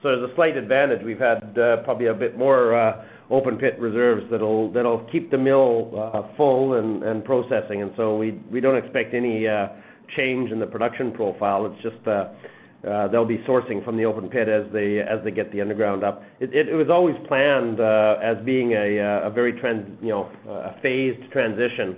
So 0.02 0.08
There's 0.08 0.30
a 0.30 0.34
slight 0.36 0.56
advantage. 0.56 1.02
We've 1.04 1.18
had 1.18 1.54
probably 1.84 2.06
a 2.06 2.14
bit 2.14 2.38
more 2.38 2.94
open 3.30 3.56
pit 3.56 3.78
reserves 3.78 4.24
that'll 4.30 4.72
that'll 4.72 5.06
keep 5.10 5.30
the 5.30 5.38
mill 5.38 5.92
uh, 5.96 6.36
full 6.36 6.74
and 6.74 7.24
processing. 7.24 7.82
And 7.82 7.92
so 7.96 8.16
we 8.16 8.32
we 8.50 8.60
don't 8.60 8.76
expect 8.76 9.14
any 9.14 9.46
uh, 9.46 9.68
change 10.16 10.50
in 10.50 10.58
the 10.58 10.66
production 10.66 11.12
profile. 11.12 11.66
It's 11.66 11.82
just 11.82 12.06
uh, 12.08 13.08
they'll 13.08 13.24
be 13.24 13.38
sourcing 13.48 13.84
from 13.84 13.96
the 13.96 14.04
open 14.04 14.28
pit 14.28 14.48
as 14.48 14.64
they 14.72 14.98
as 14.98 15.22
they 15.24 15.30
get 15.30 15.52
the 15.52 15.60
underground 15.60 16.02
up. 16.02 16.22
It 16.40 16.74
was 16.74 16.88
always 16.90 17.16
planned 17.28 17.80
as 17.80 18.44
being 18.44 18.72
a 18.72 19.30
very 19.30 19.52
you 20.02 20.08
know 20.08 20.30
uh 20.48 20.70
a 20.70 20.80
phased 20.82 21.30
transition 21.30 21.96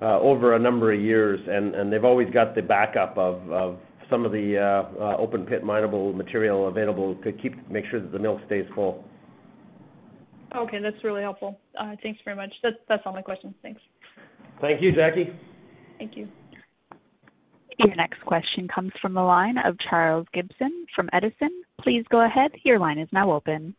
over 0.00 0.54
a 0.54 0.58
number 0.58 0.92
of 0.92 1.00
years, 1.00 1.40
and 1.48 1.90
they've 1.90 2.04
always 2.04 2.28
got 2.30 2.54
the 2.54 2.62
backup 2.62 3.16
of 3.16 3.78
some 4.10 4.26
of 4.26 4.32
the 4.32 4.58
open 5.18 5.46
pit 5.46 5.64
mineable 5.64 6.12
material 6.12 6.68
available 6.68 7.14
to 7.24 7.32
keep 7.32 7.54
make 7.70 7.86
sure 7.90 8.00
that 8.00 8.12
the 8.12 8.18
mill 8.18 8.38
stays 8.46 8.66
full. 8.74 9.02
Okay. 10.54 10.78
That's 10.80 11.02
really 11.02 11.22
helpful. 11.22 11.58
Uh, 11.78 11.96
thanks 12.02 12.20
very 12.24 12.36
much. 12.36 12.52
That's 12.62 13.02
all 13.04 13.12
my 13.12 13.22
questions. 13.22 13.54
Thanks. 13.62 13.80
Thank 14.60 14.80
you, 14.80 14.92
Jackie. 14.92 15.32
Thank 15.98 16.16
you. 16.16 16.28
Your 17.78 17.94
next 17.96 18.20
question 18.24 18.68
comes 18.68 18.92
from 19.02 19.14
the 19.14 19.22
line 19.22 19.58
of 19.58 19.76
Charles 19.78 20.26
Gibson 20.32 20.86
from 20.94 21.10
Edison. 21.12 21.50
Please 21.80 22.04
go 22.08 22.24
ahead. 22.24 22.52
Your 22.62 22.78
line 22.78 22.98
is 22.98 23.08
now 23.12 23.32
open. 23.32 23.74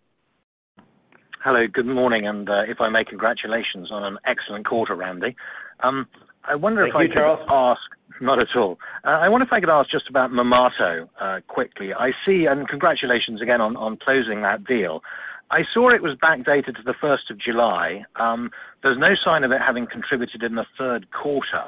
Hello, 1.41 1.65
good 1.71 1.86
morning, 1.86 2.28
and 2.28 2.49
uh, 2.49 2.63
if 2.67 2.82
I 2.82 2.89
may, 2.89 3.05
congratulations 3.05 3.91
on 3.91 4.03
an 4.03 4.17
excellent 4.26 4.65
quarter, 4.65 4.95
Randy. 4.95 5.36
Um, 5.82 6.07
I 6.43 6.55
wonder 6.55 6.86
if 6.86 6.93
I 6.95 7.03
could. 7.03 7.13
Thank 7.13 7.15
you, 7.15 7.21
Charles. 7.21 7.47
Ask 7.49 8.21
Not 8.21 8.39
at 8.39 8.47
all. 8.55 8.80
Uh, 9.03 9.09
I 9.09 9.30
wonder 9.30 9.45
if 9.45 9.53
I 9.53 9.59
could 9.59 9.69
ask 9.69 9.89
just 9.89 10.09
about 10.09 10.32
Marmato 10.32 11.07
quickly. 11.47 11.93
I 11.93 12.11
see, 12.26 12.47
and 12.47 12.67
congratulations 12.67 13.41
again 13.41 13.61
on, 13.61 13.78
on 13.78 13.97
closing 13.97 14.41
that 14.41 14.65
deal. 14.65 15.03
I 15.52 15.64
saw 15.74 15.89
it 15.89 16.02
was 16.02 16.16
backdated 16.16 16.76
to 16.76 16.84
the 16.84 16.93
1st 16.93 17.30
of 17.30 17.38
July. 17.38 18.04
Um, 18.16 18.52
There's 18.82 18.98
no 18.98 19.14
sign 19.16 19.43
of 19.43 19.52
it 19.52 19.62
having 19.62 19.86
contributed 19.86 20.41
in 20.41 20.56
the 20.56 20.66
third 20.78 21.12
quarter, 21.12 21.64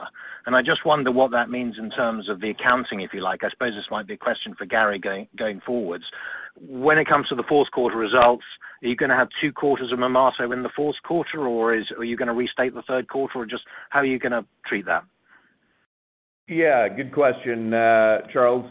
and 0.46 0.56
I 0.56 0.64
just 0.64 0.84
wonder 0.84 1.12
what 1.12 1.32
that 1.32 1.50
means 1.50 1.78
in 1.78 1.92
terms 1.92 2.28
of 2.28 2.42
the 2.42 2.50
accounting, 2.50 3.02
if 3.02 3.14
you 3.14 3.22
like. 3.22 3.44
I 3.44 3.50
suppose 3.50 3.76
this 3.76 3.92
might 3.92 4.08
be 4.08 4.16
a 4.16 4.18
question 4.18 4.56
for 4.56 4.66
Gary 4.66 4.98
going 4.98 5.28
going 5.38 5.62
forwards. 5.62 6.06
When 6.60 6.98
it 6.98 7.08
comes 7.08 7.28
to 7.28 7.36
the 7.36 7.44
fourth 7.44 7.70
quarter 7.70 7.98
results, 7.98 8.46
are 8.82 8.88
you 8.88 8.96
going 8.96 9.12
to 9.12 9.16
have 9.16 9.30
two 9.40 9.52
quarters 9.52 9.92
of 9.92 10.00
Marmato 10.00 10.52
in 10.52 10.64
the 10.64 10.70
fourth 10.76 10.96
quarter, 11.04 11.48
or 11.48 11.74
are 11.74 12.04
you 12.04 12.18
going 12.18 12.30
to 12.30 12.34
restate 12.34 12.74
the 12.74 12.82
third 12.82 13.08
quarter, 13.08 13.40
or 13.40 13.46
just 13.46 13.64
how 13.90 14.00
are 14.00 14.06
you 14.06 14.18
going 14.18 14.32
to 14.32 14.44
treat 14.66 14.86
that? 14.86 15.04
Yeah, 16.48 16.88
good 16.88 17.14
question, 17.14 17.72
Charles. 17.72 18.66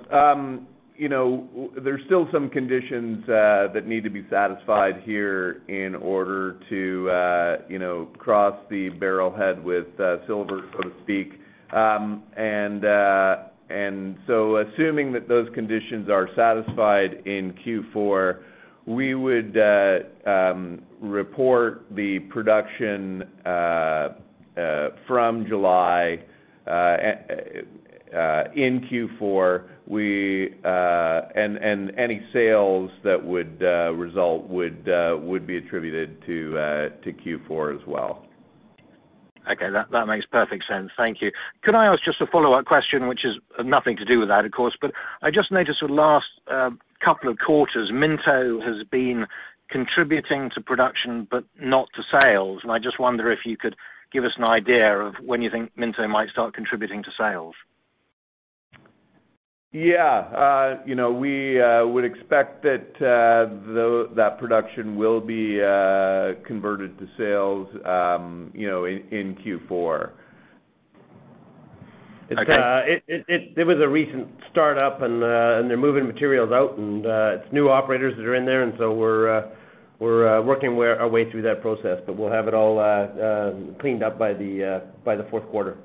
You 0.99 1.09
know, 1.09 1.71
there's 1.77 2.01
still 2.07 2.27
some 2.33 2.49
conditions 2.49 3.29
uh, 3.29 3.69
that 3.75 3.87
need 3.87 4.03
to 4.05 4.11
be 4.11 4.27
satisfied 4.31 5.03
here 5.05 5.63
in 5.69 5.95
order 5.95 6.59
to 6.71 7.11
uh, 7.11 7.57
you 7.69 7.79
know, 7.79 8.09
cross 8.19 8.57
the 8.71 8.91
barrelhead 8.91 9.63
with 9.63 9.89
uh, 10.01 10.27
silver, 10.27 10.63
so 10.73 10.89
to 10.89 10.93
speak. 11.03 11.41
Um 11.73 12.23
and 12.37 12.85
uh 12.85 13.37
and 13.69 14.17
so 14.27 14.59
assuming 14.59 15.13
that 15.13 15.27
those 15.29 15.49
conditions 15.53 16.09
are 16.09 16.29
satisfied 16.37 17.23
in 17.27 17.53
Q4, 17.55 18.43
we 18.87 19.15
would 19.17 19.59
um, 20.25 20.83
report 21.01 21.85
the 21.91 22.21
production 22.21 23.25
from 25.07 25.47
July 25.49 26.21
in 28.55 28.81
Q4, 28.89 29.65
Uh, 29.89 31.29
and 31.35 31.57
and 31.59 31.93
any 31.99 32.27
sales 32.33 32.91
that 33.05 33.25
would 33.25 33.63
uh, 33.63 33.93
result 33.95 34.49
would 34.49 34.89
uh, 34.89 35.17
would 35.21 35.47
be 35.47 35.57
attributed 35.57 36.21
to 36.27 36.53
to 37.03 37.13
Q4 37.13 37.81
as 37.81 37.87
well. 37.87 38.27
Okay. 39.49 39.71
That 39.71 39.91
that 39.93 40.07
makes 40.07 40.27
perfect 40.27 40.65
sense. 40.67 40.91
Thank 40.97 41.23
you. 41.23 41.31
Could 41.63 41.75
I 41.75 41.87
ask 41.87 42.03
just 42.03 42.21
a 42.21 42.27
follow-up 42.27 42.65
question, 42.65 43.07
which 43.07 43.25
is 43.25 43.37
nothing 43.65 43.97
to 43.99 44.05
do 44.05 44.19
with 44.19 44.29
that, 44.29 44.45
of 44.45 44.53
course, 44.53 44.77
but 44.81 44.93
I 45.23 45.31
just 45.31 45.53
noticed 45.53 45.81
the 45.81 45.89
last 45.89 46.27
um, 46.49 46.81
couple 47.01 47.31
of 47.31 47.39
quarters, 47.39 47.93
Minto 47.93 48.61
has 48.61 48.83
been 48.85 49.27
contributing 49.69 50.51
to 50.55 50.61
production 50.61 51.27
but 51.31 51.45
not 51.61 51.89
to 51.95 52.03
sales. 52.21 52.61
And 52.63 52.73
I 52.73 52.79
just 52.79 52.99
wonder 52.99 53.31
if 53.31 53.41
you 53.45 53.57
could 53.57 53.77
give 54.13 54.25
us 54.25 54.33
an 54.37 54.45
idea 54.45 54.99
of 54.99 55.15
when 55.17 55.43
you 55.43 55.51
think 55.51 55.77
Minto 55.77 56.07
might 56.09 56.31
start 56.31 56.55
contributing 56.55 57.03
to 57.05 57.11
sales. 57.17 57.55
Yeah. 59.77 60.21
Uh, 60.35 60.79
you 60.87 60.95
know, 60.95 61.13
we 61.13 61.61
uh, 61.61 61.85
would 61.87 62.07
expect 62.07 62.63
that 62.63 62.97
uh, 62.97 64.15
that 64.15 64.39
production 64.39 64.97
will 64.97 65.21
be 65.21 65.59
converted 66.47 66.99
to 66.99 67.07
sales 67.19 67.69
um, 67.85 68.51
you 68.55 68.67
know, 68.69 68.87
in 68.87 69.37
Q4. 69.45 70.13
Okay. 72.33 73.03
It 73.07 73.67
was 73.67 73.77
a 73.83 73.89
recent 73.89 74.29
startup, 74.51 75.03
and 75.03 75.21
they're 75.21 75.77
moving 75.77 76.07
materials 76.07 76.53
out, 76.53 76.79
and 76.79 77.05
it's 77.05 77.53
new 77.53 77.69
operators 77.69 78.15
that 78.17 78.25
are 78.25 78.35
in 78.35 78.47
there, 78.47 78.63
and 78.63 78.73
so 78.79 78.95
we're 78.95 79.47
we're 79.99 80.41
working 80.41 80.71
our 80.71 81.09
way 81.09 81.31
through 81.31 81.43
that 81.43 81.61
process. 81.61 82.01
But 82.07 82.17
we'll 82.17 82.33
have 82.33 82.49
it 82.49 82.55
all 82.55 82.77
cleaned 83.79 84.03
up 84.03 84.19
by 84.19 84.33
the 84.33 84.81
uh 84.81 84.87
by 85.05 85.17
the 85.17 85.25
fourth 85.25 85.47
quarter. 85.51 85.77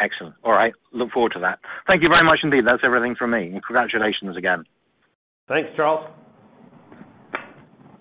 Excellent. 0.00 0.34
All 0.44 0.52
right. 0.52 0.72
Look 0.92 1.10
forward 1.10 1.32
to 1.32 1.40
that. 1.40 1.58
Thank 1.86 2.02
you 2.02 2.08
very 2.08 2.24
much 2.24 2.40
indeed. 2.42 2.64
That's 2.66 2.82
everything 2.84 3.16
from 3.16 3.32
me. 3.32 3.60
Congratulations 3.66 4.36
again. 4.36 4.64
Thanks, 5.48 5.70
Charles. 5.76 6.08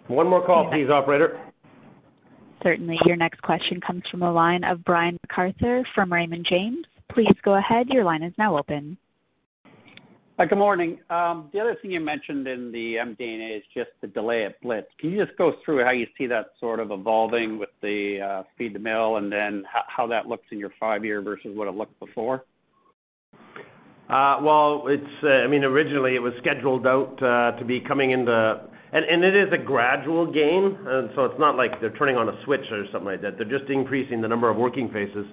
One 0.07 0.27
more 0.27 0.45
call, 0.45 0.69
please, 0.69 0.89
operator. 0.89 1.39
Certainly. 2.63 2.99
Your 3.05 3.15
next 3.15 3.41
question 3.41 3.81
comes 3.81 4.03
from 4.09 4.21
the 4.21 4.31
line 4.31 4.63
of 4.63 4.83
Brian 4.83 5.17
MacArthur 5.23 5.85
from 5.93 6.11
Raymond 6.11 6.45
James. 6.49 6.85
Please 7.11 7.35
go 7.43 7.55
ahead. 7.55 7.87
Your 7.89 8.03
line 8.03 8.23
is 8.23 8.33
now 8.37 8.57
open. 8.57 8.97
Good 10.39 10.55
morning. 10.55 10.99
Um, 11.09 11.49
the 11.51 11.59
other 11.59 11.75
thing 11.81 11.89
you 11.89 11.99
mentioned 11.99 12.47
in 12.47 12.71
the 12.71 12.97
MD&A 12.97 13.57
is 13.57 13.63
just 13.73 13.89
the 14.01 14.07
delay 14.07 14.45
at 14.45 14.61
Blitz. 14.61 14.87
Can 14.99 15.09
you 15.09 15.25
just 15.25 15.35
go 15.35 15.55
through 15.65 15.83
how 15.83 15.93
you 15.93 16.05
see 16.15 16.27
that 16.27 16.51
sort 16.59 16.79
of 16.79 16.91
evolving 16.91 17.57
with 17.57 17.71
the 17.81 18.21
uh, 18.21 18.43
feed 18.55 18.73
to 18.75 18.79
mill, 18.79 19.17
and 19.17 19.31
then 19.31 19.63
how 19.87 20.05
that 20.05 20.27
looks 20.27 20.45
in 20.51 20.59
your 20.59 20.69
five-year 20.79 21.23
versus 21.23 21.55
what 21.55 21.67
it 21.67 21.73
looked 21.73 21.99
before? 21.99 22.45
Uh, 24.09 24.37
well, 24.43 24.83
it's 24.87 25.23
uh 25.23 25.27
I 25.27 25.47
mean 25.47 25.63
originally 25.63 26.15
it 26.15 26.21
was 26.21 26.33
scheduled 26.37 26.85
out 26.85 27.21
uh, 27.21 27.51
to 27.57 27.65
be 27.65 27.79
coming 27.79 28.11
into. 28.11 28.61
And 28.93 29.23
it 29.23 29.35
is 29.35 29.51
a 29.51 29.57
gradual 29.57 30.31
gain, 30.31 30.77
so 31.13 31.25
it's 31.25 31.37
not 31.37 31.57
like 31.57 31.81
they're 31.81 31.95
turning 31.97 32.15
on 32.15 32.29
a 32.29 32.43
switch 32.45 32.63
or 32.71 32.85
something 32.91 33.05
like 33.11 33.21
that. 33.21 33.37
They're 33.37 33.59
just 33.59 33.69
increasing 33.69 34.21
the 34.21 34.29
number 34.29 34.49
of 34.49 34.55
working 34.55 34.89
faces 34.89 35.25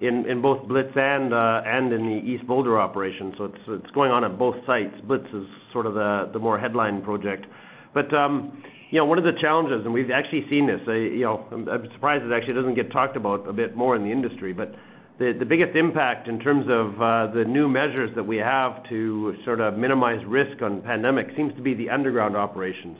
in 0.00 0.40
both 0.40 0.66
Blitz 0.66 0.96
uh, 0.96 1.62
and 1.66 1.92
in 1.92 2.06
the 2.06 2.22
East 2.24 2.46
Boulder 2.46 2.80
operation. 2.80 3.34
So 3.36 3.44
it's 3.44 3.58
it's 3.68 3.90
going 3.92 4.10
on 4.10 4.24
at 4.24 4.38
both 4.38 4.56
sites. 4.66 4.94
Blitz 5.04 5.26
is 5.32 5.46
sort 5.72 5.86
of 5.86 5.94
the 5.94 6.38
more 6.38 6.58
headline 6.58 7.02
project. 7.02 7.46
But 7.92 8.12
um, 8.14 8.62
one 8.92 9.18
of 9.18 9.24
the 9.24 9.38
challenges, 9.40 9.84
and 9.84 9.92
we've 9.92 10.10
actually 10.10 10.46
seen 10.50 10.66
this, 10.66 10.80
uh, 10.86 10.92
I'm 10.92 11.88
surprised 11.92 12.24
it 12.24 12.34
actually 12.34 12.54
doesn't 12.54 12.74
get 12.74 12.90
talked 12.90 13.16
about 13.16 13.48
a 13.48 13.52
bit 13.52 13.76
more 13.76 13.96
in 13.96 14.04
the 14.04 14.10
industry, 14.10 14.52
but 14.52 14.74
the 15.18 15.44
biggest 15.46 15.76
impact 15.76 16.28
in 16.28 16.40
terms 16.40 16.64
of 16.70 17.02
uh, 17.02 17.26
the 17.26 17.44
new 17.44 17.68
measures 17.68 18.10
that 18.14 18.24
we 18.24 18.38
have 18.38 18.82
to 18.88 19.36
sort 19.44 19.60
of 19.60 19.76
minimize 19.76 20.24
risk 20.24 20.62
on 20.62 20.80
pandemic 20.80 21.28
seems 21.36 21.54
to 21.56 21.60
be 21.60 21.74
the 21.74 21.90
underground 21.90 22.36
operations 22.36 22.96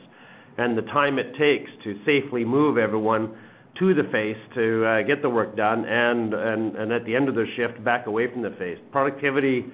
and 0.59 0.77
the 0.77 0.83
time 0.83 1.17
it 1.17 1.35
takes 1.35 1.71
to 1.83 1.99
safely 2.05 2.45
move 2.45 2.77
everyone 2.77 3.35
to 3.79 3.93
the 3.93 4.03
face 4.11 4.37
to 4.55 4.85
uh, 4.85 5.01
get 5.03 5.21
the 5.21 5.29
work 5.29 5.55
done, 5.55 5.85
and 5.85 6.33
and 6.33 6.91
at 6.91 7.05
the 7.05 7.15
end 7.15 7.29
of 7.29 7.35
their 7.35 7.47
shift, 7.55 7.83
back 7.83 8.07
away 8.07 8.31
from 8.31 8.41
the 8.41 8.51
face. 8.51 8.77
Productivity 8.91 9.65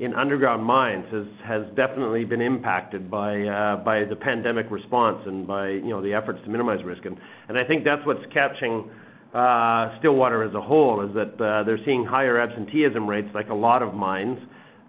in 0.00 0.12
underground 0.14 0.64
mines 0.64 1.06
has 1.12 1.26
has 1.44 1.62
definitely 1.76 2.24
been 2.24 2.40
impacted 2.40 3.10
by 3.10 3.42
uh, 3.42 3.76
by 3.76 4.04
the 4.04 4.16
pandemic 4.16 4.70
response 4.70 5.18
and 5.26 5.46
by 5.46 5.68
you 5.68 5.90
know, 5.90 6.02
the 6.02 6.12
efforts 6.12 6.40
to 6.44 6.50
minimize 6.50 6.82
risk. 6.84 7.04
And 7.04 7.16
and 7.48 7.58
I 7.58 7.64
think 7.64 7.84
that's 7.84 8.04
what's 8.04 8.24
catching 8.32 8.90
uh, 9.32 9.98
Stillwater 9.98 10.42
as 10.42 10.54
a 10.54 10.60
whole, 10.60 11.00
is 11.02 11.14
that 11.14 11.38
they're 11.38 11.84
seeing 11.84 12.04
higher 12.04 12.40
absenteeism 12.40 13.08
rates 13.08 13.28
like 13.34 13.50
a 13.50 13.54
lot 13.54 13.82
of 13.82 13.94
mines. 13.94 14.38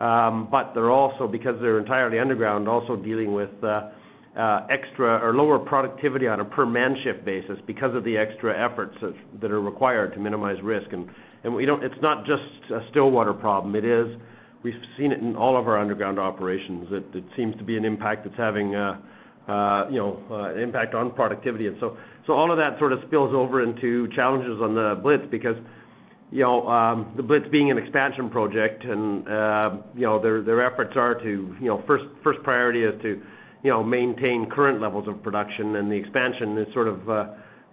Um, 0.01 0.49
but 0.51 0.73
they're 0.73 0.91
also, 0.91 1.25
because 1.25 1.55
they're 1.61 1.79
entirely 1.79 2.19
underground, 2.19 2.67
also 2.67 2.97
dealing 2.97 3.33
with 3.33 3.49
extra 4.35 5.19
or 5.23 5.33
lower 5.33 5.59
productivity 5.59 6.27
on 6.27 6.39
a 6.39 6.45
per 6.45 6.65
man 6.65 6.95
shift 7.03 7.23
basis 7.25 7.57
because 7.65 7.95
of 7.95 8.03
the 8.03 8.17
extra 8.17 8.53
efforts 8.57 8.95
that 9.41 9.51
are 9.51 9.61
required 9.61 10.13
to 10.13 10.19
minimize 10.19 10.61
risk. 10.61 10.91
And 10.91 11.09
and 11.43 11.53
we 11.53 11.65
don't 11.65 11.83
it's 11.83 12.01
not 12.01 12.25
just 12.25 12.71
a 12.71 12.81
Stillwater 12.91 13.33
problem. 13.33 13.75
It 13.75 13.85
is 13.85 14.07
we've 14.63 14.73
seen 14.97 15.11
it 15.11 15.19
in 15.19 15.35
all 15.35 15.57
of 15.57 15.67
our 15.67 15.77
underground 15.77 16.19
operations. 16.19 16.87
It 16.91 17.23
seems 17.37 17.55
to 17.57 17.63
be 17.63 17.77
an 17.77 17.85
impact 17.85 18.25
that's 18.25 18.37
having 18.37 18.75
uh, 19.47 19.85
you 19.91 19.97
know, 19.97 20.23
uh, 20.31 20.55
impact 20.55 20.95
on 20.95 21.11
productivity. 21.11 21.67
And 21.67 21.77
so, 21.79 21.97
so 22.25 22.33
all 22.33 22.51
of 22.51 22.57
that 22.57 22.79
sort 22.79 22.93
of 22.93 22.99
spills 23.07 23.33
over 23.33 23.61
into 23.61 24.07
challenges 24.15 24.59
on 24.61 24.73
the 24.73 24.99
Blitz 25.01 25.23
because, 25.29 25.55
you 26.31 26.41
know, 26.41 26.67
um, 26.67 27.13
the 27.15 27.23
Blitz 27.23 27.45
being 27.51 27.69
an 27.69 27.77
expansion 27.77 28.29
project 28.29 28.83
and, 28.83 29.27
uh, 29.27 29.77
you 29.93 30.01
know, 30.01 30.19
their, 30.19 30.41
their 30.41 30.65
efforts 30.65 30.93
are 30.95 31.13
to, 31.15 31.55
you 31.61 31.67
know, 31.67 31.83
first, 31.85 32.05
first 32.23 32.41
priority 32.41 32.83
is 32.83 32.99
to, 33.03 33.21
you 33.65 33.71
know, 33.71 33.83
maintain 33.83 34.47
current 34.47 34.79
levels 34.79 35.07
of 35.07 35.23
production, 35.23 35.75
and 35.75 35.91
the 35.91 35.95
expansion 35.95 36.55
is 36.55 36.71
sort 36.71 36.87
of, 36.87 37.09
uh, 37.09 37.25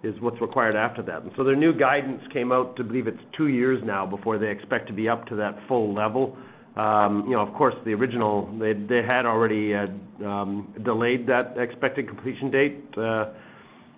is 0.03 0.19
what's 0.21 0.41
required 0.41 0.75
after 0.75 1.03
that. 1.03 1.21
And 1.21 1.31
so 1.37 1.45
their 1.45 1.55
new 1.55 1.75
guidance 1.75 2.23
came 2.33 2.51
out, 2.51 2.77
to 2.77 2.83
believe 2.83 3.07
it's 3.07 3.21
two 3.37 3.49
years 3.49 3.85
now 3.85 4.07
before 4.07 4.39
they 4.39 4.51
expect 4.51 4.87
to 4.87 4.95
be 4.95 5.07
up 5.07 5.27
to 5.27 5.37
that 5.37 5.59
full 5.69 5.93
level. 5.93 6.35
Um, 6.77 7.27
you 7.27 7.33
know, 7.33 7.43
of 7.43 7.53
course, 7.53 7.75
the 7.85 7.93
original, 7.93 8.51
they, 8.59 8.73
they 8.73 9.03
had 9.03 9.27
already 9.27 9.75
uh, 9.75 9.89
um, 10.25 10.75
delayed 10.83 11.27
that 11.27 11.59
expected 11.59 12.09
completion 12.09 12.51
date, 12.51 12.83
uh, 12.97 13.27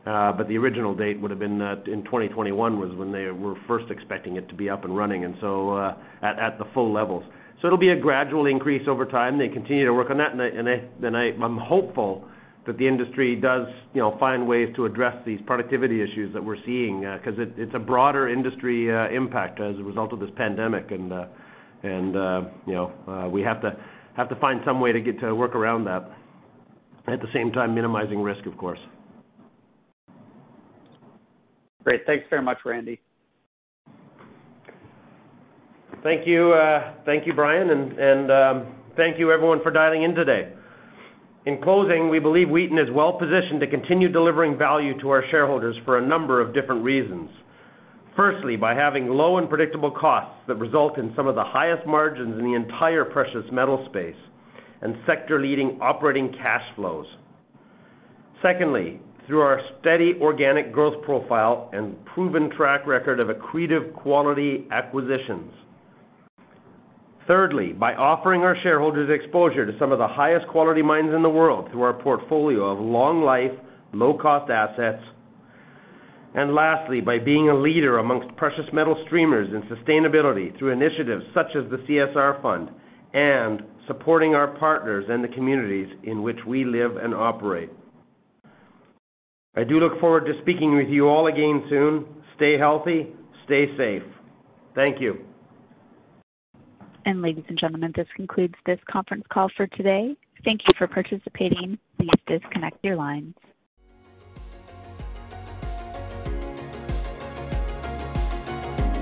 uh, 0.05 0.33
but 0.33 0.49
the 0.49 0.59
original 0.59 0.97
date 0.97 1.21
would 1.21 1.31
have 1.31 1.39
been 1.39 1.63
in 1.87 2.03
2021 2.03 2.81
was 2.81 2.93
when 2.97 3.13
they 3.13 3.31
were 3.31 3.55
first 3.69 3.89
expecting 3.93 4.35
it 4.35 4.49
to 4.49 4.55
be 4.57 4.69
up 4.69 4.85
and 4.85 4.97
running, 4.97 5.25
and 5.25 5.37
so 5.41 5.71
uh, 5.71 5.95
at, 6.23 6.41
at 6.41 6.59
the 6.59 6.65
full 6.75 6.93
levels. 6.93 7.23
So 7.65 7.69
it'll 7.69 7.79
be 7.79 7.89
a 7.89 7.97
gradual 7.97 8.45
increase 8.45 8.87
over 8.87 9.07
time. 9.07 9.39
They 9.39 9.49
continue 9.49 9.87
to 9.87 9.95
work 9.95 10.11
on 10.11 10.19
that, 10.19 10.33
and, 10.33 11.17
I'm 11.17 11.57
hopeful 11.57 12.29
that 12.67 12.77
the 12.77 12.87
industry 12.87 13.37
does, 13.37 13.67
you 13.95 14.03
know, 14.03 14.19
find 14.19 14.47
ways 14.47 14.69
to 14.77 14.85
address 14.85 15.17
these 15.25 15.41
productivity 15.47 16.03
issues 16.03 16.31
that 16.35 16.45
we're 16.45 16.63
seeing, 16.67 17.01
because 17.01 17.39
uh, 17.39 17.47
it's 17.57 17.75
a 17.75 17.79
broader 17.79 18.29
industry 18.29 18.95
uh, 18.95 19.09
impact 19.09 19.61
as 19.61 19.79
a 19.79 19.83
result 19.83 20.13
of 20.13 20.21
this 20.21 20.29
pandemic, 20.37 20.91
and 20.91 21.11
uh, 21.11 21.25
and 21.83 22.13
you 22.67 22.75
know, 22.75 23.31
we 23.33 23.41
have 23.41 23.63
to 23.63 24.37
find 24.43 24.61
some 24.67 24.79
way 24.79 24.93
to 24.93 25.01
get 25.01 25.19
to 25.21 25.35
work 25.35 25.55
around 25.55 25.85
that. 25.85 26.07
At 27.07 27.23
the 27.23 27.29
same 27.33 27.51
time, 27.51 27.75
minimizing 27.75 28.21
risk, 28.21 28.45
of 28.45 28.59
course. 28.59 28.81
Great. 31.83 32.05
Thanks 32.05 32.27
very 32.29 32.43
much, 32.43 32.59
Randy. 32.67 33.01
Thank 36.05 36.27
you, 36.27 36.53
uh, 36.53 36.93
thank 37.07 37.27
you, 37.27 37.33
Brian, 37.33 37.71
and, 37.71 38.31
um, 38.31 38.67
thank 38.95 39.19
you 39.19 39.33
everyone 39.33 39.63
for 39.63 39.71
dialing 39.71 40.03
in 40.03 40.15
today. 40.15 40.53
In 41.47 41.63
closing, 41.63 42.11
we 42.11 42.19
believe 42.19 42.51
Wheaton 42.51 42.77
is 42.77 42.91
well 42.91 43.15
positioned 43.15 43.59
to 43.61 43.67
continue 43.67 44.11
delivering 44.11 44.59
value 44.59 45.01
to 45.01 45.09
our 45.09 45.25
shareholders 45.31 45.75
for 45.87 45.97
a 45.97 46.07
number 46.07 46.43
of 46.43 46.53
different 46.53 46.85
reasons. 46.85 47.31
Firstly, 48.15 48.55
by 48.55 48.75
having 48.75 49.09
low 49.09 49.39
and 49.39 49.49
predictable 49.49 49.91
costs 49.91 50.37
that 50.47 50.57
result 50.57 50.99
in 50.99 51.15
some 51.17 51.27
of 51.27 51.37
the 51.37 51.43
highest 51.43 51.87
margins 51.87 52.39
in 52.39 52.45
the 52.45 52.53
entire 52.53 53.07
precious 53.07 53.51
metal 53.51 53.87
space 53.89 54.21
and 54.83 54.99
sector-leading 55.07 55.79
operating 55.81 56.31
cash 56.35 56.67
flows. 56.77 57.07
Secondly, 58.43 59.01
through 59.27 59.41
our 59.41 59.59
steady 59.81 60.19
organic 60.21 60.71
growth 60.71 61.03
profile 61.03 61.71
and 61.73 61.97
proven 62.05 62.51
track 62.51 62.87
record 62.87 63.21
of 63.21 63.29
accretive 63.29 63.95
quality 63.95 64.67
acquisitions. 64.71 65.51
Thirdly, 67.27 67.73
by 67.73 67.95
offering 67.95 68.43
our 68.43 68.57
shareholders 68.63 69.09
exposure 69.09 69.65
to 69.65 69.79
some 69.79 69.93
of 69.93 69.99
the 69.99 70.07
highest 70.07 70.47
quality 70.49 70.83
mines 70.83 71.15
in 71.15 71.23
the 71.23 71.31
world 71.31 71.71
through 71.71 71.83
our 71.83 71.95
portfolio 71.95 72.71
of 72.71 72.79
long 72.79 73.23
life, 73.23 73.53
low-cost 73.95 74.51
assets. 74.51 75.03
And 76.35 76.55
lastly, 76.55 77.01
by 77.01 77.19
being 77.19 77.49
a 77.49 77.55
leader 77.55 77.99
amongst 77.99 78.37
precious 78.37 78.67
metal 78.73 79.03
streamers 79.07 79.49
in 79.55 79.63
sustainability 79.75 80.57
through 80.59 80.73
initiatives 80.73 81.25
such 81.33 81.57
as 81.57 81.71
the 81.71 81.79
CSR 81.89 82.43
Fund 82.43 82.71
and 83.15 83.63
supporting 83.87 84.35
our 84.35 84.49
partners 84.59 85.07
and 85.09 85.25
the 85.25 85.29
communities 85.29 85.89
in 86.03 86.23
which 86.23 86.39
we 86.47 86.65
live 86.65 86.97
and 86.97 87.15
operate. 87.15 87.71
I 89.57 89.65
do 89.65 89.79
look 89.79 90.01
forward 90.01 90.27
to 90.27 90.33
speaking 90.43 90.77
with 90.77 90.89
you 90.89 91.09
all 91.09 91.29
again 91.29 91.65
soon. 91.71 92.05
Stay 92.37 92.59
healthy, 92.59 93.15
stay 93.45 93.75
safe. 93.79 94.03
Thank 94.75 95.01
you. 95.01 95.25
And 97.07 97.21
ladies 97.21 97.45
and 97.49 97.59
gentlemen, 97.59 97.93
this 97.95 98.09
concludes 98.17 98.55
this 98.67 98.79
conference 98.91 99.25
call 99.29 99.51
for 99.57 99.67
today. 99.67 100.17
Thank 100.45 100.63
you 100.63 100.75
for 100.77 100.87
participating. 100.87 101.79
Please 101.99 102.11
disconnect 102.27 102.79
your 102.83 102.97
lines. 102.97 103.35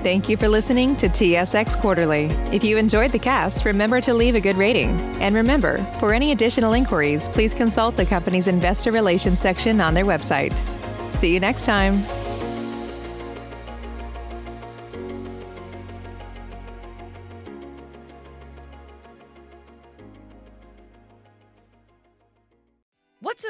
Thank 0.03 0.27
you 0.27 0.35
for 0.35 0.49
listening 0.49 0.97
to 0.97 1.07
TSX 1.07 1.79
Quarterly. 1.79 2.25
If 2.51 2.61
you 2.61 2.77
enjoyed 2.77 3.13
the 3.13 3.19
cast, 3.19 3.63
remember 3.63 4.01
to 4.01 4.13
leave 4.13 4.35
a 4.35 4.41
good 4.41 4.57
rating. 4.57 4.89
And 5.21 5.33
remember, 5.33 5.77
for 5.97 6.13
any 6.13 6.33
additional 6.33 6.73
inquiries, 6.73 7.29
please 7.29 7.53
consult 7.53 7.95
the 7.95 8.05
company's 8.05 8.47
investor 8.47 8.91
relations 8.91 9.39
section 9.39 9.79
on 9.79 9.93
their 9.93 10.03
website. 10.03 10.59
See 11.13 11.33
you 11.33 11.39
next 11.39 11.63
time. 11.63 12.03